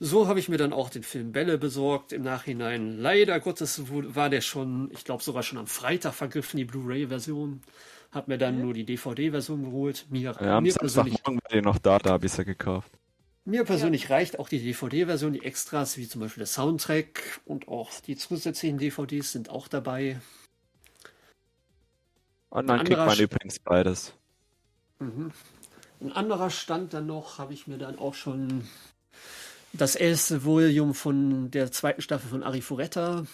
[0.00, 2.98] So habe ich mir dann auch den Film Bälle besorgt im Nachhinein.
[2.98, 7.62] Leider Gottes war der schon, ich glaube sogar schon am Freitag vergriffen, die Blu-ray-Version.
[8.10, 10.06] Hab mir dann nur die DVD-Version geholt.
[10.10, 12.90] Mir, Ja, mir persönlich, war die noch da, da habe ich sie gekauft.
[13.46, 17.90] mir persönlich reicht auch die DVD-Version, die Extras, wie zum Beispiel der Soundtrack und auch
[18.00, 20.20] die zusätzlichen DVDs sind auch dabei.
[22.50, 24.14] Und dann kriegt man übrigens beides.
[24.98, 25.32] Mhm.
[26.00, 28.66] Ein anderer Stand dann noch, habe ich mir dann auch schon
[29.76, 33.26] das erste Volume von der zweiten Staffel von Arifureta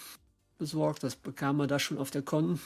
[0.59, 1.03] besorgt.
[1.03, 2.61] Das bekam man da schon auf der Con.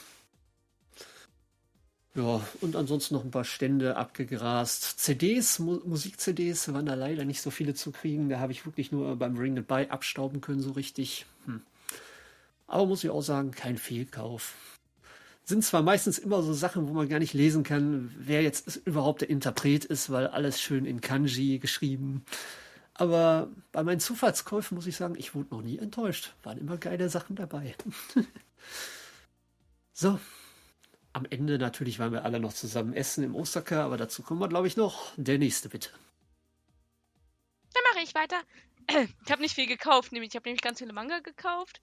[2.15, 4.99] Ja, und ansonsten noch ein paar Stände abgegrast.
[4.99, 8.29] CDs, Mu Musik-CDs waren da leider nicht so viele zu kriegen.
[8.29, 11.25] Da habe ich wirklich nur beim Ring It By abstauben können, so richtig.
[11.45, 11.61] Hm.
[12.67, 14.53] Aber muss ich auch sagen, kein Fehlkauf
[15.45, 19.21] sind zwar meistens immer so Sachen, wo man gar nicht lesen kann, wer jetzt überhaupt
[19.21, 22.25] der Interpret ist, weil alles schön in Kanji geschrieben.
[22.97, 26.33] Aber bei meinen Zufallskäufen muss ich sagen, ich wurde noch nie enttäuscht.
[26.43, 27.75] Waren immer geile Sachen dabei.
[29.93, 30.19] so.
[31.11, 34.49] Am Ende natürlich waren wir alle noch zusammen essen im Osaka, aber dazu kommen wir,
[34.49, 35.13] glaube ich, noch.
[35.15, 35.89] Der nächste bitte.
[37.73, 38.41] Dann mache ich weiter.
[39.25, 41.81] Ich habe nicht viel gekauft, nämlich ich habe nämlich ganz viele Manga gekauft,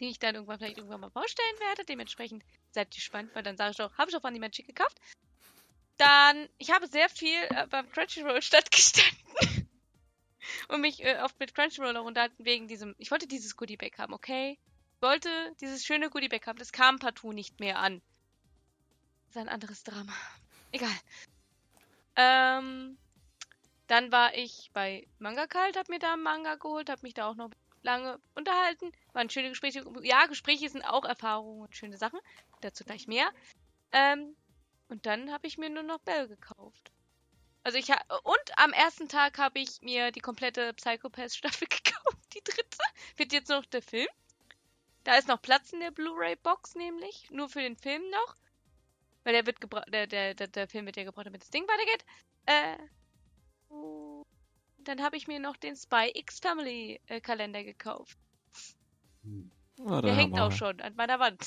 [0.00, 1.84] die ich dann irgendwann vielleicht irgendwann mal vorstellen werde.
[1.84, 4.98] Dementsprechend seid gespannt, weil dann sage ich doch, habe ich auch Anime Magic gekauft.
[5.96, 9.65] Dann, ich habe sehr viel äh, beim Crunchyroll stattgestanden
[10.68, 14.14] und mich äh, oft mit Crunchyroll unterhalten wegen diesem, ich wollte dieses Goodie Bag haben,
[14.14, 14.58] okay?
[14.96, 15.28] Ich wollte
[15.60, 18.00] dieses schöne Goodie Bag haben, das kam partout nicht mehr an.
[19.26, 20.12] Das ist ein anderes Drama.
[20.72, 20.96] Egal.
[22.16, 22.96] Ähm,
[23.86, 27.28] dann war ich bei Manga Kalt, hab mir da einen Manga geholt, hab mich da
[27.28, 27.50] auch noch
[27.82, 28.92] lange unterhalten.
[29.12, 29.84] Waren schöne Gespräche.
[30.02, 32.18] Ja, Gespräche sind auch Erfahrungen und schöne Sachen.
[32.60, 33.30] Dazu gleich mehr.
[33.92, 34.34] Ähm,
[34.88, 36.92] und dann habe ich mir nur noch Bell gekauft.
[37.66, 42.78] Also ich und am ersten Tag habe ich mir die komplette Psychopath-Staffel gekauft, die dritte.
[43.16, 44.06] Wird jetzt noch der Film.
[45.02, 48.36] Da ist noch Platz in der Blu-ray-Box nämlich, nur für den Film noch.
[49.24, 51.64] Weil der wird gebraucht, der, der, der, der Film wird ja gebraucht, damit das Ding
[51.64, 52.04] weitergeht.
[52.46, 52.76] Äh,
[54.84, 58.16] dann habe ich mir noch den Spy X Family äh, Kalender gekauft.
[59.84, 61.44] Ah, Der hängt auch schon an meiner Wand.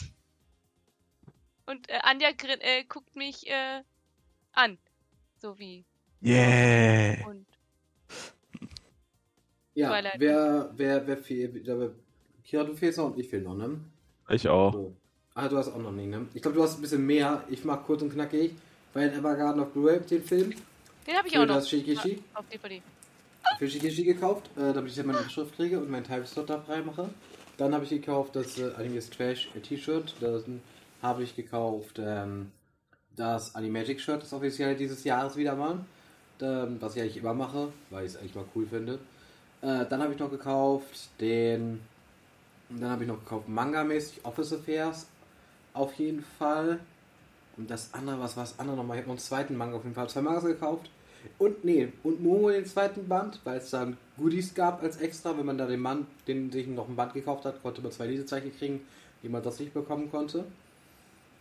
[1.66, 3.84] Und äh, Anja äh, guckt mich äh,
[4.52, 4.78] an.
[5.38, 5.86] So wie.
[6.22, 7.26] Yeah.
[7.28, 7.46] Und
[9.74, 10.16] Ja, Twilight.
[10.20, 11.66] wer, wer, wer fehlt?
[11.66, 11.92] wer-
[12.44, 13.80] Kira, du fehlst noch und ich fehl noch, ne?
[14.30, 14.74] Ich auch.
[14.74, 14.94] So.
[15.36, 16.28] Ah, du hast auch noch nicht, ne?
[16.34, 17.44] Ich glaube, du hast ein bisschen mehr.
[17.50, 18.54] Ich mag kurz und knackig.
[18.94, 20.54] Weil Evergarden of Blu-ray, den Film.
[21.08, 21.56] den habe ich Für auch noch.
[21.56, 22.24] das Shikishi.
[22.34, 22.82] Auf DVD.
[23.60, 26.82] Für Shikishi gekauft, äh, damit ich dann meine Schrift kriege und meinen Timeslot da frei
[26.82, 27.10] mache.
[27.58, 30.16] Dann habe ich gekauft das äh, Animes Trash äh, T-Shirt.
[30.20, 30.62] Dann
[31.04, 32.52] habe ich gekauft ähm,
[33.16, 35.86] das Animagic Shirt, das offiziell dieses Jahres wieder mal.
[36.42, 38.94] Ähm, was ich eigentlich immer mache, weil ich es eigentlich mal cool finde.
[39.62, 41.82] Äh, dann habe ich noch gekauft den.
[42.70, 45.08] Dann habe ich noch gekauft Manga-mäßig Office Affairs.
[45.74, 46.80] Auf jeden Fall.
[47.58, 48.98] Und das andere, was war das andere nochmal?
[48.98, 50.10] Ich habe noch einen zweiten Manga auf jeden Fall.
[50.10, 50.90] Zwei Mangas gekauft.
[51.38, 55.38] Und nee, und Momo den zweiten Band, weil es dann Goodies gab als extra.
[55.38, 58.08] Wenn man da den Mann, den sich noch ein Band gekauft hat, konnte man zwei
[58.08, 58.82] Lesezeichen kriegen,
[59.22, 60.46] die man das nicht bekommen konnte.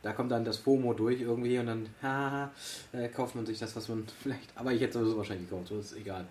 [0.02, 2.50] Da kommt dann das FOMO durch irgendwie und dann haha,
[2.92, 4.50] äh, kauft man sich das, was man vielleicht.
[4.54, 6.26] Aber ich hätte sowieso wahrscheinlich gekauft, das ist egal.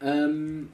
[0.00, 0.68] Ähm,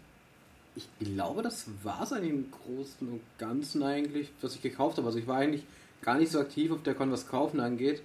[0.74, 5.06] ich glaube, das war es eigentlich im Großen und Ganzen eigentlich, was ich gekauft habe.
[5.08, 5.64] Also ich war eigentlich
[6.02, 8.02] gar nicht so aktiv auf der Con, was Kaufen angeht.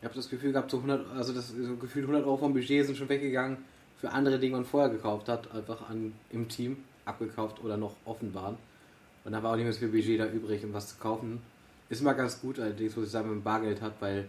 [0.00, 2.86] Ich habe das Gefühl gehabt, so 100, also das so gefühlt 100 Euro vom Budget
[2.86, 3.58] sind schon weggegangen
[4.00, 7.96] für andere Dinge, die man vorher gekauft hat, einfach an, im Team abgekauft oder noch
[8.04, 8.56] offen waren.
[9.24, 11.42] Und da war auch nicht mehr so viel Budget da übrig, um was zu kaufen.
[11.90, 14.28] Ist immer ganz gut, allerdings muss ich sagen, wenn man Bargeld hat, weil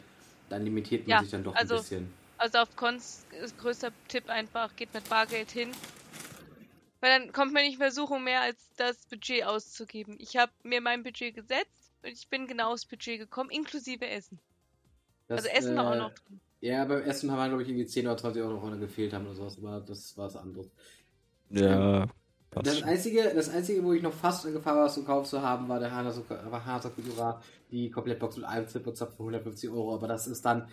[0.49, 2.13] dann limitiert man Ja, sich dann doch also- ein bisschen.
[2.37, 5.69] Also auf Cons ist größter Tipp einfach, geht mit Bargeld hin.
[6.99, 10.15] Weil dann kommt man nicht in Versuchung mehr, als das Budget auszugeben.
[10.19, 14.39] Ich habe mir mein Budget gesetzt und ich bin genau aufs Budget gekommen, inklusive Essen.
[15.27, 16.39] Das, also Essen war auch äh, noch drin.
[16.61, 19.25] Ja, beim Essen haben wir, glaube ich, irgendwie 10 oder 20 Euro noch gefehlt haben
[19.27, 20.71] oder sowas, aber das war was anderes.
[21.51, 22.07] Ja.
[22.51, 22.87] Passt Das schon.
[22.87, 25.67] einzige, das einzige, wo ich noch fast in Gefahr war, was zu kaufen zu haben,
[25.67, 27.41] war der Hanasakura,
[27.71, 29.95] die Komplettbox mit einem Zip und Zap für 150 Euro.
[29.95, 30.67] Aber das ist dann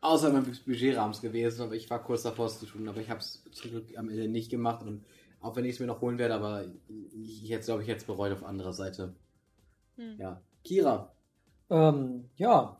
[0.00, 1.62] außer meinem Budgetrahmens gewesen.
[1.62, 2.88] Aber ich war kurz davor, es zu tun.
[2.88, 4.82] Aber ich habe es zum Glück am Ende nicht gemacht.
[4.82, 5.04] Und
[5.40, 6.64] auch wenn ich es mir noch holen werde, aber
[7.12, 9.14] ich jetzt glaube ich jetzt bereut auf anderer Seite.
[9.96, 10.16] Hm.
[10.18, 10.40] Ja.
[10.64, 11.12] Kira.
[11.70, 12.78] Ähm, ja,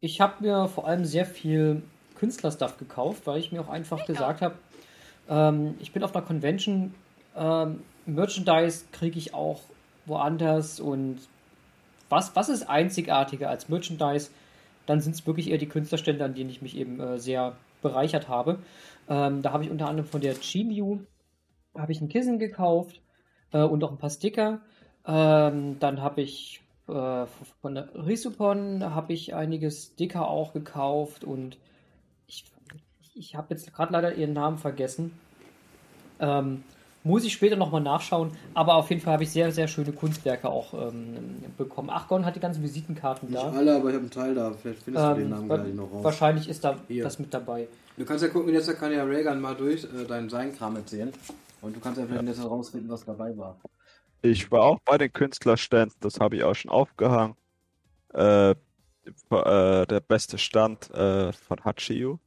[0.00, 1.82] ich habe mir vor allem sehr viel
[2.16, 4.56] Künstlerstuff gekauft, weil ich mir auch einfach gesagt habe,
[5.28, 6.94] ähm, ich bin auf einer Convention,
[7.36, 9.60] ähm, Merchandise kriege ich auch
[10.06, 11.18] woanders und
[12.08, 14.30] was, was ist einzigartiger als Merchandise?
[14.86, 18.28] Dann sind es wirklich eher die Künstlerstände, an denen ich mich eben äh, sehr bereichert
[18.28, 18.58] habe.
[19.08, 21.00] Ähm, da habe ich unter anderem von der Chimiu
[21.76, 23.00] habe ich ein Kissen gekauft
[23.52, 24.60] äh, und auch ein paar Sticker.
[25.06, 27.26] Ähm, dann habe ich äh,
[27.60, 31.58] von der Risupon habe ich einige Sticker auch gekauft und
[32.26, 32.44] ich,
[33.14, 35.12] ich habe jetzt gerade leider ihren Namen vergessen.
[36.18, 36.64] Ähm,
[37.02, 40.48] muss ich später nochmal nachschauen, aber auf jeden Fall habe ich sehr, sehr schöne Kunstwerke
[40.50, 41.88] auch ähm, bekommen.
[41.90, 43.50] Achgon hat die ganzen Visitenkarten Nicht da.
[43.50, 44.52] alle, aber ich habe einen Teil da.
[44.52, 46.04] Vielleicht findest du den Ähm, Namen gleich noch raus.
[46.04, 47.04] wahrscheinlich ist da Hier.
[47.04, 47.68] das mit dabei.
[47.96, 51.12] Du kannst ja gucken, jetzt kann ja Reagan mal durch äh, deinen seinen Kram erzählen.
[51.62, 53.58] Und du kannst ja vielleicht jetzt herausfinden, was dabei war.
[54.22, 57.36] Ich war auch bei den Künstlerständen, das habe ich auch schon aufgehangen.
[58.12, 58.56] Äh, äh,
[59.86, 62.18] der beste Stand äh, von Hachiyu.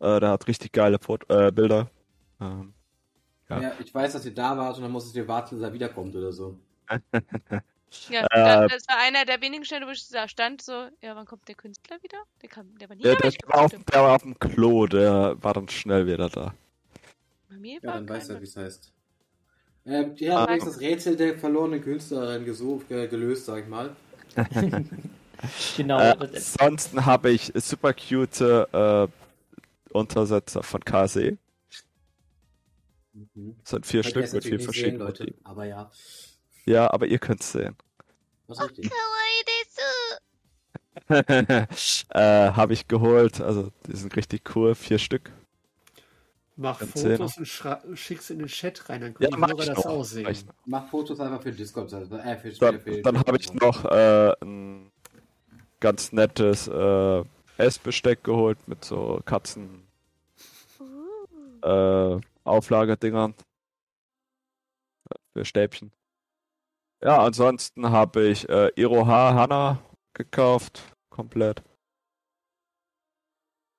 [0.00, 1.88] Äh, der hat richtig geile Foto äh, Bilder.
[2.40, 2.73] Ähm,
[3.48, 3.60] Ja.
[3.60, 3.72] Ja.
[3.78, 6.14] ich weiß, dass ihr da wart und dann musst du dir warten, bis er wiederkommt
[6.16, 6.58] oder so.
[8.08, 11.14] Ja, Äh, da- das war einer der wenigen Stellen, wo ich da stand, so, ja,
[11.14, 12.18] wann kommt der Künstler wieder?
[12.42, 15.36] Der, kam, der war nie der, da, der, auf, der war auf dem Klo, der
[15.40, 16.52] war dann schnell wieder da.
[17.50, 17.60] Hm.
[17.60, 18.92] mir Ja, war dann weiß er, wie es heißt.
[19.86, 20.56] Ähm, die haben Ah.
[20.56, 23.94] das Rätsel der verlorenen Künstlerin gesucht, äh, gelöst, sag ich mal.
[25.76, 26.00] Genau.
[26.00, 28.40] Äh, ansonsten habe ich super cute
[28.72, 29.06] äh,
[29.92, 31.36] Untersetzer von KSE.
[33.14, 33.56] Mhm.
[33.62, 35.32] Das sind vier Stück mit vier nicht sehen, verschiedenen Leute.
[35.44, 35.90] Aber ja,
[36.66, 37.76] Ja, aber ihr könnt es sehen.
[38.48, 38.90] was richtig.
[38.90, 39.44] Kawaii
[41.08, 41.68] desu.
[42.10, 43.40] äh, habe ich geholt.
[43.40, 44.74] Also die sind richtig cool.
[44.74, 45.30] Vier Stück.
[46.56, 49.62] Mach Fotos und schra- schick's in den Chat rein, dann Ja, können mach die Hörer
[49.62, 49.86] ich das noch.
[49.92, 50.28] auch Mach sehen.
[50.30, 50.44] ich.
[50.66, 54.32] Mach Fotos einfach für Discord, also, äh, für, Dann, für, dann habe ich noch äh,
[54.40, 54.92] ein
[55.80, 57.24] ganz nettes äh,
[57.58, 59.82] Essbesteck geholt mit so Katzen
[60.80, 62.16] Uh.
[62.16, 63.34] äh, Auflagerdingern
[65.32, 65.92] für Stäbchen.
[67.02, 69.78] Ja, ansonsten habe ich äh, Iroha Hana
[70.14, 71.62] gekauft, komplett.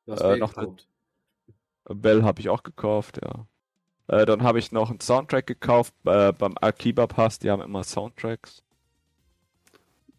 [0.05, 0.87] Du hast äh, noch gekauft.
[1.85, 3.47] Bell habe ich auch gekauft, ja.
[4.07, 7.83] Äh, dann habe ich noch einen Soundtrack gekauft äh, beim Akiba Pass, die haben immer
[7.83, 8.63] Soundtracks.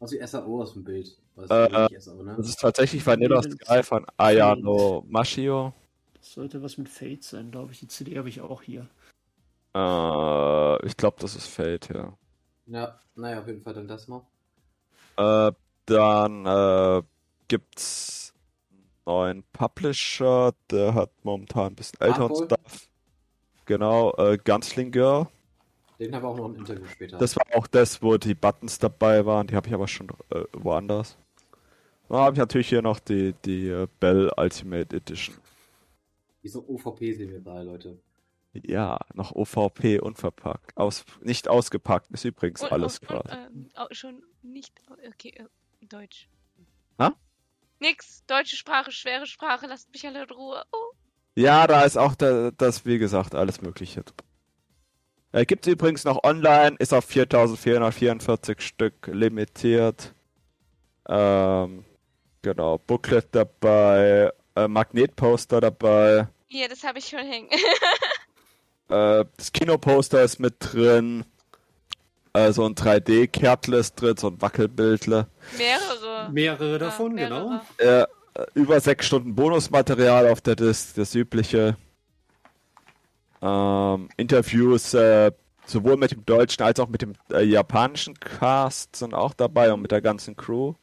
[0.00, 1.16] Aus wie SAO aus dem Bild.
[1.36, 2.34] Was Äh, SAO, ne?
[2.36, 5.72] Das ist tatsächlich Vanilla Sky von Ayano Mashio.
[6.36, 7.80] Sollte was mit Fate sein, glaube ich.
[7.80, 8.86] Die CD habe ich auch hier.
[9.74, 12.12] Äh, ich glaube, das ist Fate, ja.
[12.66, 14.20] Ja, naja, auf jeden Fall dann das mal.
[15.16, 15.52] Äh,
[15.86, 17.02] dann äh,
[17.48, 18.34] gibt's
[18.70, 22.36] einen neuen Publisher, der hat momentan ein bisschen älteren?
[22.36, 22.88] Stuff.
[23.64, 25.28] Genau, äh, Gunsling Girl.
[25.98, 27.16] Den haben wir auch noch im Interview später.
[27.16, 29.46] Das war auch das, wo die Buttons dabei waren.
[29.46, 31.16] Die habe ich aber schon äh, woanders.
[32.10, 35.34] Dann habe ich natürlich hier noch die, die Bell Ultimate Edition.
[36.46, 37.98] Diese OVP sehen wir gerade, Leute.
[38.52, 40.76] Ja, noch OVP unverpackt.
[40.76, 43.48] Aus, nicht ausgepackt ist übrigens Und- alles gerade.
[43.52, 44.72] ähm, au- schon nicht.
[45.08, 46.28] Okay, äh, Deutsch.
[47.00, 47.12] Ha?
[47.80, 48.24] Nix.
[48.28, 49.66] Deutsche Sprache, schwere Sprache.
[49.66, 50.62] Lasst mich alle in Ruhe.
[50.70, 50.94] Oh.
[51.34, 54.04] Ja, da ist auch da, das, wie gesagt, alles Mögliche.
[55.32, 60.14] Äh, Gibt es übrigens noch online, ist auf 4444 Stück limitiert.
[61.08, 61.84] Ähm,
[62.40, 67.48] genau, Booklet dabei, äh, Magnetposter dabei, Hier, das habe ich schon hängen.
[68.88, 71.24] äh, das Kinoposter ist mit drin,
[72.32, 75.26] äh, so ein 3D-Kärtle ist drin, so ein Wackelbildle.
[75.56, 76.30] Mehrere.
[76.30, 77.60] Mehrere davon, Ja, genau.
[77.78, 78.08] mehrere.
[78.34, 81.76] Äh, äh, über sechs Stunden Bonusmaterial auf der Disc, das übliche.
[83.42, 85.32] Ähm, Interviews äh,
[85.64, 89.82] sowohl mit dem deutschen als auch mit dem äh, japanischen Cast sind auch dabei und
[89.82, 90.74] mit der ganzen Crew.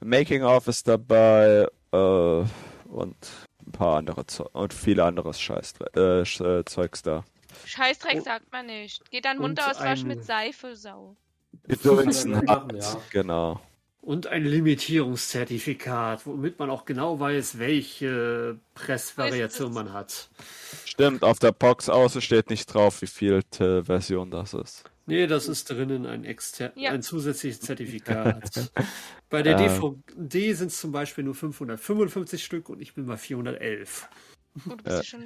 [0.00, 2.44] Making of ist dabei äh,
[2.88, 3.16] und
[3.70, 7.24] ein paar andere Zo und viele anderes Scheiß äh, äh, Zeugs da.
[7.64, 8.24] Scheißdreck Oh.
[8.24, 9.10] sagt man nicht.
[9.10, 11.16] Geht dann Mund auswaschen mit Seife, Sau.
[11.66, 13.00] Machen, Hut, ja.
[13.10, 13.60] genau.
[14.02, 20.30] Und ein Limitierungszertifikat, womit man auch genau weiß, welche Pressvariation man hat.
[20.86, 24.89] Stimmt, auf der Box außen steht nicht drauf, wie viel äh, Version das ist.
[25.06, 26.90] Nee, das ist drinnen ein, exter Ja.
[26.90, 28.70] ein zusätzliches Zertifikat.
[29.30, 29.68] Bei der Äh.
[29.68, 34.08] DVD sind es zum Beispiel nur 555 Stück und ich bin bei 411.
[34.66, 34.96] Oh, du bist Ja.
[34.96, 35.24] ja schon.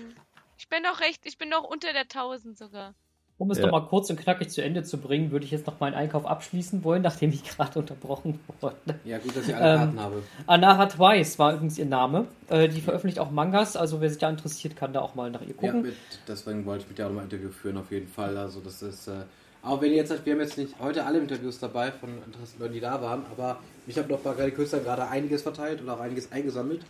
[0.59, 2.95] Ich bin doch recht, ich bin doch unter der 1000 sogar.
[3.37, 3.67] Um es Ja.
[3.67, 6.25] noch mal kurz und knackig zu Ende zu bringen, würde ich jetzt noch meinen Einkauf
[6.25, 8.77] abschließen wollen, nachdem ich gerade unterbrochen wurde.
[9.05, 10.23] Ja, gut, dass ich alle Ähm, Karten habe.
[10.47, 12.29] Anara Twice war übrigens ihr Name.
[12.49, 15.41] Äh, die veröffentlicht auch Mangas, also wer sich da interessiert, kann da auch mal nach
[15.43, 15.83] ihr Ja, gucken.
[15.83, 15.97] mit,
[16.29, 18.37] deswegen wollte ich mit dir auch nochmal ein Interview führen, auf jeden Fall.
[18.39, 19.09] Also, das ist.
[19.09, 19.25] Äh,
[19.65, 22.75] auch wenn ihr jetzt, wir haben jetzt nicht heute alle Interviews dabei von interessierten Leuten,
[22.75, 26.01] die da waren, aber ich habe noch bei gerade Künstler gerade einiges verteilt und auch
[26.01, 26.83] einiges eingesammelt.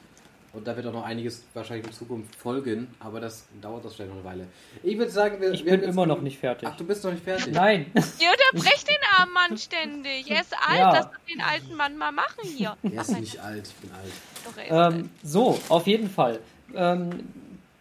[0.53, 4.11] Und da wird auch noch einiges wahrscheinlich in Zukunft folgen, aber das dauert das vielleicht
[4.11, 4.47] noch eine Weile.
[4.85, 6.69] Ich würde sagen, wir, ich wir bin immer noch nicht fertig.
[6.71, 7.53] Ach, du bist noch nicht fertig.
[7.53, 7.87] Nein.
[7.95, 10.31] Ihr unterbrecht den armen Mann ständig.
[10.31, 11.03] Er ist alt, Ja.
[11.03, 12.77] doch den alten Mann mal machen hier.
[12.85, 14.13] Er ist Ach, nicht alt, ich bin alt.
[14.45, 14.95] Doch, er ist alt.
[14.95, 16.39] Ähm, so, auf jeden Fall.
[16.73, 17.11] Ähm,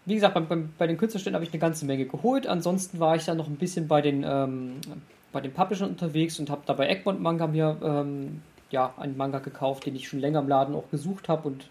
[0.06, 2.48] wie gesagt, bei, bei, bei den Künstlerständen habe ich eine ganze Menge geholt.
[2.48, 4.82] Ansonsten war ich dann noch ein bisschen bei den, ähm,
[5.32, 9.86] bei den Publishern unterwegs und habe dabei Egmont Manga mir ähm, ja, einen Manga gekauft,
[9.86, 11.66] den ich schon länger im Laden auch gesucht habe und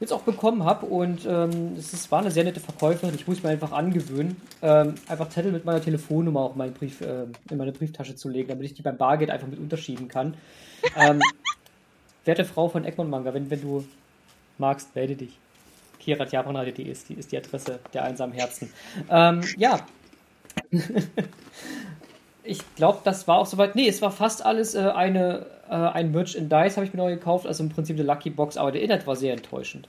[0.00, 0.86] jetzt auch bekommen habe.
[0.86, 3.14] Und ähm, es ist, war eine sehr nette Verkäuferin.
[3.14, 7.26] Ich muss mir einfach angewöhnen, ähm, einfach Zettel mit meiner Telefonnummer auf meinen Brief, äh,
[7.50, 10.34] in meine Brieftasche zu legen, damit ich die beim Bargeld einfach mit unterschieben kann.
[10.96, 11.20] ähm,
[12.24, 13.84] werte Frau von Egmont Manga, wenn, wenn du
[14.58, 15.38] magst, melde dich.
[16.00, 18.72] Kirat.japanradio.de ist die, ist die Adresse der einsamen Herzen.
[19.08, 19.86] Ähm, ja.
[22.42, 23.76] ich glaube, das war auch soweit.
[23.76, 27.46] Nee, es war fast alles äh, eine, äh, ein Merchandise, habe ich mir neu gekauft,
[27.46, 29.88] also im Prinzip eine Lucky Box, aber der Inhalt war sehr enttäuschend.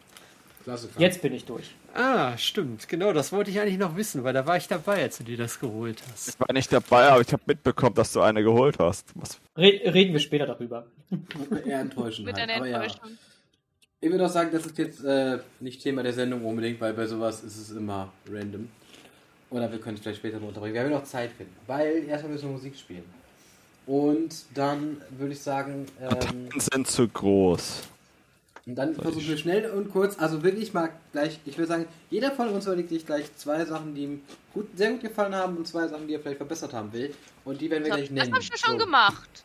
[0.63, 0.99] Klassiker.
[0.99, 1.73] Jetzt bin ich durch.
[1.93, 2.87] Ah, stimmt.
[2.87, 5.37] Genau, das wollte ich eigentlich noch wissen, weil da war ich dabei, als du dir
[5.37, 6.29] das geholt hast.
[6.29, 9.07] Ich war nicht dabei, aber ich habe mitbekommen, dass du eine geholt hast.
[9.15, 10.85] Was Re reden wir später darüber.
[11.65, 12.27] Eher enttäuschend.
[12.27, 12.51] Mit Halt.
[12.51, 12.87] Aber ja.
[14.03, 17.05] Ich würde auch sagen, das ist jetzt äh, nicht Thema der Sendung unbedingt, weil bei
[17.05, 18.67] sowas ist es immer random.
[19.51, 20.73] Oder wir können es vielleicht später noch unterbrechen.
[20.73, 21.55] Wir haben ja noch Zeit finden.
[21.67, 23.03] Weil erstmal müssen wir Musik spielen.
[23.85, 27.81] Und dann würde ich sagen, ähm, sind zu groß.
[28.65, 32.31] und dann versuchen wir schnell und kurz, also wirklich mal gleich, ich würde sagen, jeder
[32.31, 34.21] von uns überlegt sich gleich zwei Sachen, die ihm
[34.53, 37.13] gut, sehr gut gefallen haben und zwei Sachen, die er vielleicht verbessert haben will.
[37.43, 38.33] Und die werden wir Das, gleich das nennen.
[38.33, 38.85] habe ich schon So.
[38.85, 39.43] gemacht.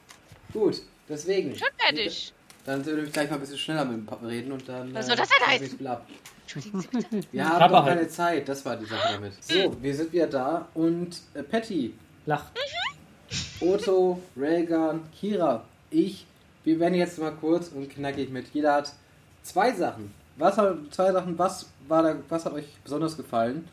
[0.52, 1.56] Gut, deswegen.
[1.56, 2.32] Schon fertig.
[2.66, 4.92] Dann würde ich gleich mal ein bisschen schneller mit dem Papa reden und dann.
[4.92, 5.66] Was soll das denn äh, heißen?
[5.66, 6.06] ich Blab.
[6.42, 7.20] Entschuldigen Sie bitte.
[7.32, 8.12] Wir haben Papa doch keine halten.
[8.12, 9.32] Zeit, das war die Sache damit.
[9.42, 11.94] So, wir sind wieder da und äh, Patty,
[12.26, 12.52] Lacht.
[13.60, 16.26] Otto, Raygan, Kira, ich,
[16.64, 18.46] wir werden jetzt mal kurz und knackig mit.
[18.52, 18.92] Jeder hat
[19.42, 20.12] zwei Sachen.
[20.36, 23.68] Was hat, zwei Sachen, was war da, was hat euch besonders gefallen?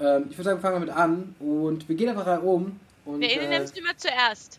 [0.00, 2.80] Ähm, ich würde sagen, fangen wir mit an und wir gehen einfach rein um.
[3.04, 4.58] Und, Wer äh, nimmst du immer zuerst?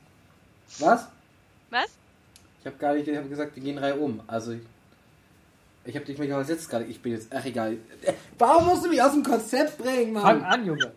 [0.79, 1.07] was?
[1.71, 1.98] Was?
[2.59, 4.21] Ich habe gar nicht, ich habe gesagt, wir gehen Reihe um.
[4.27, 4.61] Also ich,
[5.85, 7.77] ich habe dich mich auch jetzt gerade, ich bin jetzt, ach egal.
[8.37, 10.43] Warum musst du mich aus dem Konzept bringen, Fang Mann?
[10.43, 10.91] an, Junge.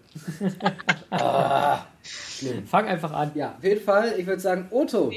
[2.03, 2.67] Schlimm.
[2.67, 3.31] Fang einfach an.
[3.35, 5.13] Ja, auf jeden Fall, ich würde sagen, Otto.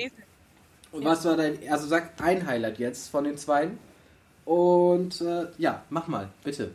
[0.91, 3.69] Und was war dein, also sag ein Highlight jetzt von den zwei.
[4.45, 6.71] Und äh, ja, mach mal, bitte.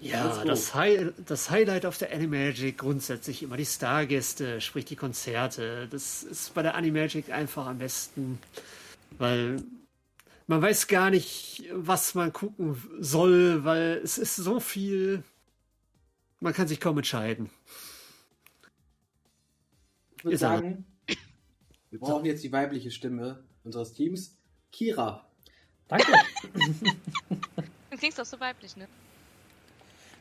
[0.00, 5.88] Ja, das, Hi das Highlight auf der Animagic grundsätzlich immer die Stargäste, sprich die Konzerte.
[5.90, 8.38] Das ist bei der Animagic einfach am besten,
[9.18, 9.62] weil
[10.46, 15.22] man weiß gar nicht, was man gucken soll, weil es ist so viel,
[16.40, 17.50] man kann sich kaum entscheiden.
[20.16, 20.48] Ich würde Ist er.
[20.48, 20.84] sagen,
[21.90, 24.36] wir brauchen jetzt die weibliche Stimme unseres Teams.
[24.72, 25.26] Kira.
[25.88, 26.12] Danke.
[27.90, 28.86] Du klingst doch so weiblich, ne?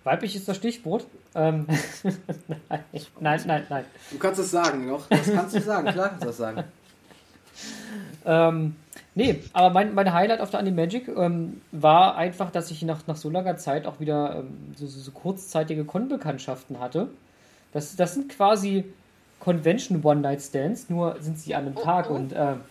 [0.03, 1.05] Weiblich ist das Stichwort.
[1.35, 1.67] Ähm,
[2.69, 2.83] nein,
[3.19, 3.85] nein, nein, nein.
[4.09, 5.07] Du kannst es sagen noch.
[5.09, 6.63] Das kannst du sagen, klar kannst du das sagen.
[8.25, 8.75] Ähm,
[9.15, 13.15] nee, aber mein, mein Highlight auf der Animagic ähm, war einfach, dass ich nach, nach
[13.15, 17.09] so langer Zeit auch wieder ähm, so, so, so kurzzeitige Con-Bekanntschaften hatte.
[17.71, 18.85] Das, das sind quasi
[19.39, 22.15] Convention One-Night-Stands, nur sind sie an einem Oh, Tag oh.
[22.15, 22.61] und ähm,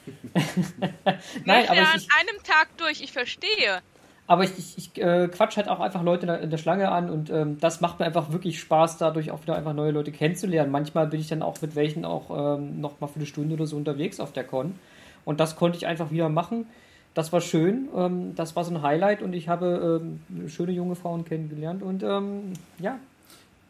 [1.45, 3.81] Nein, aber an ich, ich, einem Tag durch, ich verstehe.
[4.29, 7.31] Aber ich, ich, ich äh, quatsch halt auch einfach Leute in der, Schlange an und
[7.31, 10.71] ähm, das macht mir einfach wirklich Spaß, dadurch auch wieder einfach neue Leute kennenzulernen.
[10.71, 13.67] Manchmal bin ich dann auch mit welchen auch ähm, noch mal für eine Stunde oder
[13.67, 14.79] so unterwegs auf der Con
[15.25, 16.67] und das konnte ich einfach wieder machen.
[17.15, 20.95] Das war schön, ähm, das war so ein Highlight und ich habe ähm, schöne junge
[20.95, 22.99] Frauen kennengelernt und ähm, ja,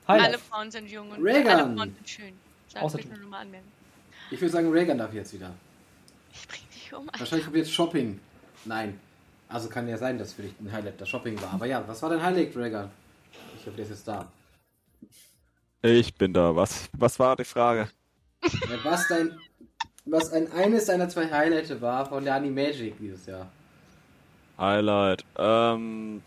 [0.06, 0.40] Alle Highlight.
[0.40, 1.46] Frauen sind jung und Reagan.
[1.46, 2.34] alle Frauen sind schön.
[2.74, 3.10] Das ich du.
[3.10, 3.68] nur nochmal anmerken.
[4.32, 5.52] Ich würde sagen, Reagan darf jetzt wieder.
[6.34, 7.08] Ich bring dich um.
[7.16, 8.18] Wahrscheinlich kommt jetzt Shopping.
[8.64, 8.98] Nein.
[9.48, 11.54] Also kann ja sein, dass für dich ein Highlight das Shopping war.
[11.54, 12.90] Aber ja, was war dein Highlight, Reagan?
[13.56, 14.30] Ich hoffe, der ist jetzt da.
[15.82, 16.54] Ich bin da.
[16.54, 17.88] Was, was war die Frage?
[18.82, 19.38] Was dein.
[20.04, 23.50] Was ein eines deiner zwei Highlights war von der Animagic dieses Jahr.
[24.58, 25.24] Highlight.
[25.36, 26.22] Ähm.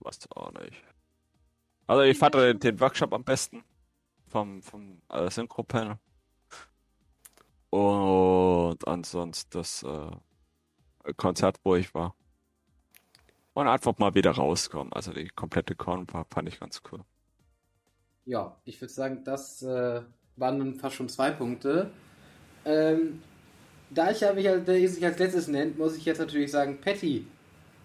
[0.00, 0.82] Was auch nicht.
[1.86, 3.62] Also ich fand den, den Workshop am besten.
[4.28, 5.96] Vom, vom äh, Synchro-Panel.
[7.70, 10.10] Und ansonsten das äh,
[11.16, 12.14] Konzert, wo ich war.
[13.54, 14.92] Und einfach mal wieder rauskommen.
[14.92, 17.00] Also die komplette Con war, fand ich ganz cool.
[18.24, 20.02] Ja, ich würde sagen, das äh,
[20.36, 21.90] waren nun fast schon zwei Punkte.
[22.64, 23.22] Ähm,
[23.90, 26.80] da ich ja mich als, der sich als letztes nennt, muss ich jetzt natürlich sagen,
[26.80, 27.26] Patty,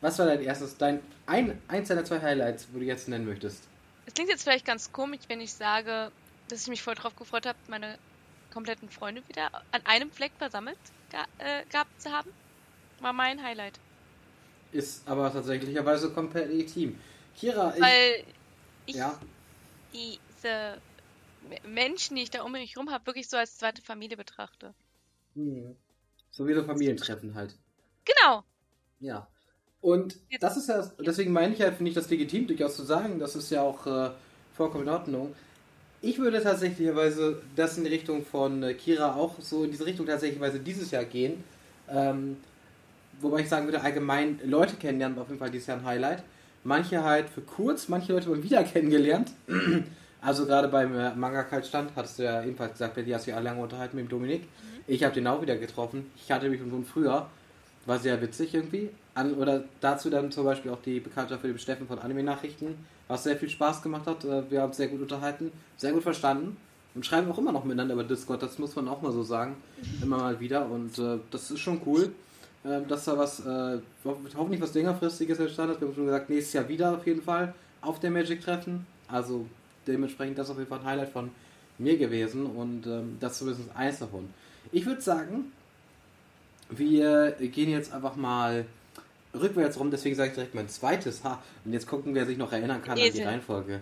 [0.01, 3.67] was war dein erstes, dein ein, eins deiner zwei Highlights, wo du jetzt nennen möchtest?
[4.05, 6.11] Es klingt jetzt vielleicht ganz komisch, wenn ich sage,
[6.47, 7.97] dass ich mich voll drauf gefreut habe, meine
[8.53, 10.77] kompletten Freunde wieder an einem Fleck versammelt
[11.39, 12.29] äh, gehabt zu haben.
[13.01, 13.80] War mein Highlight.
[14.72, 16.97] Ist aber tatsächlicherweise komplett legitim.
[17.38, 18.23] Kira, ich, Weil
[18.85, 19.19] ich ja,
[19.93, 20.81] diese
[21.65, 24.73] Menschen, die ich da um mich rum habe, wirklich so als zweite Familie betrachte.
[25.35, 25.76] hm.
[26.31, 27.55] so wie so Familientreffen halt.
[28.05, 28.43] Genau.
[28.99, 29.27] Ja.
[29.81, 32.84] Und Jetzt- das ist ja, deswegen meine ich ja, finde ich das legitim, durchaus zu
[32.84, 34.11] sagen, das ist ja auch äh,
[34.55, 35.35] vollkommen in Ordnung.
[36.01, 40.05] Ich würde tatsächlicherweise das in die Richtung von äh, Kira auch so in diese Richtung
[40.05, 41.43] tatsächlicherweise dieses Jahr gehen.
[41.89, 42.38] Ähm,
[43.21, 46.23] wobei ich sagen würde, allgemein Leute kennenlernen war auf jeden Fall dieses Jahr ein Highlight.
[46.63, 49.31] Manche halt für kurz, manche Leute mal wieder kennengelernt.
[50.21, 53.61] Also gerade beim äh, Manga-Kaltstand hattest du ja ebenfalls gesagt, die hast du ja lange
[53.61, 54.47] unterhalten mit dem Dominik.
[54.87, 56.11] Ich habe den auch wieder getroffen.
[56.15, 57.27] Ich hatte mich schon früher.
[57.85, 58.89] War sehr witzig irgendwie.
[59.13, 62.75] An, oder dazu dann zum Beispiel auch die Bekanntschaft mit dem Steffen von Anime-Nachrichten,
[63.07, 64.25] was sehr viel Spaß gemacht hat.
[64.25, 66.57] Äh, Wir haben sehr gut unterhalten, sehr gut verstanden
[66.95, 68.41] und schreiben auch immer noch miteinander über Discord.
[68.41, 69.55] Das muss man auch mal so sagen.
[70.01, 70.65] Immer mal wieder.
[70.69, 72.11] Und äh, das ist schon cool,
[72.87, 75.81] dass da was, äh, ho hoffentlich was längerfristiges entstanden ist.
[75.81, 78.85] Wir haben schon gesagt, nächstes Jahr wieder auf jeden Fall auf der Magic-Treffen.
[79.07, 79.45] Also
[79.87, 81.29] dementsprechend das auf jeden Fall ein Highlight von
[81.77, 84.29] mir gewesen und ähm, das ist zumindest eins davon.
[84.71, 85.51] Ich würde sagen,
[86.69, 88.65] wir gehen jetzt einfach mal
[89.33, 91.23] rückwärts rum, deswegen sage ich direkt mein zweites.
[91.23, 93.27] Ha, und jetzt gucken, wer sich noch erinnern kann an die Esel.
[93.27, 93.81] Reihenfolge.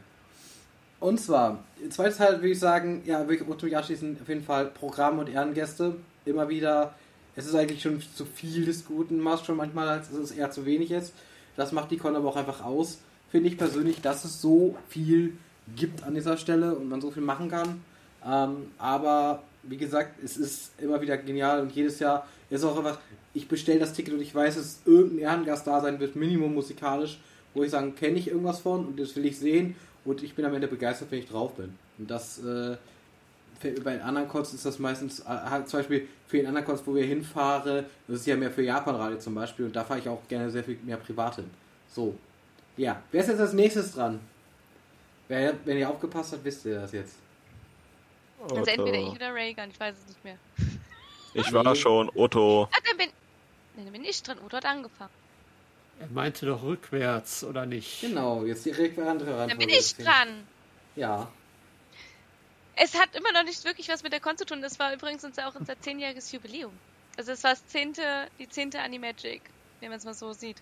[0.99, 4.68] Und zwar, zweites Teil würde ich sagen, ja, würde ich mich abschließen, auf jeden Fall
[4.68, 5.95] Programm und Ehrengäste.
[6.26, 6.95] Immer wieder,
[7.35, 10.65] es ist eigentlich schon zu viel des Guten, machst schon manchmal, als es eher zu
[10.65, 11.14] wenig ist.
[11.55, 12.99] Das macht die Con aber auch einfach aus,
[13.31, 15.34] finde ich persönlich, dass es so viel
[15.76, 17.81] gibt an dieser Stelle und man so viel machen kann.
[18.26, 22.99] Ähm, aber wie gesagt, es ist immer wieder genial und jedes Jahr ist auch einfach,
[23.34, 27.19] ich bestelle das Ticket und ich weiß, dass irgendein Ehrengast da sein wird, Minimum musikalisch,
[27.53, 30.45] wo ich sagen, kenne ich irgendwas von und das will ich sehen und ich bin
[30.45, 31.73] am Ende begeistert, wenn ich drauf bin.
[31.97, 32.77] Und das äh,
[33.72, 36.95] bei den anderen Codes ist das meistens, äh, zum Beispiel für den anderen Codes, wo
[36.95, 40.27] wir hinfahren, das ist ja mehr für Japan-Radio zum Beispiel und da fahre ich auch
[40.27, 41.49] gerne sehr viel mehr privat hin.
[41.90, 42.15] So.
[42.77, 44.19] Ja, wer ist jetzt als nächstes dran?
[45.27, 47.15] Wer, wenn ihr aufgepasst habt, wisst ihr das jetzt.
[48.41, 50.38] Also entweder ich oder Reagan, ich weiß es nicht mehr.
[51.35, 52.69] Ich war schon Otto.
[52.72, 53.10] Ah, dann bin,
[53.76, 54.38] nee, dann bin ich dran.
[54.45, 55.10] Otto hat angefangen.
[55.99, 58.02] Er meinte doch rückwärts, oder nicht?
[58.02, 59.49] Genau, jetzt direkt bei andere ran.
[59.49, 60.45] Dann bin ich dran.
[60.95, 61.31] Ja.
[62.76, 64.62] Es hat immer noch nicht wirklich was mit der Con zu tun.
[64.62, 66.74] Das war übrigens unser, auch unser zehnjähriges Jubiläum.
[67.18, 69.41] Also es war das zehnte, die zehnte Animagic,
[69.80, 70.58] wenn man es mal so sieht.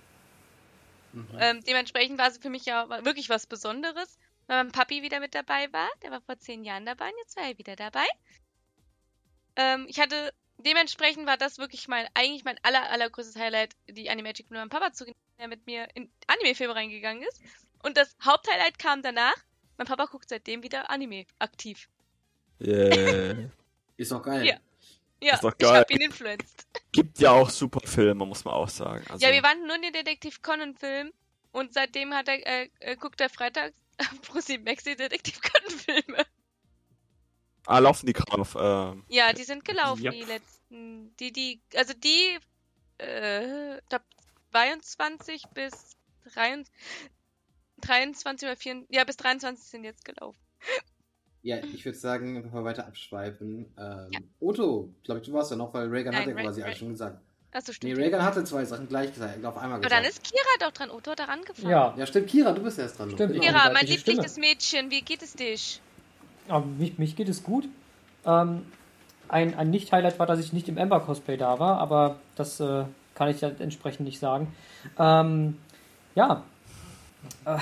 [1.14, 1.28] Mhm.
[1.40, 4.18] Ähm, dementsprechend war es für mich ja wirklich was Besonderes,
[4.48, 5.90] weil mein Papi wieder mit dabei war.
[6.04, 8.06] Der war vor zehn Jahren dabei und jetzt war er wieder dabei.
[9.56, 14.50] Ähm, ich hatte, dementsprechend war das wirklich mein, eigentlich mein aller, allergrößtes Highlight, die Animagic
[14.50, 17.42] mit meinem Papa zu genießen, der mit mir in Anime-Filme reingegangen ist.
[17.84, 19.36] Und das Haupthighlight kam danach.
[19.78, 21.88] Mein Papa guckt seitdem wieder Anime aktiv.
[22.62, 23.50] Yeah.
[23.98, 24.46] Ist doch geil.
[24.46, 24.58] Ja.
[25.24, 25.80] Ja, Ist doch ich geil.
[25.82, 26.66] hab ihn influenced.
[26.92, 29.06] Gibt ja auch super Filme, muss man auch sagen.
[29.10, 31.12] Also, Ja, wir waren nur in den Detektiv Conan Film
[31.52, 33.76] und seitdem hat er, äh, äh, guckt er freitags
[34.32, 36.26] Pussy Maxi Detektiv Conan Filme.
[37.68, 38.56] ah, laufen die gerade auf.
[38.60, 40.14] Ähm, Ja, die sind gelaufen, Yep.
[40.14, 41.16] die letzten.
[41.18, 42.40] Die, die, also die,
[43.00, 44.02] äh, ich glaub,
[44.52, 45.96] 22 bis
[46.34, 46.74] 23,
[47.82, 50.40] 23 oder 24, ja, bis 23 sind jetzt gelaufen.
[51.44, 53.66] Ja, ich würde sagen, bevor wir weiter abschweifen.
[53.78, 54.10] Ähm,
[54.40, 56.90] Otto, glaube ich, du warst ja noch, weil Reagan Nein, hat ja quasi alles schon
[56.90, 57.18] gesagt.
[57.54, 57.98] Achso, Nee, stimmt.
[57.98, 60.02] Reagan hatte zwei Sachen gleich gesagt, auf einmal Aber gesagt.
[60.02, 60.90] dann ist Kira doch dran.
[60.92, 61.70] Otto hat da angefangen.
[61.70, 63.12] Ja, ja, stimmt, Kira, du bist erst dran.
[63.12, 63.44] Stimmt, Genau.
[63.44, 65.82] Kira, mein liebliches Mädchen, wie geht es dich?
[66.48, 67.68] aber mich, mich geht es gut.
[68.26, 68.66] Ähm,
[69.28, 72.84] ein ein Nicht-Highlight war, dass ich nicht im Ember-Cosplay da war, aber das äh,
[73.16, 74.54] kann ich ja entsprechend nicht sagen.
[75.00, 75.58] Ähm,
[76.16, 76.44] ja.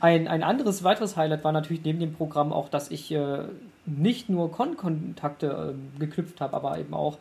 [0.00, 3.44] Ein, ein anderes, weiteres Highlight war natürlich neben dem Programm auch, dass ich äh,
[3.86, 7.18] nicht nur Con-Kontakte äh, geknüpft habe, aber eben auch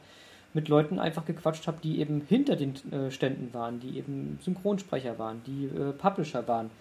[0.54, 5.20] mit Leuten einfach gequatscht habe, die eben hinter den äh, Ständen waren, die eben Synchronsprecher
[5.20, 6.72] waren, die äh, Publisher waren,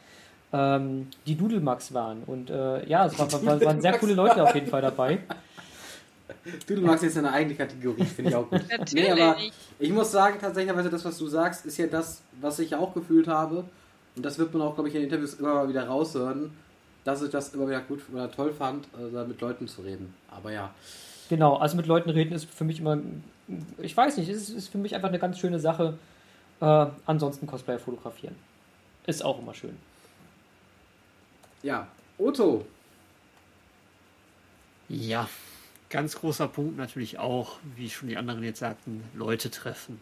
[0.53, 2.23] ähm, die Doodlemax waren.
[2.27, 5.19] Und äh, ja, es war, war, waren sehr coole Leute auf jeden Fall dabei.
[6.67, 8.63] Du magst jetzt eine eigene Kategorie, finde ich auch gut.
[8.71, 8.93] Natürlich.
[8.95, 9.37] Nee, aber
[9.79, 13.29] ich muss sagen, tatsächlich, das, was du sagst, ist ja das, was ich auch gefühlt
[13.29, 13.65] habe.
[14.17, 16.51] Und das wird man auch, glaube ich, in den Interviews immer mal wieder raushören,
[17.05, 20.15] dass ich das immer wieder gut oder toll fand, also mit Leuten zu reden.
[20.31, 20.75] Aber ja.
[21.29, 22.99] Genau, also mit Leuten reden ist für mich immer,
[23.79, 25.99] ich weiß nicht, es ist, ist für mich einfach eine ganz schöne Sache.
[26.61, 28.35] Äh, ansonsten Cosplayer fotografieren.
[29.07, 29.77] Ist auch immer schön.
[31.63, 31.87] Ja.
[32.19, 32.65] Otto.
[34.89, 35.29] Ja,
[35.91, 40.01] ganz großer Punkt natürlich auch, wie schon die anderen jetzt sagten, Leute treffen.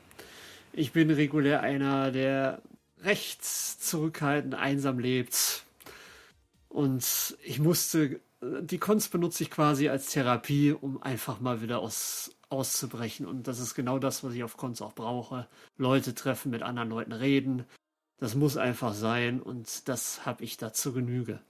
[0.73, 2.61] Ich bin regulär einer, der
[3.05, 5.65] rechts zurückhaltend einsam lebt.
[6.69, 12.35] Und ich musste, die Kunst benutze ich quasi als Therapie, um einfach mal wieder aus,
[12.49, 13.27] auszubrechen.
[13.27, 15.47] Und das ist genau das, was ich auf Kunst auch brauche.
[15.77, 17.65] Leute treffen, mit anderen Leuten reden.
[18.19, 21.41] Das muss einfach sein und das habe ich da zur Genüge.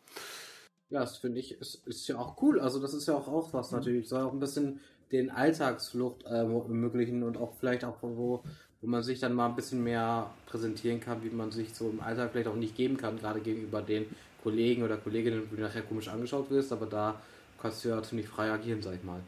[0.90, 2.60] Ja, das finde ich, ist, ist ja auch cool.
[2.60, 4.09] Also, das ist ja auch, auch was natürlich.
[4.09, 4.81] Soll auch ein bisschen
[5.12, 8.43] den Alltagsflucht äh, ermöglichen und auch vielleicht auch wo,
[8.85, 12.01] wo man sich dann mal ein bisschen mehr präsentieren kann, wie man sich so im
[12.01, 14.06] Alltag vielleicht auch nicht geben kann, gerade gegenüber den
[14.43, 17.20] Kollegen oder Kolleginnen, wo du nachher komisch angeschaut wirst, aber da
[17.61, 19.20] kannst du ja ziemlich frei agieren, sag ich mal.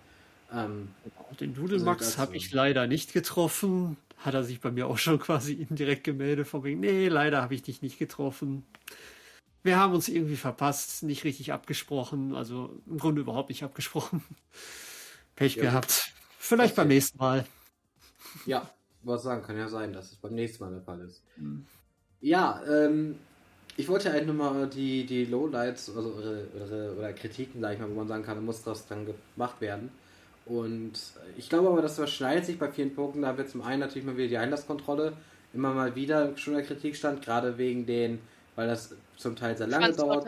[0.53, 0.89] Ähm,
[1.41, 2.37] Den Dudelmax Also habe dazu.
[2.37, 3.97] ich leider nicht getroffen.
[4.19, 7.55] Hat er sich bei mir auch schon quasi indirekt gemeldet, von wegen, nee, leider habe
[7.55, 8.65] ich dich nicht getroffen.
[9.63, 14.23] Wir haben uns irgendwie verpasst, nicht richtig abgesprochen, also im Grunde überhaupt nicht abgesprochen.
[15.37, 16.13] Pech Ja, gehabt.
[16.39, 16.77] Vielleicht Okay.
[16.77, 17.47] beim nächsten Mal.
[18.45, 18.76] Ja,
[19.07, 21.23] was sagen, kann ja sein, dass es beim nächsten Mal der Fall ist.
[21.37, 21.67] Hm.
[22.21, 23.17] Ja, ähm,
[23.77, 27.79] ich wollte ja eigentlich nochmal die, die Lowlights also oder, oder, oder Kritiken, sag ich
[27.79, 29.91] mal, wo man sagen kann, da muss das dann gemacht werden.
[30.47, 30.93] Und
[31.37, 33.23] ich glaube aber, das überschneidet sich bei vielen Punkten.
[33.23, 35.13] Da wird zum einen natürlich mal wieder die Einlasskontrolle
[35.53, 38.21] immer mal wieder schon der Kritik stand, gerade wegen den,
[38.55, 40.27] weil das zum Teil sehr lange dauert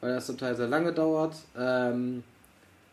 [0.00, 2.22] weil das zum Teil sehr lange dauert, ähm,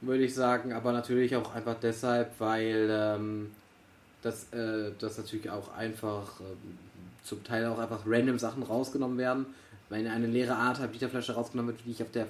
[0.01, 3.51] würde ich sagen, aber natürlich auch einfach deshalb, weil ähm,
[4.23, 6.77] das, äh, das natürlich auch einfach ähm,
[7.23, 9.45] zum Teil auch einfach random Sachen rausgenommen werden.
[9.89, 12.27] Wenn eine leere Art Bieterflasche rausgenommen wird, die ich auf der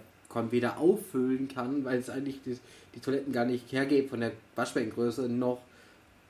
[0.50, 2.58] weder auffüllen kann, weil es eigentlich die,
[2.96, 5.62] die Toiletten gar nicht hergeht von der Waschbeckengröße, noch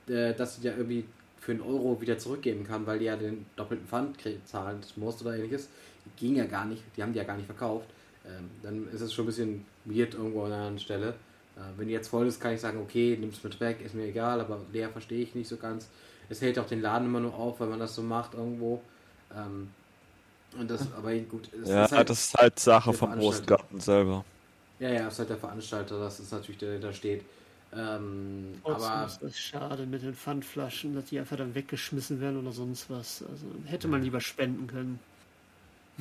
[0.08, 1.04] äh, dass sie ja irgendwie
[1.40, 5.36] für einen Euro wieder zurückgeben kann, weil die ja den doppelten Pfand zahlen muss oder
[5.36, 5.68] ähnliches.
[6.16, 7.88] Ging ja gar nicht, die haben die ja gar nicht verkauft.
[8.26, 11.14] Ähm, dann ist es schon ein bisschen weird irgendwo an einer Stelle.
[11.56, 13.94] Äh, wenn die jetzt voll ist, kann ich sagen, okay, nimm es mit weg, ist
[13.94, 15.88] mir egal, aber leer verstehe ich nicht so ganz.
[16.28, 18.80] Es hält auch den Laden immer nur auf, wenn man das so macht irgendwo.
[19.36, 19.70] Ähm,
[20.58, 21.48] und das, aber gut.
[21.64, 23.12] ja, ist halt das ist halt Sache vom.
[23.12, 24.24] Großgarten selber.
[24.78, 27.24] Ja, ja, ist halt der Veranstalter, das ist natürlich der, der da steht.
[27.76, 32.38] Ähm, Trotzdem aber ist das schade mit den Pfandflaschen, dass die einfach dann weggeschmissen werden
[32.38, 33.24] oder sonst was.
[33.28, 35.00] Also hätte man lieber spenden können.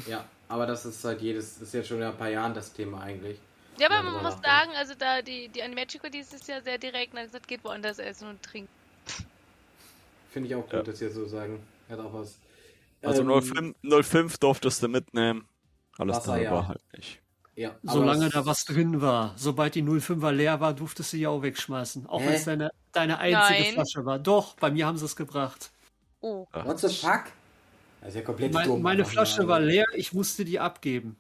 [0.08, 2.74] ja, aber das ist halt jedes, das ist jetzt schon in ein paar Jahren das
[2.74, 3.40] Thema eigentlich.
[3.80, 7.16] Ja, aber Ja, man muss sagen, also da die, die Animagico dieses Jahr sehr direkt,
[7.16, 8.70] also das geht woanders essen und trinken.
[10.32, 10.84] Finde ich auch gut, Ja.
[10.84, 11.60] dass sie das so sagen.
[11.90, 12.38] Hat auch was.
[13.02, 13.76] Also Ähm, 05,
[14.06, 15.48] 05 durftest du mitnehmen.
[15.98, 16.68] Alles Wasser, darüber ja.
[16.70, 17.20] halt nicht.
[17.56, 19.34] Ja, Solange da was drin war.
[19.38, 22.08] Sobald die 05er leer war, durftest du sie auch wegschmeißen.
[22.08, 23.74] Auch wenn es deine, deine einzige Nein.
[23.74, 24.18] Flasche war.
[24.18, 25.72] Doch, bei mir haben sie es gebracht.
[26.22, 26.48] Oh.
[26.52, 27.26] What the fuck?
[28.00, 28.82] Das ist ja komplett Mein, dumm.
[28.82, 31.16] meine Flasche war leer, ich musste die abgeben.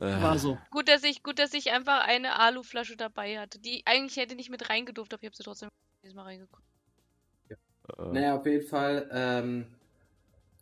[0.00, 0.58] Äh, War so.
[0.70, 3.58] Gut, dass ich, gut, dass ich einfach eine Aluflasche dabei hatte.
[3.58, 5.68] Die eigentlich hätte nicht mit reingedurft, aber ich habe sie trotzdem
[6.04, 6.64] diesmal reingeguckt.
[7.98, 9.66] äh, Naja, auf jeden Fall, ähm,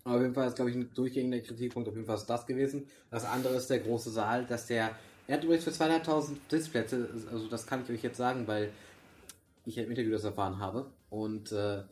[0.05, 2.89] auf jeden Fall ist, glaube ich, ein durchgehender Kritikpunkt auf jeden Fall ist das gewesen.
[3.11, 4.97] Das andere ist der große Saal, dass der,
[5.29, 8.73] er hat übrigens für 2500 Sitzplätze, also das kann ich euch jetzt sagen, weil
[9.67, 10.87] ich im Interview das erfahren habe.
[11.11, 11.83] Und äh,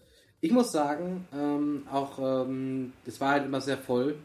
[0.41, 4.17] ich muss sagen, ähm, auch, ähm, es war halt immer sehr voll,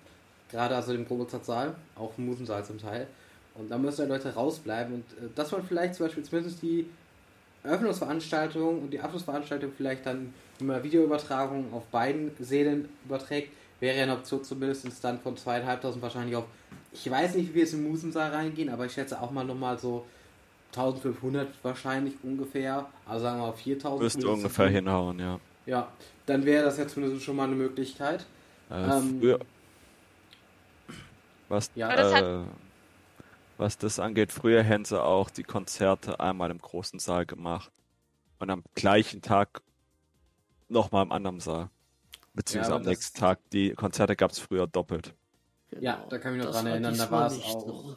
[0.52, 3.08] gerade also im Probesaal, auch im Musensaal zum Teil.
[3.56, 6.86] Und da müssen halt Leute rausbleiben und äh, dass man vielleicht zum Beispiel zumindest die
[7.64, 14.14] Eröffnungsveranstaltung und die Abschlussveranstaltung vielleicht dann immer Videoübertragung auf beiden Sälen überträgt, wäre ja eine
[14.14, 16.46] Option zumindest dann von zweieinhalbtausend wahrscheinlich auf,
[16.94, 19.78] ich weiß nicht, wie wir jetzt im Musensaal reingehen, aber ich schätze auch mal nochmal
[19.78, 20.06] so
[20.76, 24.02] 1500 wahrscheinlich ungefähr, also sagen wir mal 4000.
[24.02, 25.40] müsste ungefähr hinhauen, ja.
[25.66, 25.92] Ja,
[26.26, 28.26] dann wäre das ja zumindest schon mal eine Möglichkeit.
[28.70, 29.40] Äh, Ähm, früher,
[31.52, 31.96] was, Ja.
[31.96, 32.44] Das äh,
[33.58, 37.72] was das angeht, früher hätten sie auch die Konzerte einmal im großen Saal gemacht
[38.40, 39.62] und am gleichen Tag
[40.68, 41.70] nochmal im anderen Saal.
[42.34, 43.40] Beziehungsweise Ja, am nächsten Tag.
[43.52, 45.14] Die Konzerte gab es früher doppelt.
[45.80, 47.62] Ja, da kann ich mich noch Das dran war erinnern, da war es auch.
[47.62, 47.96] so.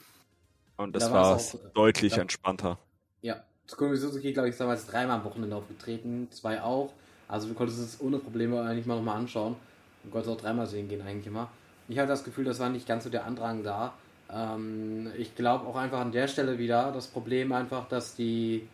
[0.77, 2.23] Und Da das war's war äh, deutlich ja.
[2.23, 2.79] entspannter.
[3.23, 6.93] Ja, Tsukuyomi Suzuki, glaube ich, ist damals dreimal am Wochenende aufgetreten, zwei auch.
[7.29, 9.57] Also du konntest es ohne Probleme eigentlich mal nochmal anschauen.
[10.03, 11.49] Du konntest auch dreimal sehen gehen eigentlich immer.
[11.89, 13.95] Ich habe das Gefühl, das war nicht ganz so der Andrang da.
[14.33, 18.67] Ähm, ich glaube auch einfach an der Stelle wieder das Problem einfach, dass die,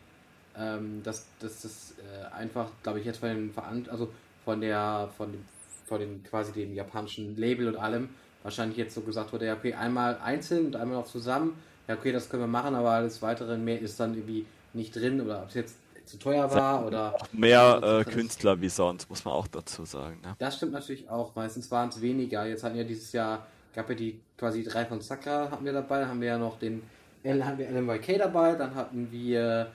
[0.56, 4.12] ähm, dass, das äh, einfach, glaube ich, jetzt von den Veran also
[4.44, 5.44] von der, von dem,
[5.86, 8.10] von den quasi dem japanischen Label und allem
[8.42, 11.60] wahrscheinlich jetzt so gesagt wurde, ja okay, einmal einzeln und einmal auch zusammen.
[11.88, 15.20] Ja okay, das können wir machen, aber alles weitere mehr ist dann irgendwie nicht drin
[15.20, 19.24] oder ob es jetzt zu teuer war oder Auch mehr äh, Künstler wie sonst, muss
[19.24, 20.20] man auch dazu sagen.
[20.22, 20.34] Ne?
[20.38, 21.34] Das stimmt natürlich auch.
[21.34, 22.46] Meistens waren es weniger.
[22.46, 26.00] Jetzt hatten ja dieses Jahr, gab ja die quasi drei von Sakra hatten wir dabei.
[26.00, 26.82] Dann haben wir ja noch den
[27.24, 28.54] haben wir LMYK dabei.
[28.54, 29.70] Dann hatten wir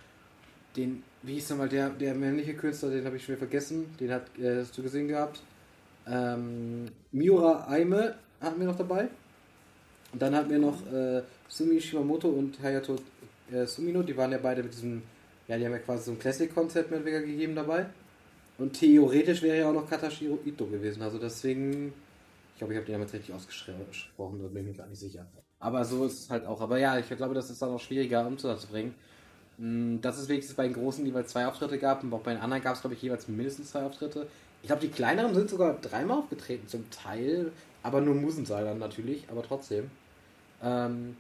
[0.76, 3.96] den, wie hieß nochmal der, der männliche Künstler, den habe ich schon wieder vergessen.
[4.00, 5.42] Den hat, äh, hast du gesehen gehabt.
[6.08, 9.08] Ähm, Miura Aime hatten wir noch dabei.
[10.14, 12.96] Und dann hatten wir noch äh, Sumi Shimamoto und Hayato
[13.52, 14.02] äh, Sumino.
[14.04, 15.02] Die waren ja beide mit diesem,
[15.48, 17.88] ja, die haben ja quasi so ein Classic-Konzept oder weniger gegeben dabei.
[18.58, 21.02] Und theoretisch wäre ja auch noch Katashiro Ito gewesen.
[21.02, 21.94] Also deswegen,
[22.54, 25.26] ich glaube, ich habe den damit richtig ausgesprochen, da bin ich mir gar nicht sicher.
[25.60, 26.62] Aber so ist es halt auch.
[26.62, 28.96] Aber ja, ich glaube, das ist dann auch schwieriger umzubringen.
[29.58, 32.04] Mm, Das ist wenigstens bei den Großen, jeweils zwei Auftritte gab.
[32.04, 34.28] Und auch bei den anderen gab es, glaube ich, jeweils mindestens zwei Auftritte.
[34.62, 37.52] Ich glaube, die kleineren sind sogar dreimal aufgetreten, zum Teil.
[37.84, 39.92] Aber nur Musensaal dann natürlich, aber trotzdem.
[40.62, 41.18] Ähm,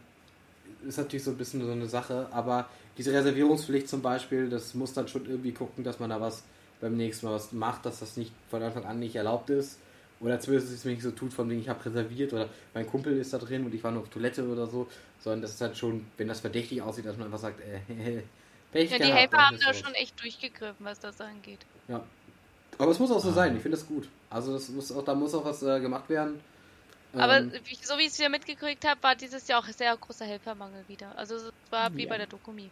[0.88, 2.28] ist natürlich so ein bisschen so eine Sache.
[2.32, 6.44] Aber diese Reservierungspflicht zum Beispiel, das muss dann schon irgendwie gucken, dass man da was
[6.82, 9.80] beim nächsten Mal was macht, dass das nicht von Anfang an nicht erlaubt ist.
[10.22, 13.34] Oder zumindest es nicht so tut, von wegen ich habe reserviert oder mein Kumpel ist
[13.34, 14.88] da drin und ich war nur auf Toilette oder so.
[15.20, 17.80] Sondern das ist halt schon, wenn das verdächtig aussieht, dass man einfach sagt, äh,
[18.72, 21.60] Pech Ja, die gehabt, Helfer haben da schon echt durchgegriffen, was das angeht.
[21.88, 22.04] Ja.
[22.78, 23.34] Aber es muss auch so Ah.
[23.34, 24.08] sein, ich finde das gut.
[24.30, 26.40] Also das muss auch, da muss auch was äh, gemacht werden.
[27.14, 29.96] Aber Ähm, wie- so wie ich es wieder mitgekriegt habe, war dieses Jahr auch sehr
[29.96, 31.18] großer Helfermangel wieder.
[31.18, 32.10] Also es war wie Ja.
[32.10, 32.70] bei der Dokumi.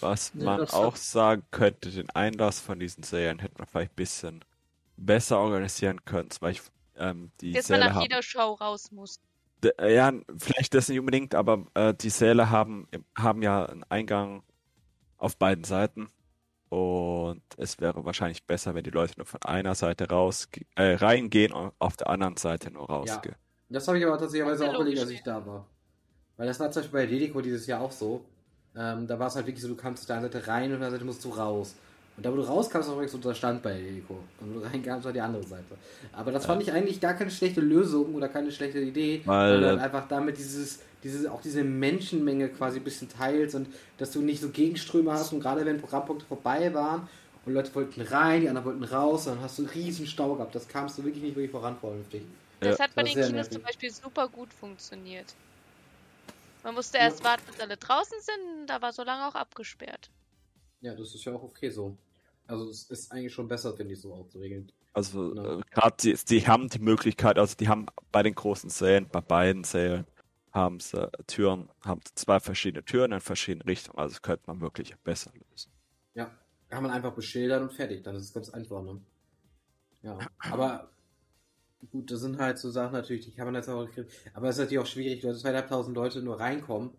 [0.00, 3.92] Was Ja, man auch hat- sagen könnte, den Einlass von diesen Serien hätte man vielleicht
[3.92, 4.44] ein bisschen
[4.96, 6.30] besser organisieren können.
[6.30, 8.02] Zum Beispiel ähm, die Dass man Säle nach haben.
[8.02, 9.20] jeder Show raus muss.
[9.62, 13.84] D- äh, Ja, vielleicht das nicht unbedingt, aber äh, die Säle haben, haben ja einen
[13.88, 14.42] Eingang
[15.18, 16.10] auf beiden Seiten.
[16.68, 21.52] Und es wäre wahrscheinlich besser, wenn die Leute nur von einer Seite raus äh, reingehen
[21.52, 23.36] und auf der anderen Seite nur rausgehen.
[23.68, 25.66] das habe ich aber tatsächlich auch Ja, überlegt, als ich da war.
[26.36, 28.24] Weil das war zum Beispiel bei Dedico dieses Jahr auch so.
[28.76, 30.74] Ähm, da war es halt wirklich so, du kamst auf der einen Seite rein und
[30.74, 31.74] auf der anderen Seite musst du raus.
[32.16, 34.18] Und da, wo du rauskommst, war übrigens so der Stand bei Dedico.
[34.40, 35.76] Und wo du reinkamst, war die andere Seite.
[36.12, 39.78] Aber das fand ich eigentlich gar keine schlechte Lösung oder keine schlechte Idee, Weil, sondern
[39.78, 43.68] äh, einfach damit dieses, dieses, auch diese Menschenmenge quasi ein bisschen teilst und
[43.98, 47.08] dass du nicht so Gegenströme hast und gerade wenn Programmpunkte vorbei waren
[47.44, 50.54] und Leute wollten rein, die anderen wollten raus, dann hast du einen riesen Stau gehabt.
[50.54, 52.22] Das kamst du wirklich nicht wirklich voran vernünftig.
[52.60, 55.34] Das hat bei das den Kinos zum Beispiel super gut funktioniert.
[56.62, 60.10] Man musste erst warten, bis alle draußen sind, da war so lange auch abgesperrt.
[60.80, 61.96] Ja, das ist ja auch okay so.
[62.46, 64.70] Also es ist eigentlich schon besser, finde ich, so auch zu regeln.
[64.92, 65.60] Also Genau.
[65.60, 69.20] äh, gerade die, die haben die Möglichkeit, also die haben bei den großen Sälen, bei
[69.20, 70.06] beiden Sälen,
[70.52, 73.98] haben sie Türen, haben sie zwei verschiedene Türen in verschiedenen Richtungen.
[73.98, 75.72] Also das könnte man wirklich besser lösen.
[76.14, 76.30] Ja,
[76.68, 78.02] kann man einfach beschildern und fertig.
[78.04, 79.00] Dann ist es ganz einfach, ne?
[80.02, 80.18] Ja,
[80.50, 80.91] aber
[81.90, 83.88] gut, das sind halt so Sachen natürlich, die kann man jetzt auch
[84.34, 86.90] Aber es ist natürlich auch schwierig, hast zweieinhalbtausend Leute nur reinkommen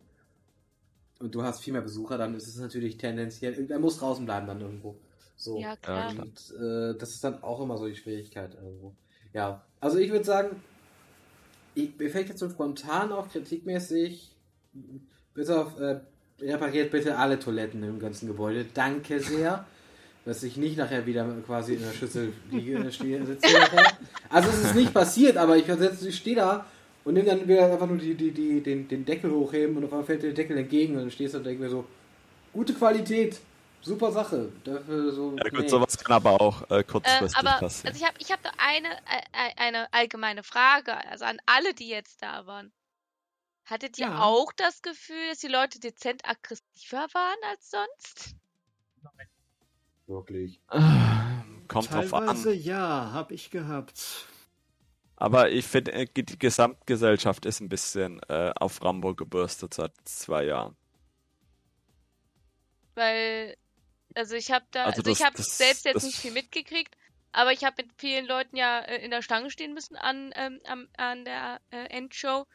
[1.19, 4.47] und du hast viel mehr Besucher, dann ist es natürlich tendenziell, irgendwer muss draußen bleiben
[4.47, 4.97] dann irgendwo.
[5.35, 5.59] So.
[5.59, 6.11] Ja, klar.
[6.11, 8.93] Und äh, das ist dann auch immer so die Schwierigkeit irgendwo.
[9.33, 10.61] Ja, also ich würde sagen,
[11.75, 14.35] ich, mir fällt jetzt so spontan auch kritikmäßig,
[15.33, 16.01] bitte auf, äh,
[16.39, 18.65] repariert bitte alle Toiletten im ganzen Gebäude.
[18.73, 19.65] Danke sehr.
[20.25, 23.47] Dass ich nicht nachher wieder quasi in der Schüssel liege, stehe, sitze.
[24.29, 26.65] Also es ist nicht passiert, aber ich, versetze- ich stehe da
[27.03, 29.91] und nehme dann wieder einfach nur die, die, die, den, den Deckel hochheben und auf
[29.91, 31.85] einmal fällt der Deckel entgegen und dann stehst du und denkst mir so,
[32.53, 33.37] gute Qualität,
[33.81, 34.49] super Sache.
[34.63, 35.67] Dafür so, Ja gut, nee.
[35.67, 37.87] sowas kann aber auch äh, kurzfristig aber passieren.
[37.93, 41.73] also ich habe ich hab da eine, äh, äh, eine allgemeine Frage, also an alle,
[41.73, 42.71] die jetzt da waren.
[43.65, 44.21] Hattet ihr Ja.
[44.21, 48.35] auch das Gefühl, dass die Leute dezent aggressiver waren als sonst?
[50.07, 50.59] Wirklich.
[50.67, 52.25] Kommt drauf an.
[52.27, 54.25] Teilweise ja, habe ich gehabt.
[55.15, 60.45] Aber ich finde, äh, die Gesamtgesellschaft ist ein bisschen äh, auf Rambo gebürstet seit zwei
[60.45, 60.75] Jahren.
[62.95, 63.55] Weil,
[64.15, 66.31] also ich habe da, Also also, ich das- habe das- selbst jetzt das- nicht viel
[66.33, 66.95] mitgekriegt,
[67.31, 70.59] aber ich habe mit vielen Leuten ja äh, in der Schlange stehen müssen an, ähm,
[70.65, 72.45] am, an der äh, Endshow.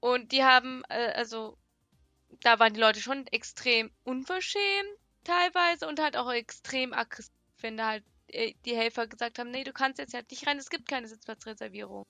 [0.00, 1.58] Und die haben, äh, also,
[2.42, 4.88] da waren die Leute schon extrem unverschämt
[5.24, 9.64] teilweise und halt auch extrem aggressiv, wenn da halt äh, die Helfer gesagt haben, nee,
[9.64, 12.06] du kannst jetzt halt nicht rein, es gibt keine Sitzplatzreservierung.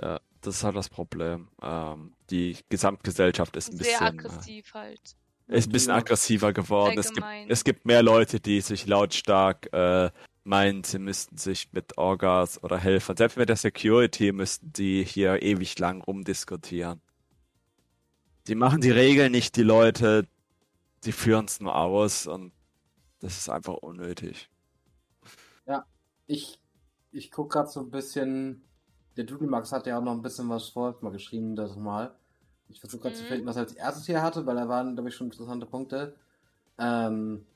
[0.00, 1.48] Ja, das ist halt das Problem.
[1.62, 5.00] Ähm, die Gesamtgesellschaft ist ein Sehr bisschen, äh, aggressiv halt.
[5.46, 6.98] ist ein bisschen aggressiver geworden.
[6.98, 10.10] Es gibt, es gibt mehr Leute, die sich lautstark äh,
[10.44, 15.42] meinen, sie müssten sich mit Orgas oder Helfern, selbst mit der Security müssten die hier
[15.42, 17.00] ewig lang rumdiskutieren.
[18.46, 20.26] Die machen die Regeln nicht, die Leute,
[21.04, 22.52] die führen es nur aus und
[23.20, 24.50] das ist einfach unnötig.
[26.26, 26.60] Ich,
[27.12, 28.64] ich gucke gerade so ein bisschen.
[29.16, 32.18] Der Doodlemax hat ja auch noch ein bisschen was vor mal geschrieben, das mal.
[32.68, 33.28] Ich versuche gerade zu Mhm.
[33.28, 36.16] finden, was er als erstes hier hatte, weil da waren, glaube ich, schon interessante Punkte.
[36.78, 37.46] Ähm,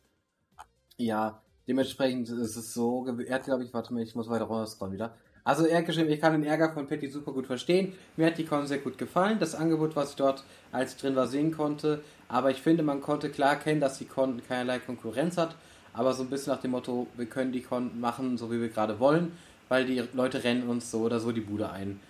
[0.96, 4.94] ja, dementsprechend ist es so, er hat, glaube ich, warte mal, ich muss weiter runterscrollen
[4.94, 5.14] wieder.
[5.44, 7.94] Also er hat geschrieben, ich kann den Ärger von Patty super gut verstehen.
[8.16, 9.38] Mir hat die Con sehr gut gefallen.
[9.38, 12.02] Das Angebot, was ich dort als ich drin war, sehen konnte.
[12.28, 15.56] Aber ich finde, man konnte klar erkennen, dass die Con keinerlei Konkurrenz hat.
[15.94, 18.68] Aber so ein bisschen nach dem Motto, wir können die Con machen, so wie wir
[18.68, 19.32] gerade wollen.
[19.68, 22.00] Weil die Leute rennen uns so oder so die Bude ein.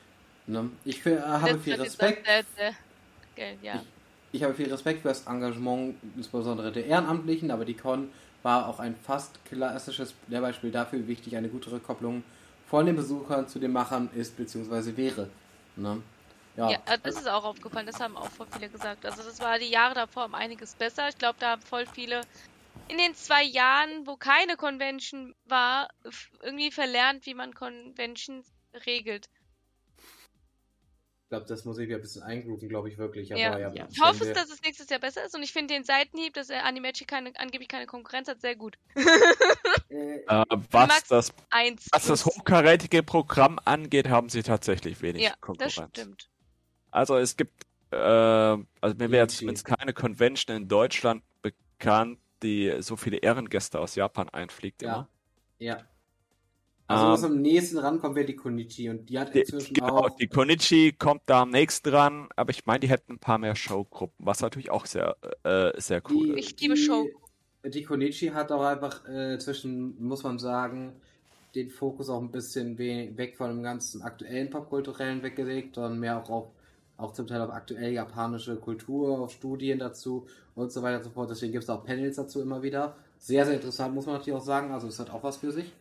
[0.47, 0.71] Ne?
[0.85, 2.27] Ich äh, habe viel Respekt.
[3.63, 3.83] ja.
[4.31, 8.09] Ich habe viel Respekt für das Engagement, insbesondere der Ehrenamtlichen, aber die Con
[8.43, 12.23] war auch ein fast klassisches Lehrbeispiel dafür, wie wichtig eine gute Rückkopplung
[12.67, 14.97] von den Besuchern zu den Machern ist bzw.
[14.97, 15.29] wäre.
[15.77, 16.03] Ne?
[16.59, 19.07] Ja, Ja, äh, das ist auch aufgefallen, das haben auch voll viele gesagt.
[19.07, 21.09] Also das war die Jahre davor um einiges besser.
[21.09, 22.23] Ich glaube, da haben voll viele
[22.89, 25.89] in den zwei Jahren, wo keine Convention war,
[26.43, 28.47] irgendwie verlernt, wie man Conventions
[28.87, 29.27] regelt.
[31.25, 33.31] ich glaube, das muss ich wieder ein bisschen eingrooven, glaube ich wirklich.
[33.33, 33.59] Aber Ja.
[33.59, 33.87] ja, Ja.
[33.91, 36.49] Ich hoffe, wir- dass es nächstes Jahr besser ist und ich finde den Seitenhieb, dass
[36.51, 38.77] er Animagic keine, angeblich keine Konkurrenz hat, sehr gut.
[39.91, 41.33] Äh, was, das,
[41.93, 45.89] was das hochkarätige Programm angeht, haben sie tatsächlich wenig Ja, das Konkurrenz.
[45.97, 46.29] stimmt.
[46.99, 52.97] Also es gibt, äh, also mir wäre zumindest keine Convention in Deutschland bekannt, die so
[52.97, 54.89] viele Ehrengäste aus Japan einfliegt ja.
[54.89, 55.09] immer.
[55.61, 55.79] Ja.
[56.89, 59.99] Also, was Ähm, am nächsten rankommt, wäre die Konichi und die hat Die, inzwischen genau,
[59.99, 60.17] auch.
[60.17, 63.55] die Konichi kommt da am nächsten dran, aber ich meine, die hätten ein paar mehr
[63.55, 66.53] Showgruppen, was natürlich auch sehr, äh, sehr cool Die, ist.
[66.53, 67.07] Ich liebe die, Show.
[67.65, 71.01] Die Konichi hat auch einfach äh, zwischen, muss man sagen,
[71.55, 76.23] den Fokus auch ein bisschen we weg von dem ganzen aktuellen Popkulturellen weggelegt, sondern mehr
[76.23, 76.49] auch auf
[76.99, 81.11] auch zum Teil auf aktuell japanische Kultur, auf Studien dazu und so weiter und so
[81.11, 81.31] fort.
[81.31, 82.97] Deswegen gibt es auch Panels dazu immer wieder.
[83.19, 84.73] Sehr, sehr interessant, muss man natürlich auch sagen.
[84.73, 85.73] Also es hat auch was für sich.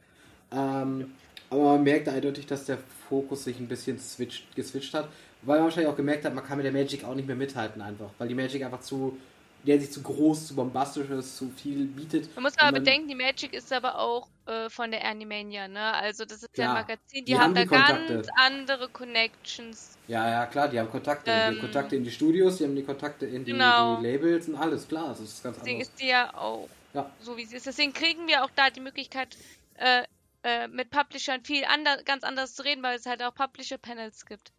[0.52, 1.11] Ähm,
[1.49, 2.77] aber man merkt eindeutig, dass der
[3.10, 5.10] Fokus sich ein bisschen switcht, geswitcht hat.
[5.41, 7.81] weil man wahrscheinlich auch gemerkt hat, man kann mit der Magic auch nicht mehr mithalten
[7.81, 9.18] einfach, weil die Magic einfach zu,
[9.65, 12.30] der sich zu groß, zu bombastisch ist, zu viel bietet.
[12.35, 15.94] Man muss aber bedenken, die Magic ist aber auch äh, von der Animania, ne?
[15.94, 19.98] Also das ist ja, ein Magazin, die, die haben, haben, da die ganz andere Connections.
[20.07, 21.30] Ja, ja, klar, die haben Kontakte.
[21.30, 23.98] Ähm, die haben ähm, Kontakte in die Studios, die haben die Kontakte in die, genau.
[23.98, 25.90] die Labels und alles, klar, das ist ganz Deswegen anders.
[25.90, 27.11] ist die ja auch ja.
[27.19, 27.65] so, wie sie ist.
[27.65, 29.38] Deswegen kriegen wir auch da die Möglichkeit,
[29.76, 30.03] äh,
[30.44, 34.53] äh, mit Publishern viel ander ganz anders zu reden, weil es halt auch Publisher-Panels gibt.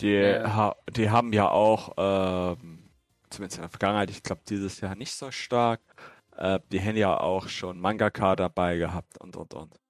[0.00, 2.90] Die, ha die haben ja auch, ähm,
[3.30, 5.80] zumindest in der Vergangenheit, ich glaube dieses Jahr nicht so stark,
[6.36, 9.82] äh, die haben ja auch schon Mangaka dabei gehabt und und und.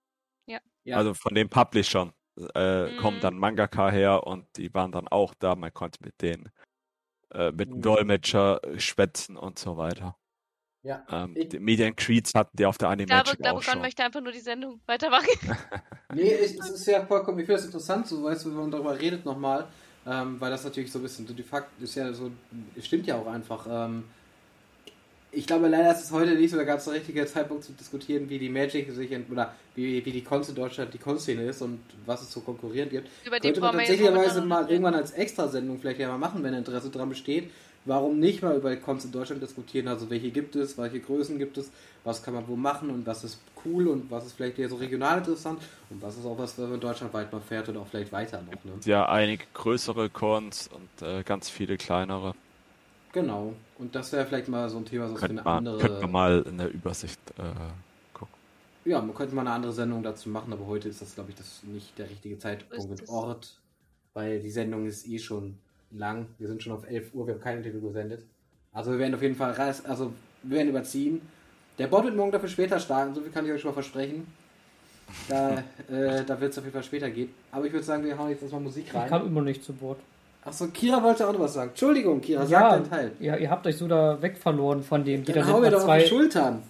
[0.84, 0.96] Ja.
[0.96, 2.12] Also von den Publishern
[2.54, 2.96] äh, mhm.
[2.98, 6.50] kommen dann Mangaka her und die waren dann auch da, man konnte mit denen,
[7.32, 7.82] äh, mit dem mhm.
[7.82, 10.16] Dolmetscher schwätzen und so weiter.
[10.82, 11.06] Ja.
[11.08, 13.80] Ähm, ich, die Median Creeds hatten die auf der Anime Magic glaube, auch schon.
[13.80, 15.28] möchte einfach nur die Sendung weitermachen.
[16.14, 18.98] nee, es ist ja vollkommen, ich finde das interessant, so weißt du, wenn man darüber
[18.98, 19.68] redet nochmal,
[20.04, 22.32] ähm, weil das natürlich so ein bisschen, so die Fakt ist ja so,
[22.80, 23.64] stimmt ja auch einfach.
[23.70, 24.04] Ähm,
[25.32, 28.38] ich glaube leider ist es heute nicht so der ganz richtige Zeitpunkt zu diskutieren, wie
[28.38, 32.22] die Magic sich oder wie, wie die Cons in Deutschland die Con-Szene ist und was
[32.22, 33.08] es so konkurrierend gibt.
[33.24, 37.08] Über Könnte man tatsächlicherweise mal irgendwann als Extrasendung vielleicht ja mal machen, wenn Interesse dran
[37.08, 37.50] besteht
[37.84, 39.88] warum nicht mal über Cons in Deutschland diskutieren?
[39.88, 41.70] Also welche gibt es, welche Größen gibt es,
[42.04, 44.76] was kann man wo machen und was ist cool und was ist vielleicht eher so
[44.76, 45.60] regional interessant
[45.90, 48.64] und was ist auch was, was man deutschlandweit mal fährt und auch vielleicht weiter noch.
[48.64, 48.72] Ne?
[48.84, 52.34] Ja, einige größere Cons und äh, ganz viele kleinere.
[53.12, 53.52] Genau.
[53.78, 55.78] Und das wäre vielleicht mal so ein Thema, so für eine man, andere.
[55.78, 57.42] Könnte man mal in der Übersicht äh,
[58.14, 58.34] gucken.
[58.84, 61.36] Ja, man könnte mal eine andere Sendung dazu machen, aber heute ist das, glaube ich,
[61.36, 63.54] das nicht der richtige Zeitpunkt und Ort,
[64.14, 65.58] weil die Sendung ist eh schon
[65.90, 66.26] lang.
[66.38, 68.24] Wir sind schon auf 11 Uhr, wir haben kein Interview gesendet.
[68.72, 70.12] Also wir werden auf jeden Fall reis, also
[70.42, 71.20] wir werden überziehen.
[71.78, 74.26] Der Bot wird morgen dafür später starten, so viel kann ich euch schon mal versprechen.
[75.28, 75.58] Da,
[75.90, 77.30] äh, da wird es auf jeden Fall später gehen.
[77.50, 79.04] Aber ich würde sagen, wir hauen jetzt erstmal Musik rein.
[79.04, 79.98] Ich kam immer nicht zu Bord.
[80.44, 81.70] Achso, Kira wollte auch noch was sagen.
[81.70, 83.12] Entschuldigung, Kira, ja, sag deinen Teil.
[83.20, 85.22] Ja, ihr habt euch so da weg verloren von dem.
[85.22, 86.62] Jeder Dann hau mir doch zwei, auf die Schultern.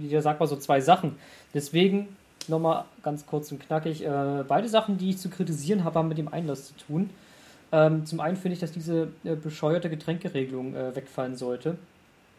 [0.00, 1.16] Jeder sagt mal so zwei Sachen.
[1.52, 2.08] Deswegen
[2.48, 4.04] nochmal ganz kurz und knackig.
[4.04, 7.10] Äh, beide Sachen, die ich zu kritisieren habe, haben mit dem Einlass zu tun.
[7.72, 11.76] Ähm, zum einen finde ich, dass diese äh, bescheuerte Getränkeregelung äh, wegfallen sollte.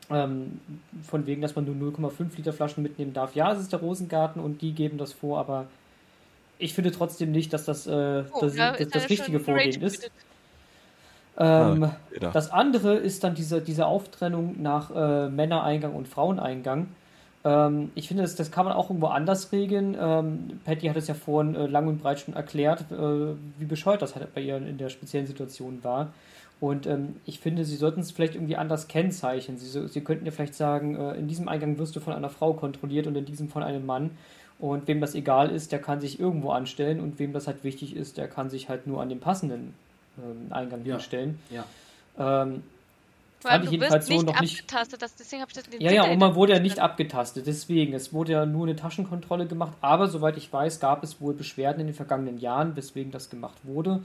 [0.09, 0.61] Ähm,
[1.03, 3.35] von wegen, dass man nur 0,5 Liter Flaschen mitnehmen darf.
[3.35, 5.67] Ja, es ist der Rosengarten und die geben das vor, aber
[6.59, 10.09] ich finde trotzdem nicht, dass das äh, oh, das, da das, das richtige Vorgehen ist.
[11.39, 11.95] Ähm, ah,
[12.33, 16.87] das andere ist dann diese, diese Auftrennung nach äh, Männereingang und Fraueneingang.
[17.43, 19.95] Ähm, ich finde, das, das kann man auch irgendwo anders regeln.
[19.99, 24.01] Ähm, Patty hat es ja vorhin äh, lang und breit schon erklärt, äh, wie bescheuert
[24.01, 26.09] das halt bei ihr in der speziellen Situation war.
[26.59, 29.57] Und ähm, ich finde, sie sollten es vielleicht irgendwie anders kennzeichnen.
[29.57, 32.53] Sie, sie könnten ja vielleicht sagen, äh, in diesem Eingang wirst du von einer Frau
[32.53, 34.11] kontrolliert und in diesem von einem Mann.
[34.59, 37.95] Und wem das egal ist, der kann sich irgendwo anstellen und wem das halt wichtig
[37.95, 39.75] ist, der kann sich halt nur an den passenden
[40.17, 40.95] ähm, Eingang ja.
[40.95, 41.39] hinstellen.
[41.49, 41.65] Ja.
[42.17, 42.63] Ähm,
[43.39, 45.91] vor allem, du jedenfalls wirst so nicht abgetastet, das, deswegen habe ich das in Ja,
[45.91, 47.93] ja, und man wurde ja nicht abgetastet, deswegen.
[47.93, 51.81] Es wurde ja nur eine Taschenkontrolle gemacht, aber soweit ich weiß, gab es wohl Beschwerden
[51.81, 54.01] in den vergangenen Jahren, weswegen das gemacht wurde.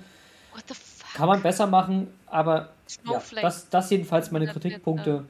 [0.55, 1.14] What the fuck?
[1.14, 2.68] Kann man besser machen, aber
[3.05, 5.26] ja, das, das jedenfalls meine Kritikpunkte, hm,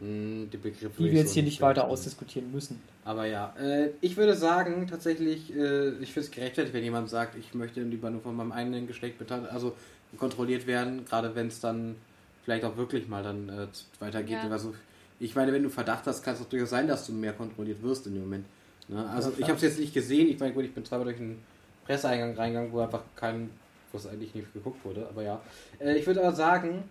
[0.00, 2.80] die, die wir jetzt hier nicht weiter ausdiskutieren müssen.
[3.04, 7.36] Aber ja, äh, ich würde sagen, tatsächlich, äh, ich finde es gerechtfertigt, wenn jemand sagt,
[7.36, 9.74] ich möchte lieber nur von meinem eigenen Geschlecht also
[10.16, 11.96] kontrolliert werden, gerade wenn es dann
[12.44, 13.66] vielleicht auch wirklich mal dann äh,
[13.98, 14.38] weitergeht.
[14.42, 14.48] Ja.
[14.48, 14.74] Also,
[15.18, 17.82] ich meine, wenn du Verdacht hast, kann es auch durchaus sein, dass du mehr kontrolliert
[17.82, 18.46] wirst in dem Moment.
[18.88, 19.08] Ne?
[19.10, 20.28] Also ja, ich habe es jetzt nicht gesehen.
[20.28, 21.42] Ich meine, gut, ich bin zweimal durch einen
[21.84, 23.50] Presseeingang reingegangen, wo einfach kein,
[23.92, 25.06] wo es eigentlich nicht geguckt wurde.
[25.08, 25.40] Aber ja,
[25.78, 26.84] äh, ich würde aber sagen,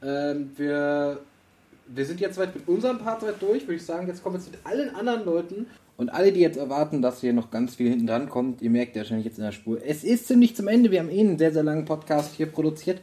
[0.00, 1.20] äh, wir,
[1.86, 3.62] wir sind jetzt weit mit unserem Part weit durch.
[3.62, 5.66] Würde ich sagen, jetzt kommen wir zu allen anderen Leuten.
[5.96, 8.96] Und alle, die jetzt erwarten, dass hier noch ganz viel hinten dran kommt, ihr merkt
[8.96, 9.78] ja wahrscheinlich jetzt in der Spur.
[9.84, 10.90] Es ist ziemlich zum Ende.
[10.90, 13.00] Wir haben eh einen sehr, sehr langen Podcast hier produziert.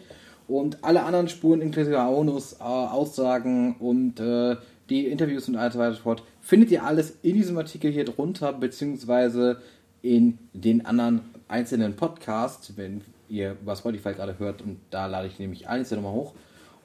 [0.48, 4.56] Und alle anderen Spuren, inklusive Aonus, äh, Aussagen und äh,
[4.90, 9.62] die Interviews und alles weiter fort, findet ihr alles in diesem Artikel hier drunter, beziehungsweise
[10.02, 14.64] in den anderen einzelnen Podcasts, wenn ihr über Spotify gerade hört.
[14.64, 16.34] Und da lade ich nämlich einzelne nochmal hoch.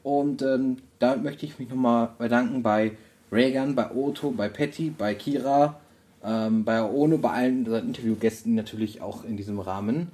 [0.02, 2.92] Und ähm, damit möchte ich mich nochmal bedanken bei
[3.32, 5.80] Reagan, bei Otto, bei Patty, bei Kira,
[6.24, 10.08] ähm, bei Ono, bei allen Interviewgästen natürlich auch in diesem Rahmen.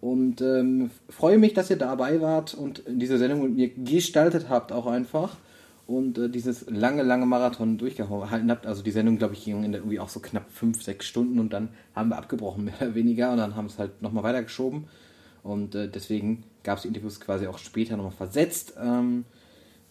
[0.00, 4.72] Und ähm, freue mich, dass ihr dabei wart und diese Sendung mit mir gestaltet habt
[4.72, 5.36] auch einfach.
[5.86, 8.66] Und äh, dieses lange, lange Marathon durchgehalten habt.
[8.66, 11.68] Also die Sendung, glaube ich, ging irgendwie auch so knapp fünf, sechs Stunden und dann
[11.94, 13.30] haben wir abgebrochen, mehr oder weniger.
[13.30, 14.84] Und dann haben es halt nochmal weitergeschoben.
[15.44, 18.74] Und äh, deswegen gab es die Interviews quasi auch später nochmal versetzt.
[18.82, 19.24] Ähm,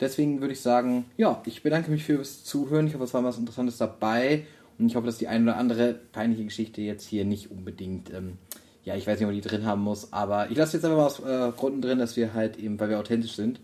[0.02, 2.88] deswegen würde ich sagen, ja, ich bedanke mich fürs Zuhören.
[2.88, 4.46] Ich hoffe, es war was Interessantes dabei.
[4.78, 8.38] Und ich hoffe, dass die eine oder andere peinliche Geschichte jetzt hier nicht unbedingt ähm,
[8.84, 10.98] ja, ich weiß nicht, ob man die drin haben muss, aber ich lasse jetzt einfach
[10.98, 13.60] mal aus äh, Gründen drin, dass wir halt eben, weil wir authentisch sind.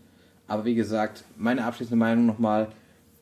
[0.46, 2.68] Aber wie gesagt, meine abschließende Meinung nochmal,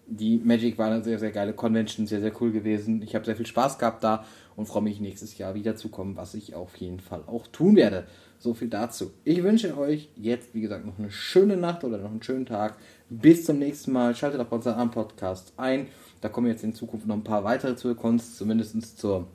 [0.06, 3.02] die Magic war eine sehr, sehr geile Convention, sehr, sehr cool gewesen.
[3.02, 4.24] Ich habe sehr viel Spaß gehabt da
[4.54, 8.06] und freue mich nächstes Jahr wiederzukommen, was ich auf jeden Fall auch tun werde.
[8.38, 9.10] So viel dazu.
[9.24, 12.76] Ich wünsche euch jetzt, wie gesagt, noch eine schöne Nacht oder noch einen schönen Tag.
[13.08, 14.16] Bis zum nächsten Mal.
[14.16, 15.86] Schaltet auch bei unserem anderen Podcast ein.
[16.20, 19.28] Da kommen jetzt in Zukunft noch ein paar weitere Zurückkunst, zumindest zur,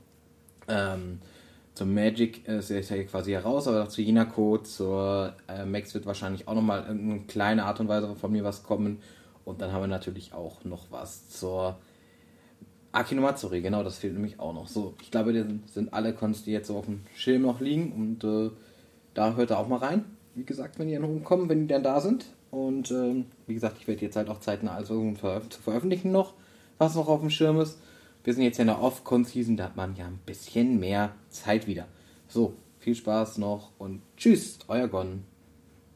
[0.67, 1.19] ähm,
[1.73, 5.93] zur Magic äh, ist ja quasi heraus, aber auch zu Jena Code, zur äh, Max
[5.93, 8.99] wird wahrscheinlich auch nochmal in eine kleine Art und Weise von mir was kommen.
[9.45, 11.77] Und dann haben wir natürlich auch noch was zur
[12.91, 14.67] Akinomatsuri, genau, das fehlt nämlich auch noch.
[14.67, 17.93] So, ich glaube, das sind alle Cons, die jetzt so auf dem Schirm noch liegen
[17.93, 18.51] und äh,
[19.13, 20.03] da hört er auch mal rein.
[20.35, 22.25] Wie gesagt, wenn die dann rumkommen, wenn die dann da sind.
[22.51, 26.33] Und ähm, wie gesagt, ich werde jetzt halt auch zeitnah alles zu veröffentlichen noch,
[26.77, 27.79] was noch auf dem Schirm ist.
[28.23, 31.65] Wir sind jetzt ja in der Off-Con-Season, da hat man ja ein bisschen mehr Zeit
[31.65, 31.87] wieder.
[32.27, 35.23] So, viel Spaß noch und tschüss, euer Gon.